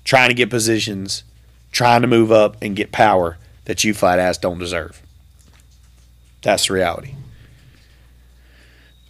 [0.03, 1.23] trying to get positions,
[1.71, 5.01] trying to move up and get power that you flat ass don't deserve.
[6.41, 7.13] That's the reality.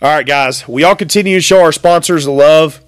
[0.01, 2.81] All right, guys, we all continue to show our sponsors the love.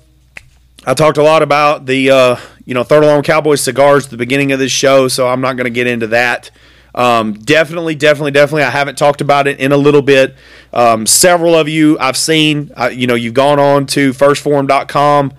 [0.86, 4.18] I talked a lot about the uh, you know Third Alarm Cowboys cigars at the
[4.18, 6.52] beginning of this show, so I'm not going to get into that.
[6.94, 8.64] Um, definitely, definitely, definitely.
[8.64, 10.36] I haven't talked about it in a little bit.
[10.74, 15.34] Um, several of you I've seen, uh, you know, you've gone on to firstform.com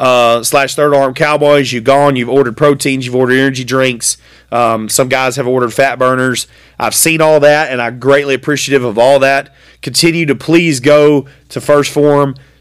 [0.00, 1.72] uh, slash third alarm cowboys.
[1.72, 4.16] You've gone, you've ordered proteins, you've ordered energy drinks.
[4.50, 6.46] Um, some guys have ordered fat burners.
[6.78, 9.54] I've seen all that, and I'm greatly appreciative of all that.
[9.82, 11.92] Continue to please go to First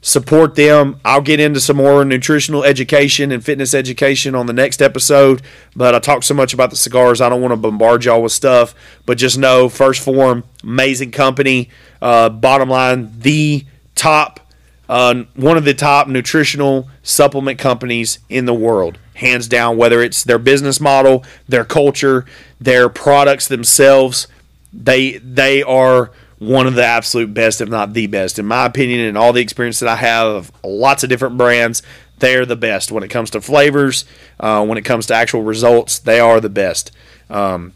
[0.02, 1.00] support them.
[1.04, 5.42] I'll get into some more nutritional education and fitness education on the next episode,
[5.76, 8.32] but I talk so much about the cigars, I don't want to bombard y'all with
[8.32, 8.74] stuff.
[9.06, 11.70] But just know, First Form, amazing company.
[12.02, 13.66] Uh, bottom line, the
[13.96, 14.40] top,
[14.88, 19.78] uh, one of the top nutritional supplement companies in the world, hands down.
[19.78, 22.26] Whether it's their business model, their culture,
[22.60, 24.28] their products themselves,
[24.72, 29.02] they they are one of the absolute best, if not the best, in my opinion,
[29.02, 31.84] and all the experience that I have of lots of different brands.
[32.20, 34.06] They're the best when it comes to flavors.
[34.40, 36.92] Uh, when it comes to actual results, they are the best.
[37.30, 37.74] Um,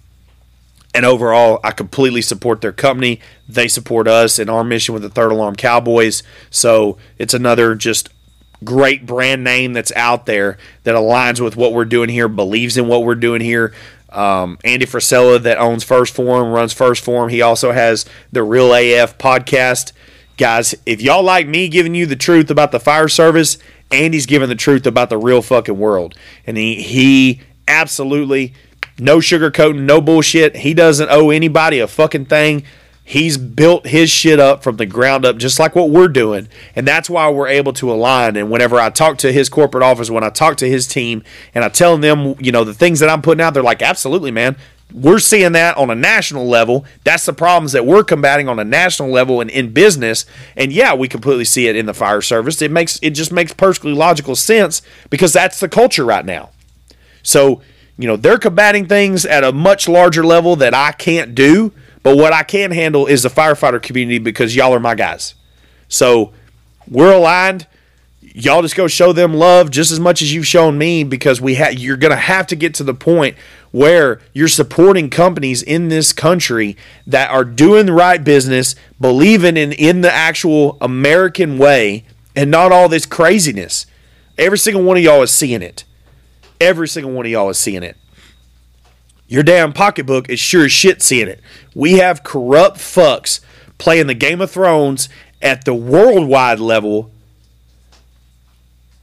[0.93, 3.19] and overall, I completely support their company.
[3.47, 6.23] They support us in our mission with the Third Alarm Cowboys.
[6.49, 8.09] So it's another just
[8.63, 12.87] great brand name that's out there that aligns with what we're doing here, believes in
[12.87, 13.73] what we're doing here.
[14.13, 17.29] Um, Andy Frisella that owns First Form runs First Form.
[17.29, 19.91] He also has the Real AF podcast.
[20.37, 23.57] Guys, if y'all like me giving you the truth about the fire service,
[23.91, 26.15] Andy's giving the truth about the real fucking world.
[26.47, 28.53] And he he absolutely
[28.99, 30.57] no sugarcoating, no bullshit.
[30.57, 32.63] He doesn't owe anybody a fucking thing.
[33.05, 36.47] He's built his shit up from the ground up, just like what we're doing.
[36.73, 38.37] And that's why we're able to align.
[38.37, 41.21] And whenever I talk to his corporate office, when I talk to his team,
[41.53, 44.31] and I tell them, you know, the things that I'm putting out, they're like, absolutely,
[44.31, 44.55] man.
[44.93, 46.85] We're seeing that on a national level.
[47.03, 50.25] That's the problems that we're combating on a national level and in business.
[50.55, 52.61] And yeah, we completely see it in the fire service.
[52.61, 56.51] It makes it just makes perfectly logical sense because that's the culture right now.
[57.23, 57.61] So,
[57.97, 61.73] you know, they're combating things at a much larger level that I can't do
[62.03, 65.35] but what I can handle is the firefighter community because y'all are my guys.
[65.87, 66.33] So
[66.87, 67.65] we're aligned.
[68.21, 71.55] Y'all just go show them love just as much as you've shown me because we
[71.55, 73.37] ha- you're going to have to get to the point
[73.71, 76.75] where you're supporting companies in this country
[77.07, 82.05] that are doing the right business, believing in in the actual American way
[82.35, 83.85] and not all this craziness.
[84.37, 85.83] Every single one of y'all is seeing it.
[86.59, 87.97] Every single one of y'all is seeing it.
[89.27, 91.41] Your damn pocketbook is sure as shit seeing it.
[91.73, 93.39] We have corrupt fucks
[93.77, 95.09] playing the Game of Thrones
[95.41, 97.11] at the worldwide level,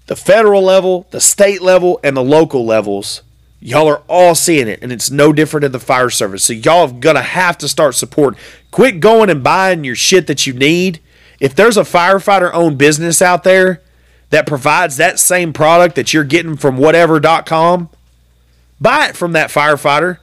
[0.07, 3.23] the federal level, the state level, and the local levels.
[3.61, 6.45] Y'all are all seeing it, and it's no different in the fire service.
[6.45, 8.37] So y'all are gonna have to start support.
[8.71, 11.01] Quit going and buying your shit that you need.
[11.41, 13.83] If there's a firefighter owned business out there
[14.31, 17.91] that provides that same product that you're getting from whatever.com,
[18.81, 20.19] Buy it from that firefighter.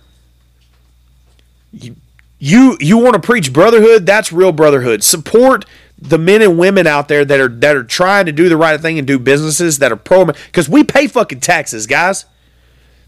[1.71, 1.95] You
[2.39, 4.05] you, you want to preach brotherhood?
[4.05, 5.03] That's real brotherhood.
[5.03, 5.65] Support
[5.97, 8.79] the men and women out there that are that are trying to do the right
[8.79, 12.25] thing and do businesses that are pro because we pay fucking taxes, guys.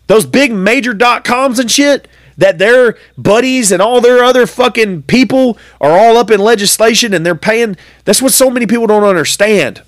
[0.08, 2.08] Those big major dot coms and shit
[2.38, 7.24] that their buddies and all their other fucking people are all up in legislation and
[7.26, 7.78] they're paying.
[8.06, 9.84] That's what so many people don't understand.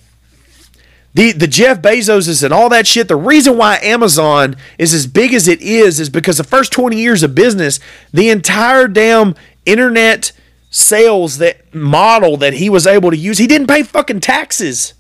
[1.13, 3.07] The the Jeff Bezoses and all that shit.
[3.07, 6.97] The reason why Amazon is as big as it is is because the first 20
[6.97, 7.79] years of business,
[8.13, 9.35] the entire damn
[9.65, 10.31] internet
[10.69, 14.93] sales that model that he was able to use, he didn't pay fucking taxes.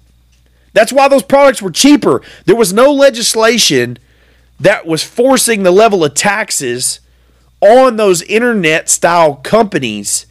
[0.73, 2.21] That's why those products were cheaper.
[2.45, 3.97] There was no legislation
[4.59, 6.99] that was forcing the level of taxes
[7.61, 10.25] on those internet style companies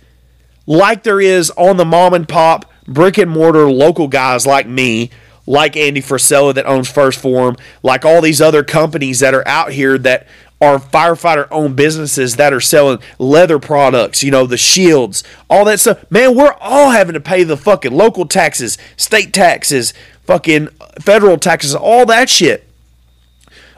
[0.66, 5.10] like there is on the mom and pop brick and mortar local guys like me
[5.50, 9.72] like Andy Frisella that owns First Form, like all these other companies that are out
[9.72, 10.28] here that
[10.60, 15.80] are firefighter owned businesses that are selling leather products, you know, the shields, all that
[15.80, 16.08] stuff.
[16.08, 19.92] Man, we're all having to pay the fucking local taxes, state taxes,
[20.24, 20.68] fucking
[21.00, 22.68] federal taxes, all that shit.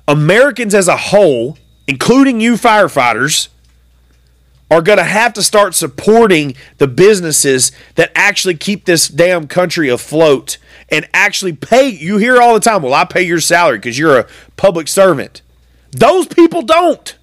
[0.07, 3.49] Americans as a whole, including you firefighters,
[4.73, 9.91] are going to have to start supporting the businesses that actually keep this damn country
[9.91, 10.57] afloat
[10.89, 11.91] and actually pay.
[11.91, 14.27] You hear all the time, well, I pay your salary because you're a
[14.57, 15.43] public servant.
[15.91, 17.19] Those people don't.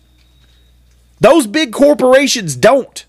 [1.20, 3.04] Those big corporations don't.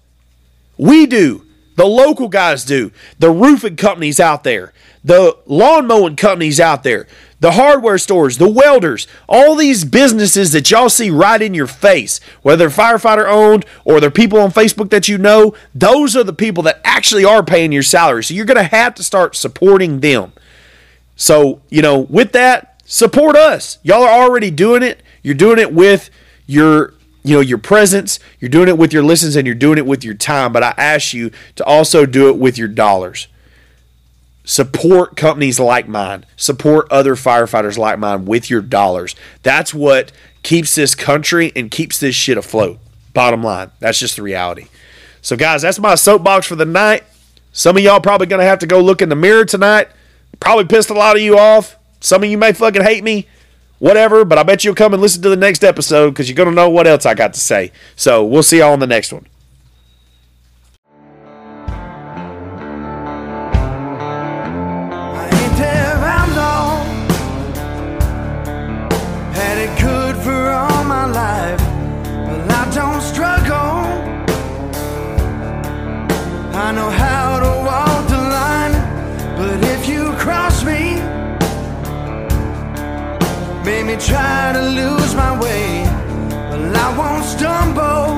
[0.79, 1.45] We do.
[1.77, 2.93] The local guys do.
[3.19, 4.73] The roofing companies out there,
[5.05, 7.07] the lawn mowing companies out there,
[7.41, 12.21] the hardware stores, the welders, all these businesses that y'all see right in your face,
[12.43, 16.62] whether firefighter owned or they're people on Facebook that you know, those are the people
[16.65, 18.23] that actually are paying your salary.
[18.23, 20.33] So you're going to have to start supporting them.
[21.17, 23.79] So, you know, with that, support us.
[23.83, 25.03] Y'all are already doing it.
[25.23, 26.11] You're doing it with
[26.47, 29.85] your you know your presence you're doing it with your listens and you're doing it
[29.85, 33.29] with your time but i ask you to also do it with your dollars
[34.51, 36.27] support companies like mine.
[36.37, 39.15] Support other firefighters like mine with your dollars.
[39.45, 40.11] That's what
[40.43, 42.81] keeps this country and keeps this shit afloat.
[43.15, 44.67] Bottom line that's just the reality.
[45.23, 47.05] So guys that's my soapbox for the night.
[47.53, 49.87] Some of y'all probably gonna have to go look in the mirror tonight.
[50.41, 51.77] Probably pissed a lot of you off.
[52.01, 53.29] Some of you may fucking hate me.
[53.79, 56.51] Whatever, but I bet you'll come and listen to the next episode because you're going
[56.51, 57.73] to know what else I got to say.
[57.97, 59.27] So we'll see y'all on the next one.
[84.01, 85.83] Try to lose my way,
[86.51, 88.09] well I won't stumble.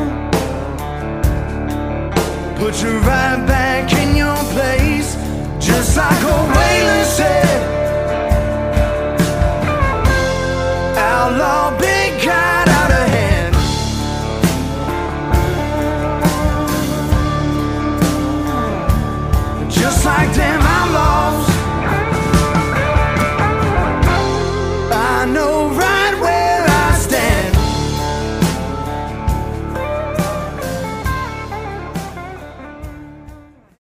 [2.57, 5.17] Put you right back in your place,
[5.59, 7.63] just like a whaler said.
[10.97, 11.77] Outlaw